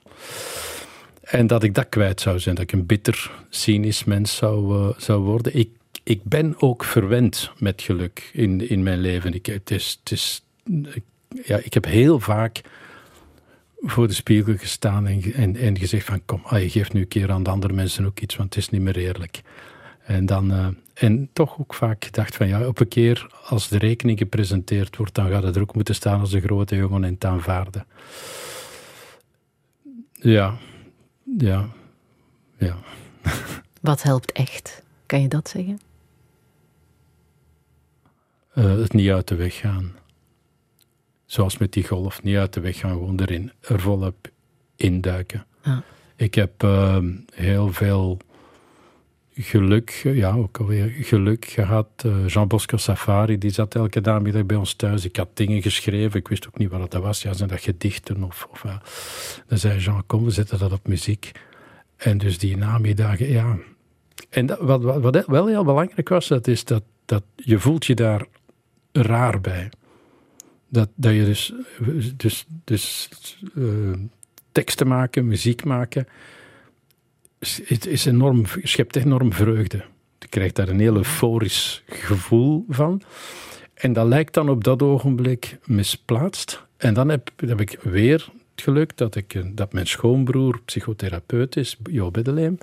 [1.21, 4.99] En dat ik dat kwijt zou zijn, dat ik een bitter, cynisch mens zou, eh,
[4.99, 5.55] zou worden.
[5.57, 5.69] Ik,
[6.03, 9.33] ik ben ook verwend met geluk in, in mijn leven.
[9.33, 10.43] Ik, het is, het is,
[11.43, 12.61] ja, ik heb heel vaak
[13.79, 17.07] voor de spiegel gestaan en, en, en gezegd van kom, ah, je geeft nu een
[17.07, 19.41] keer aan de andere mensen ook iets, want het is niet meer eerlijk.
[20.05, 23.77] En, dan, eh, en toch ook vaak gedacht van ja, op een keer als de
[23.77, 27.13] rekening gepresenteerd wordt, dan gaat het er ook moeten staan als een grote jongen en
[27.13, 27.85] het aanvaarden.
[30.11, 30.57] Ja,
[31.37, 31.69] ja,
[32.57, 32.77] ja.
[33.81, 34.83] Wat helpt echt?
[35.05, 35.79] Kan je dat zeggen?
[38.53, 39.95] Eh, het niet uit de weg gaan.
[41.25, 44.29] Zoals met die golf, niet uit de weg gaan, gewoon erin, er volop
[44.75, 45.45] induiken.
[45.63, 45.83] Ja.
[46.15, 48.17] Ik heb ehm, heel veel
[49.35, 51.87] geluk, ja, ook alweer geluk gehad.
[51.95, 55.05] Eh, Jean Bosco Safari, die zat elke namiddag bij ons thuis.
[55.05, 57.21] Ik had dingen geschreven, ik wist ook niet wat dat was.
[57.21, 58.23] Ja, zijn dat gedichten?
[58.23, 58.81] Of, of, ja.
[59.47, 61.31] Dan zei Jean, kom, we zetten dat op muziek.
[61.97, 63.57] En dus die namiddagen, ja.
[64.29, 68.25] En wat, wel heel belangrijk was, dat is dat, dat je voelt je daar
[68.91, 69.69] raar bij.
[70.67, 71.53] Dat, dat je dus,
[72.15, 73.09] dus, dus
[73.55, 73.63] eh,
[74.51, 76.07] teksten maken, muziek maken,
[77.45, 79.83] is, is- enorm, schept enorm vreugde.
[80.19, 83.01] Je krijgt daar een heel euforisch gevoel van.
[83.73, 86.63] En dat lijkt dan op dat ogenblik misplaatst.
[86.77, 91.77] En dan heb, heb ik weer het geluk dat, ik, dat mijn schoonbroer psychotherapeut is,
[91.91, 92.57] Jo Beddeleem.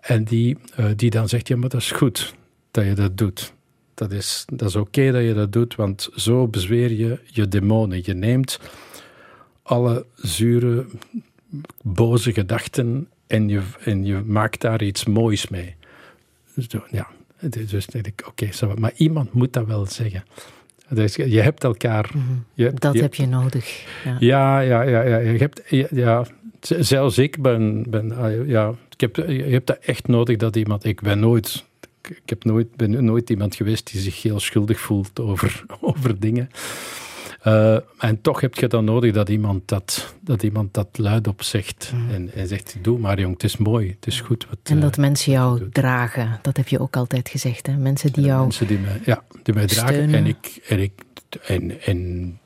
[0.00, 2.34] En die, eh, die dan zegt, ja, maar dat is goed
[2.70, 3.52] dat je dat doet.
[3.94, 8.00] Dat is, dat is oké dat je dat doet, want zo bezweer je je demonen.
[8.04, 8.60] Je neemt
[9.62, 10.86] alle zure,
[11.82, 15.74] boze gedachten en je, en je maakt daar iets moois mee.
[16.68, 17.06] Zo, ja,
[17.48, 18.48] dus denk ik, oké,
[18.78, 20.24] maar iemand moet dat wel zeggen.
[20.88, 22.10] Dus je hebt elkaar...
[22.54, 23.84] je hebt- Dat je- heb je nodig.
[24.04, 24.16] Ja.
[24.20, 25.16] ja, ja, ja, ja.
[25.18, 26.26] Je hebt, ja, ja,
[26.60, 30.84] zelfs ik ben, ben ah, ja, ik heb, je hebt dat echt nodig dat iemand,
[30.84, 31.64] ik ben nooit,
[32.02, 36.48] ik heb nooit, ben nooit iemand geweest die zich heel schuldig voelt over, over dingen.
[37.44, 41.92] Eh, en toch heb je dan nodig dat iemand dat, dat, iemand dat luidop zegt
[42.10, 44.46] en, en zegt, doe maar jong, het is mooi, het is goed.
[44.48, 47.66] Wat, En eh, dat mensen jou dragen, dat heb je ook altijd gezegd.
[47.66, 47.76] Hè?
[47.76, 50.14] Mensen die jou mensen die mij, ja, die mij dragen.
[50.14, 50.92] En ik, en ik,
[51.46, 52.38] en, en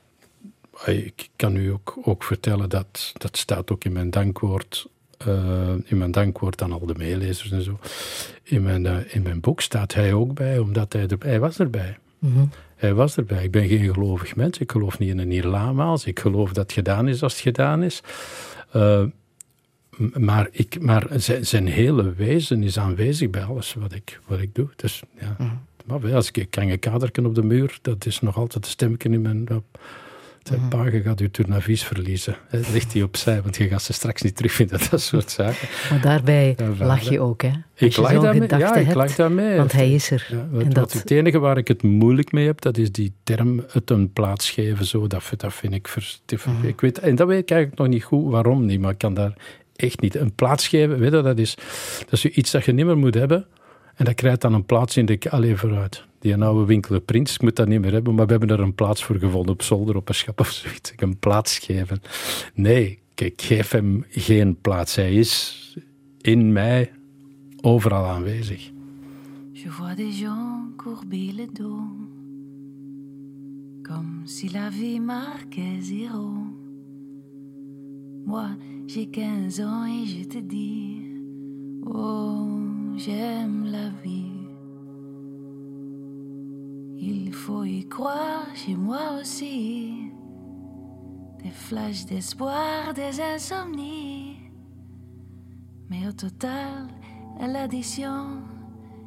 [0.85, 4.89] eh, ik kan u ook, ook vertellen dat, dat staat ook in mijn dankwoord,
[5.19, 7.79] eh, in mijn dankwoord aan al de meelezers en zo.
[8.43, 11.59] In mijn, eh, in mijn boek staat hij ook bij, omdat hij, er, hij was
[11.59, 11.99] erbij.
[12.19, 12.45] Mhm.
[12.79, 13.45] Hij was erbij.
[13.45, 14.59] Ik ben geen gelovig mens.
[14.59, 16.05] Ik geloof niet in een hiernamaals.
[16.05, 18.03] Ik geloof dat het gedaan is als het gedaan is.
[18.71, 19.05] Eh,
[20.13, 24.55] maar ik, maar zijn, zijn hele wezen is aanwezig bij alles wat ik, wat ik
[24.55, 24.69] doe.
[24.77, 25.37] Dus, ja.
[25.85, 28.65] Maar wel, als ik, ik hang een kaderken op de muur, dat is nog altijd
[28.65, 29.51] een stemmetje in mijn...
[29.51, 29.81] op-
[30.69, 32.37] Pa, je gaat je tournavies verliezen.
[32.49, 34.81] Hè, ligt die opzij, want je gaat ze straks niet terugvinden.
[34.91, 35.69] Dat soort zaken.
[35.91, 37.49] Maar daarbij lach je ook, hè?
[37.49, 38.49] Als Ik lach daarmee.
[38.59, 39.57] Ja, ik lach daarmee.
[39.57, 40.27] Want hij is er.
[40.31, 42.93] Ja, wat, en wat dat, het enige waar ik het moeilijk mee heb, dat is
[42.93, 44.85] die term het een plaats geven.
[44.85, 45.89] Zo, dat, vind- dat vind ik...
[45.89, 46.21] Ver,
[46.63, 49.15] ik weet, en dat weet ik eigenlijk nog niet goed waarom niet, maar ik kan
[49.15, 49.33] daar
[49.77, 50.15] echt niet...
[50.15, 51.55] Een plaats geven, weet je, dat is,
[51.99, 53.47] dat is iets dat je niet meer moet hebben.
[53.95, 55.19] En dat krijgt dan een plaats in de...
[55.31, 56.05] Allee, vooruit.
[56.19, 58.75] Die oude winkel Prins, ik moet dat niet meer hebben, maar we hebben er een
[58.75, 60.93] plaats voor gevonden op zolder, op of zoiets.
[60.93, 62.01] Ik een plaats geven.
[62.55, 64.95] Nee, ik geef hem geen plaats.
[64.95, 65.77] Hij is
[66.21, 66.93] in mij
[67.61, 68.71] overal aanwezig.
[69.53, 71.83] Je vois des gens courber le dos,
[73.83, 76.31] comme si la vie marquait zéro.
[78.25, 81.03] Moi, j'ai 15 ans et je te dis,
[81.87, 82.47] oh,
[82.97, 84.28] j'aime la vie.
[87.01, 90.11] Il faut y croire chez moi aussi.
[91.43, 94.37] Des flashs d'espoir, des insomnies.
[95.89, 96.89] Mais au total,
[97.41, 98.43] à l'addition,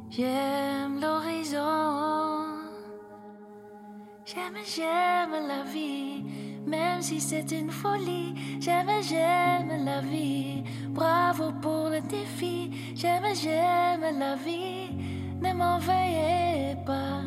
[0.08, 2.52] j'aime l'horizon.
[4.24, 6.24] J'aime, j'aime la vie,
[6.66, 8.34] même si c'est une folie.
[8.58, 10.64] J'aime, j'aime la vie.
[10.88, 12.70] Bravo pour le défi.
[12.94, 14.90] J'aime, j'aime la vie.
[15.42, 17.20] Ne m'en veuillez pas,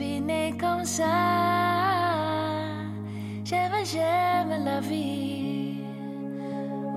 [0.00, 1.04] suis comme ça.
[3.44, 5.74] J'aime, j'aime la vie.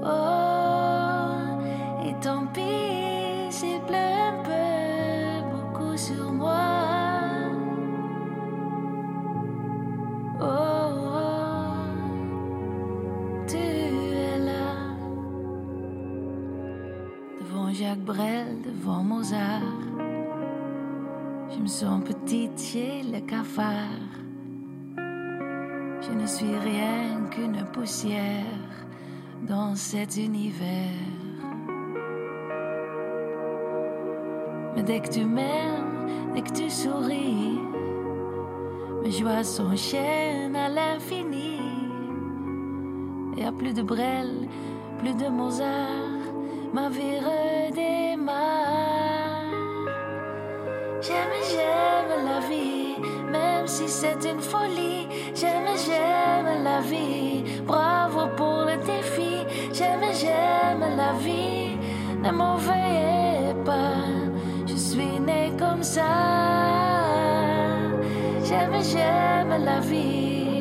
[0.04, 1.32] Oh,
[2.06, 6.66] et tant pis s'il pleut un peu, beaucoup sur moi.
[10.42, 11.76] Oh, oh,
[13.48, 14.76] tu es là.
[17.40, 20.03] Devant Jacques Brel, devant Mozart.
[21.56, 24.10] Je me sens petite chez le cafard.
[26.02, 28.44] Je ne suis rien qu'une poussière
[29.48, 30.90] dans cet univers.
[34.76, 37.60] Mais dès que tu m'aimes, dès que tu souris,
[39.04, 41.60] mes joies s'enchaînent à l'infini.
[43.38, 44.48] Et à plus de Brel,
[44.98, 46.24] plus de Mozart,
[46.74, 49.23] ma vie redémarre.
[51.06, 52.96] J'aime, j'aime la vie,
[53.30, 55.10] même si c'est une folie.
[55.36, 59.46] J'aime, j'aime la vie, bravo pour le défi.
[59.74, 61.78] J'aime, j'aime la vie,
[62.24, 63.98] ne m'en veuillez pas.
[64.66, 66.14] Je suis née comme ça.
[68.46, 70.53] J'aime, j'aime la vie.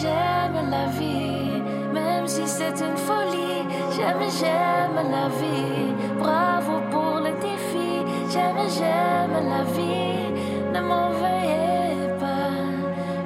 [0.00, 1.62] j'aime la vie,
[1.92, 3.62] même si c'est une folie.
[3.94, 7.92] J'aime, j'aime la vie, bravo pour le défi.
[8.30, 10.32] J'aime, j'aime la vie,
[10.72, 12.50] ne m'en veuillez pas,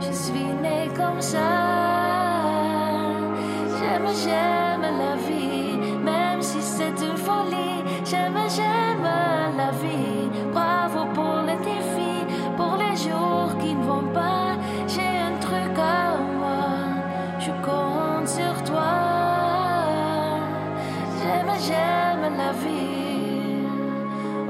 [0.01, 1.49] je suis né comme ça.
[3.79, 7.83] J'aime, j'aime la vie, même si c'est une folie.
[8.05, 8.88] J'aime, j'aime.
[21.67, 23.67] J'aime, la vie.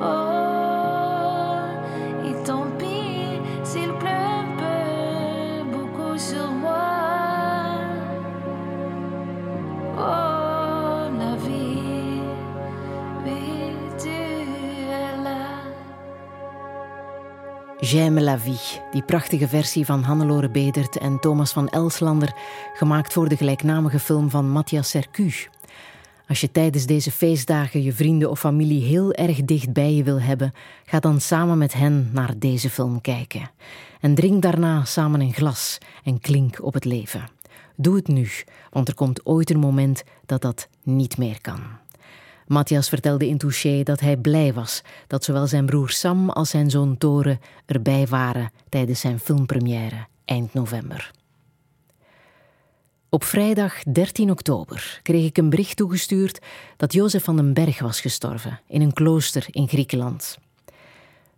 [0.00, 1.64] Oh,
[2.28, 7.78] et tant pis s'il pleut un peu, beaucoup sur moi.
[9.96, 12.20] Oh, la vie,
[13.24, 15.46] oui, tu es là.
[17.80, 22.32] J'aime la vie, die prachtige versie van Hannelore Bedert en Thomas van Elslander,
[22.74, 25.48] gemaakt voor de gelijknamige film van Matthias Sercu.
[26.28, 30.20] Als je tijdens deze feestdagen je vrienden of familie heel erg dicht bij je wil
[30.20, 30.52] hebben,
[30.84, 33.50] ga dan samen met hen naar deze film kijken.
[34.00, 37.28] En drink daarna samen een glas en klink op het leven.
[37.76, 38.28] Doe het nu,
[38.70, 41.60] want er komt ooit een moment dat dat niet meer kan.
[42.46, 46.70] Matthias vertelde in Touché dat hij blij was dat zowel zijn broer Sam als zijn
[46.70, 51.10] zoon Tore erbij waren tijdens zijn filmpremière eind november.
[53.10, 56.38] Op vrijdag 13 oktober kreeg ik een bericht toegestuurd
[56.76, 60.38] dat Jozef van den Berg was gestorven in een klooster in Griekenland.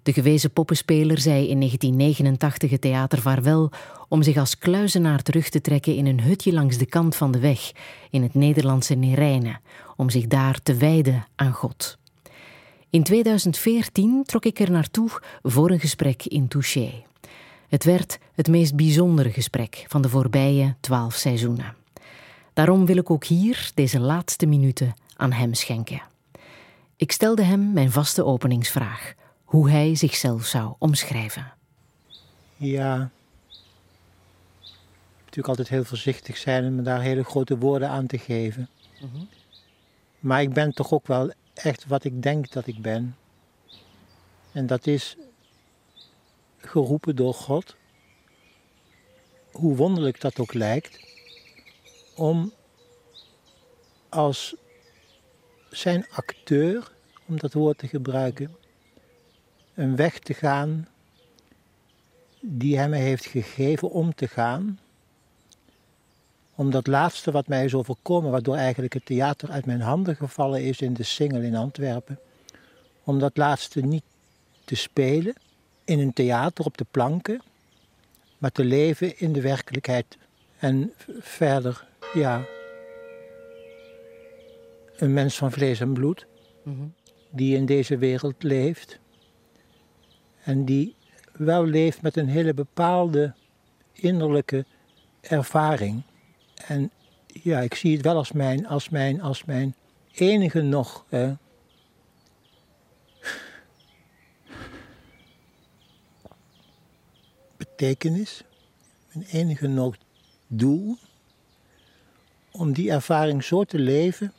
[0.03, 3.71] De gewezen poppenspeler zei in 1989 het theater vaarwel
[4.09, 7.39] om zich als kluizenaar terug te trekken in een hutje langs de kant van de
[7.39, 7.73] weg
[8.11, 9.61] in het Nederlandse Nerijnen,
[9.97, 11.99] om zich daar te wijden aan God.
[12.91, 15.11] In 2014 trok ik er naartoe
[15.43, 16.93] voor een gesprek in Touché.
[17.71, 21.75] Het werd het meest bijzondere gesprek van de voorbije twaalf seizoenen.
[22.53, 26.03] Daarom wil ik ook hier deze laatste minuten aan hem schenken.
[26.97, 29.15] Ik stelde hem mijn vaste openingsvraag:
[29.45, 31.53] hoe hij zichzelf zou omschrijven.
[32.57, 33.11] Ja.
[35.19, 38.69] Natuurlijk altijd heel voorzichtig zijn om daar hele grote woorden aan te geven.
[40.19, 43.17] Maar ik ben toch ook wel echt wat ik denk dat ik ben.
[44.53, 45.17] En dat is
[46.61, 47.77] geroepen door God,
[49.53, 51.01] hoe wonderlijk dat ook lijkt,
[52.15, 52.53] om
[54.09, 54.55] als
[55.71, 56.93] zijn acteur,
[57.27, 58.57] om dat woord te gebruiken,
[59.75, 60.89] een weg te gaan
[62.41, 64.79] die hij mij heeft gegeven om te gaan.
[66.55, 70.65] Om dat laatste wat mij is overkomen, waardoor eigenlijk het theater uit mijn handen gevallen
[70.65, 72.19] is in de Singel in Antwerpen,
[73.05, 74.05] om dat laatste niet
[74.65, 75.35] te spelen
[75.91, 77.43] in een theater op de planken,
[78.39, 80.19] maar te leven in de werkelijkheid.
[80.59, 82.45] En verder, ja,
[84.97, 86.27] een mens van vlees en bloed,
[87.31, 88.99] die in deze wereld leeft.
[90.43, 90.95] En die
[91.33, 93.35] wel leeft met een hele bepaalde
[93.93, 94.65] innerlijke
[95.21, 96.03] ervaring.
[96.67, 96.91] En
[97.27, 99.75] ja, ik zie het wel als mijn, als mijn, als mijn
[100.13, 101.05] enige nog.
[107.81, 108.43] Betekenis,
[109.13, 109.93] mijn enige
[110.47, 110.97] doel,
[112.51, 114.33] om die ervaring zo te leven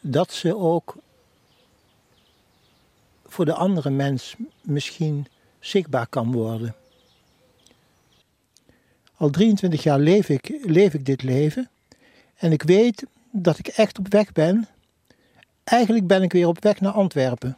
[0.00, 0.96] dat ze ook
[3.26, 5.26] voor de andere mens misschien
[5.60, 6.74] zichtbaar kan worden.
[9.16, 11.70] Al 23 jaar leef ik, leef ik dit leven
[12.36, 14.68] en ik weet dat ik echt op weg ben.
[15.64, 17.56] Eigenlijk ben ik weer op weg naar Antwerpen.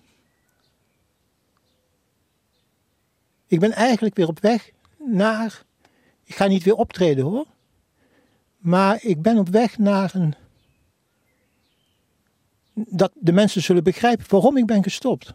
[3.54, 5.64] Ik ben eigenlijk weer op weg naar.
[6.24, 7.46] Ik ga niet weer optreden hoor.
[8.58, 10.34] Maar ik ben op weg naar een.
[12.74, 15.34] Dat de mensen zullen begrijpen waarom ik ben gestopt.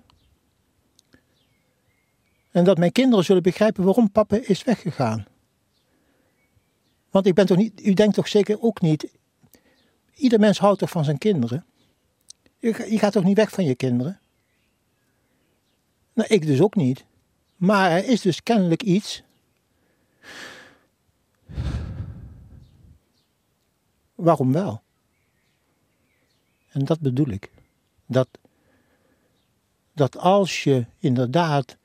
[2.52, 5.26] En dat mijn kinderen zullen begrijpen waarom papa is weggegaan.
[7.10, 7.86] Want ik ben toch niet.
[7.86, 9.12] U denkt toch zeker ook niet.
[10.14, 11.66] Ieder mens houdt toch van zijn kinderen?
[12.58, 14.20] Je, je gaat toch niet weg van je kinderen?
[16.14, 17.08] Nou, ik dus ook niet.
[17.60, 19.23] Maar er is dus kennelijk iets.
[24.15, 24.81] Waarom wel?
[26.69, 27.52] En dat bedoel ik.
[28.06, 28.27] Dat,
[29.94, 31.77] dat als je inderdaad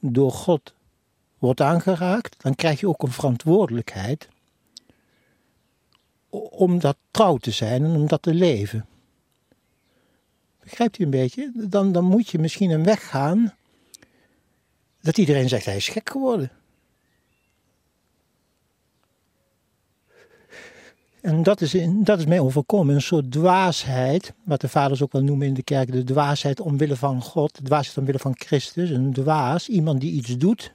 [0.00, 0.74] door God
[1.38, 4.28] wordt aangeraakt, dan krijg je ook een verantwoordelijkheid
[6.50, 8.86] om dat trouw te zijn en om dat te leven.
[10.60, 11.52] Begrijpt u een beetje?
[11.54, 13.55] Dan, dan moet je misschien een weg gaan
[15.06, 16.50] dat iedereen zegt hij is gek geworden.
[21.20, 25.22] En dat is, dat is mij overkomen, een soort dwaasheid, wat de vaders ook wel
[25.22, 29.12] noemen in de kerk, de dwaasheid omwille van God, de dwaasheid omwille van Christus, een
[29.12, 30.72] dwaas, iemand die iets doet,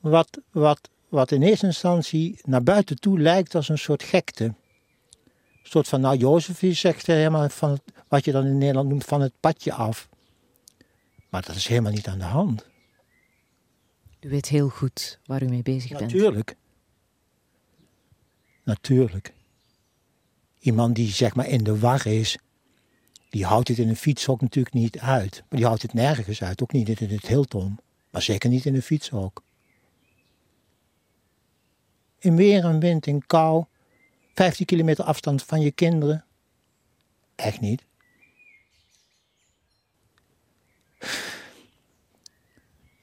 [0.00, 4.44] wat, wat, wat in eerste instantie naar buiten toe lijkt als een soort gekte.
[4.44, 4.54] Een
[5.62, 9.32] soort van, nou, Jozef zegt helemaal van wat je dan in Nederland noemt van het
[9.40, 10.08] padje af.
[11.28, 12.69] Maar dat is helemaal niet aan de hand.
[14.20, 16.00] U weet heel goed waar u mee bezig bent.
[16.00, 16.56] Natuurlijk.
[18.64, 19.32] Natuurlijk.
[20.58, 22.38] Iemand die zeg maar in de war is,
[23.30, 25.42] die houdt het in een fietshok natuurlijk niet uit.
[25.48, 27.78] Maar die houdt het nergens uit, ook niet in het Hilton.
[28.10, 29.42] Maar zeker niet in een fietshok.
[32.18, 33.64] In weer en wind, in kou,
[34.34, 36.24] 15 kilometer afstand van je kinderen.
[37.34, 37.84] Echt niet.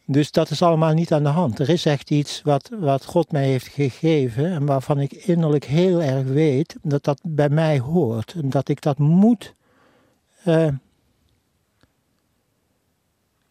[0.10, 1.60] Dus dat is allemaal niet aan de hand.
[1.60, 6.02] Er is echt iets wat, wat God mij heeft gegeven en waarvan ik innerlijk heel
[6.02, 8.34] erg weet dat dat bij mij hoort.
[8.34, 9.54] En dat ik dat moet,
[10.44, 10.68] eh,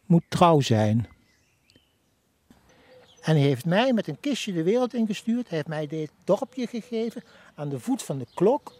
[0.06, 1.08] moet trouw zijn.
[3.20, 5.48] En hij heeft mij met een kistje de wereld ingestuurd.
[5.48, 7.22] Hij heeft mij dit dorpje gegeven
[7.54, 8.74] aan de voet van de klok.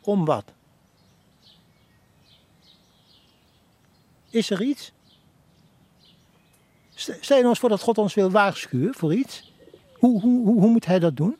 [0.00, 0.44] Om wat?
[4.30, 4.93] Is er iets?
[6.94, 9.52] Stel je nou eens voor dat God ons wil waarschuwen voor iets.
[9.92, 11.36] Hoe, hoe, hoe, hoe moet hij dat doen?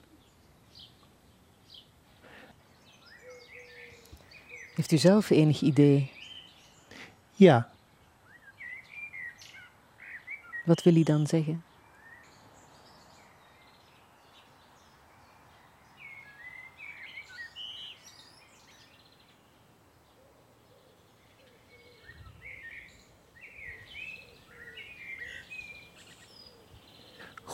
[4.74, 6.10] Heeft u zelf enig idee?
[7.32, 7.70] Ja.
[10.64, 11.62] Wat wil hij dan zeggen?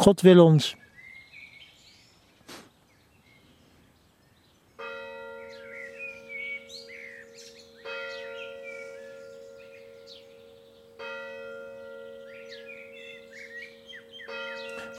[0.01, 0.77] God wil ons.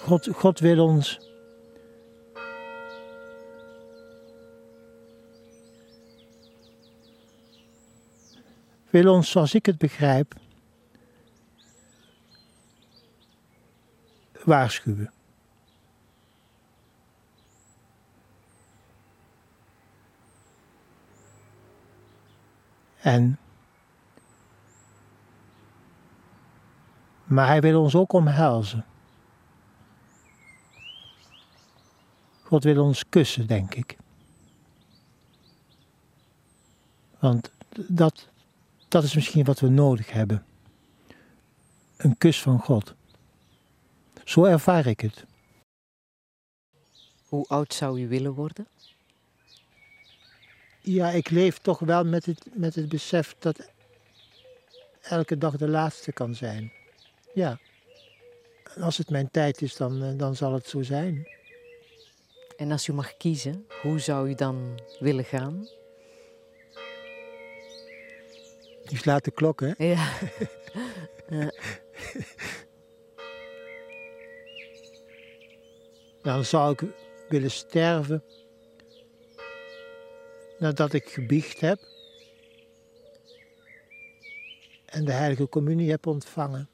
[0.06, 1.20] God, God wil ons.
[8.90, 10.34] Wil ons, zoals ik het begrijp,
[14.44, 15.12] waarschuwen.
[23.02, 23.40] En,
[27.24, 28.86] maar hij wil ons ook omhelzen.
[32.44, 33.98] God wil ons kussen, denk ik.
[37.20, 37.52] Want
[37.88, 38.30] dat,
[38.88, 40.46] dat is misschien wat we nodig hebben.
[41.98, 42.96] Een kus van God.
[44.24, 45.26] Zo ervaar ik het.
[47.28, 48.68] Hoe oud zou u willen worden?
[50.82, 53.70] Ja, ik leef toch wel met het, met het besef dat
[55.02, 56.72] elke dag de laatste kan zijn.
[57.34, 57.60] Ja.
[58.76, 61.28] En als het mijn tijd is, dan, eh, dan zal het zo zijn.
[62.58, 65.68] En als u mag kiezen, hoe zou u dan willen gaan?
[68.86, 69.72] Die slaat de klok, hè?
[69.78, 70.10] Ja.
[71.30, 71.52] ja.
[76.22, 76.84] Dan zou ik
[77.30, 78.24] willen sterven
[80.60, 81.80] nadat ik gebiecht heb
[84.86, 86.70] en de heilige communie heb ontvangen.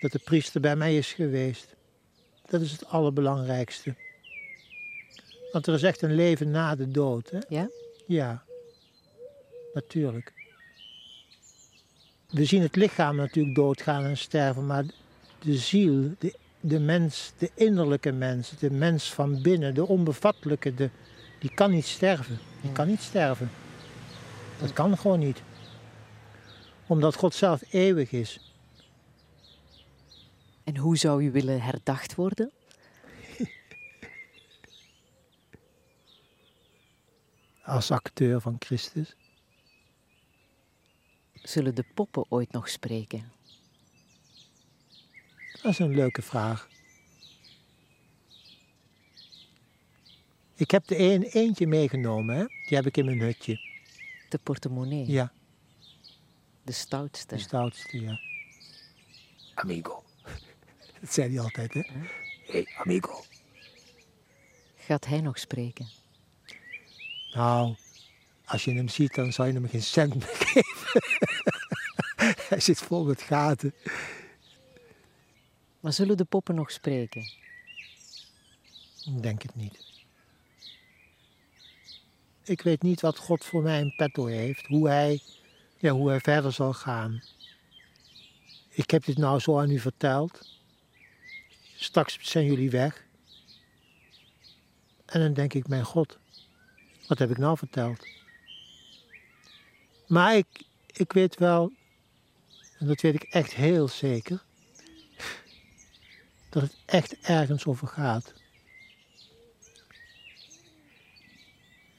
[0.00, 1.76] Dat de priester bij mij is geweest.
[2.46, 3.94] Dat is het allerbelangrijkste.
[5.52, 7.30] Want er is echt een leven na de dood.
[7.30, 7.38] Hè?
[7.48, 7.70] Ja?
[8.06, 8.44] Ja,
[9.74, 10.32] natuurlijk.
[12.28, 14.84] We zien het lichaam natuurlijk doodgaan en sterven, maar
[15.38, 20.90] de ziel, de, de mens, de innerlijke mens, de mens van binnen, de onbevattelijke, de,
[21.38, 22.38] die kan niet sterven.
[22.60, 23.50] Die kan niet sterven.
[24.60, 25.42] Dat kan gewoon niet.
[26.86, 28.52] Omdat God zelf eeuwig is.
[30.64, 32.50] En hoe zou u willen herdacht worden?
[37.62, 39.16] Als acteur van Christus.
[41.32, 43.37] Zullen de poppen ooit nog spreken?
[45.62, 46.68] Dat is een leuke vraag.
[50.54, 52.44] Ik heb er een, eentje meegenomen, hè?
[52.46, 53.60] die heb ik in mijn hutje.
[54.28, 55.06] De portemonnee?
[55.06, 55.32] Ja.
[56.62, 57.34] De stoutste?
[57.34, 58.20] De stoutste, ja.
[59.54, 60.04] Amigo.
[61.00, 61.82] Dat zei hij altijd, hè?
[62.46, 63.24] Hey, amigo.
[64.76, 65.86] Gaat hij nog spreken?
[67.32, 67.74] Nou,
[68.44, 71.02] als je hem ziet, dan zou je hem geen cent meer geven.
[72.48, 73.74] hij zit vol met gaten.
[75.80, 77.22] Maar zullen de poppen nog spreken?
[79.04, 79.86] Ik denk het niet.
[82.42, 85.22] Ik weet niet wat God voor mij in petto heeft, hoe hij,
[85.78, 87.22] ja, hoe hij verder zal gaan.
[88.68, 90.58] Ik heb dit nou zo aan u verteld.
[91.76, 93.06] Straks zijn jullie weg.
[95.06, 96.18] En dan denk ik, mijn god,
[97.08, 98.06] wat heb ik nou verteld?
[100.06, 100.46] Maar ik,
[100.86, 101.72] ik weet wel,
[102.78, 104.44] en dat weet ik echt heel zeker,
[106.48, 108.32] dat het echt ergens over gaat.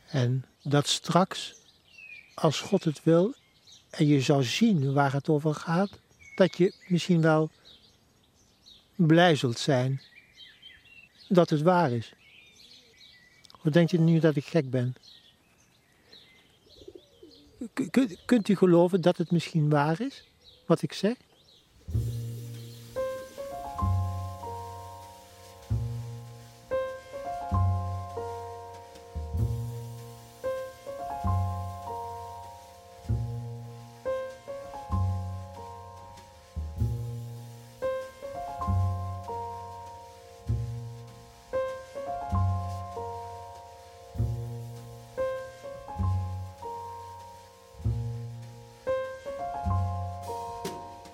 [0.07, 1.55] En dat straks,
[2.33, 3.35] als God het wil,
[3.89, 5.99] en je zou zien waar het over gaat,
[6.35, 7.49] dat je misschien wel
[8.95, 10.01] blij zult zijn
[11.27, 12.13] dat het waar is.
[13.63, 14.95] Of denkt u nu dat ik gek ben?
[18.25, 20.23] Kunt u geloven dat het misschien waar is,
[20.65, 21.15] wat ik zeg?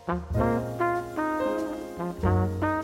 [0.08, 0.22] Thank
[2.64, 2.75] you.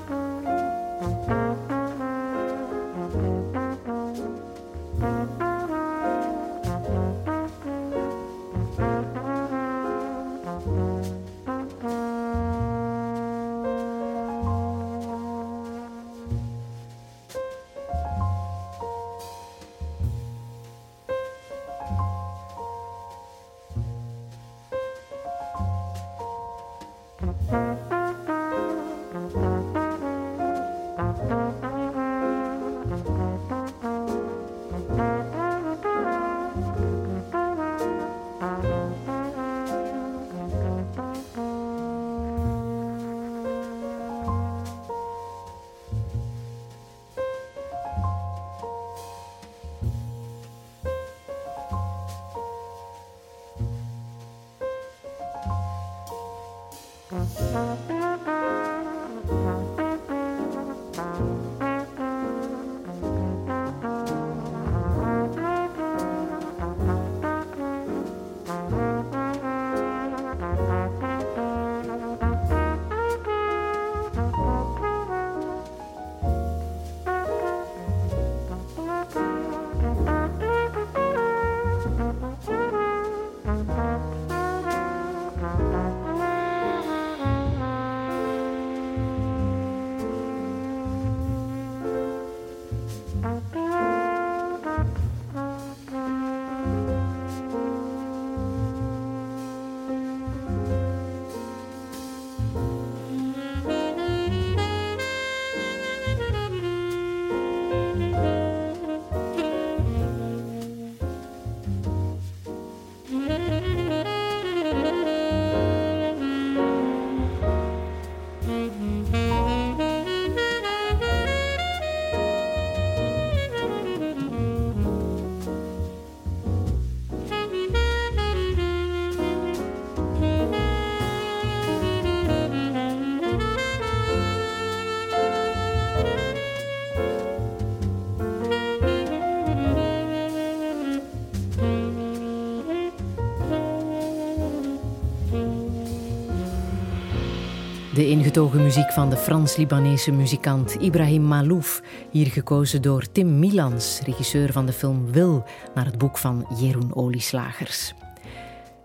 [148.02, 154.52] De ingetogen muziek van de Frans-Libanese muzikant Ibrahim Malouf, hier gekozen door Tim Milans, regisseur
[154.52, 155.44] van de film Wil,
[155.76, 157.94] naar het boek van Jeroen Olieslagers.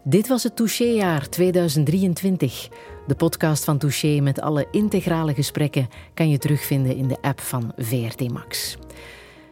[0.05, 2.69] Dit was het Touché-jaar 2023.
[3.07, 7.73] De podcast van Touché met alle integrale gesprekken kan je terugvinden in de app van
[7.77, 8.77] VRT Max.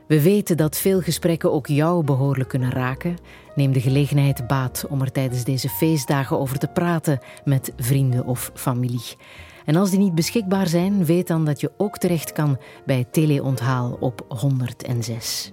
[0.07, 3.17] We weten dat veel gesprekken ook jou behoorlijk kunnen raken.
[3.55, 8.51] Neem de gelegenheid baat om er tijdens deze feestdagen over te praten met vrienden of
[8.55, 9.17] familie.
[9.65, 13.97] En als die niet beschikbaar zijn, weet dan dat je ook terecht kan bij Teleonthaal
[14.01, 15.53] op 106.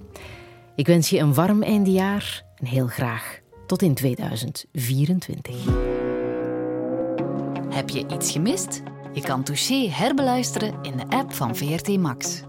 [0.76, 5.56] Ik wens je een warm eindejaar en heel graag tot in 2024.
[7.70, 8.82] Heb je iets gemist?
[9.14, 12.42] Je kan Touché herbeluisteren in de app van VRT Max.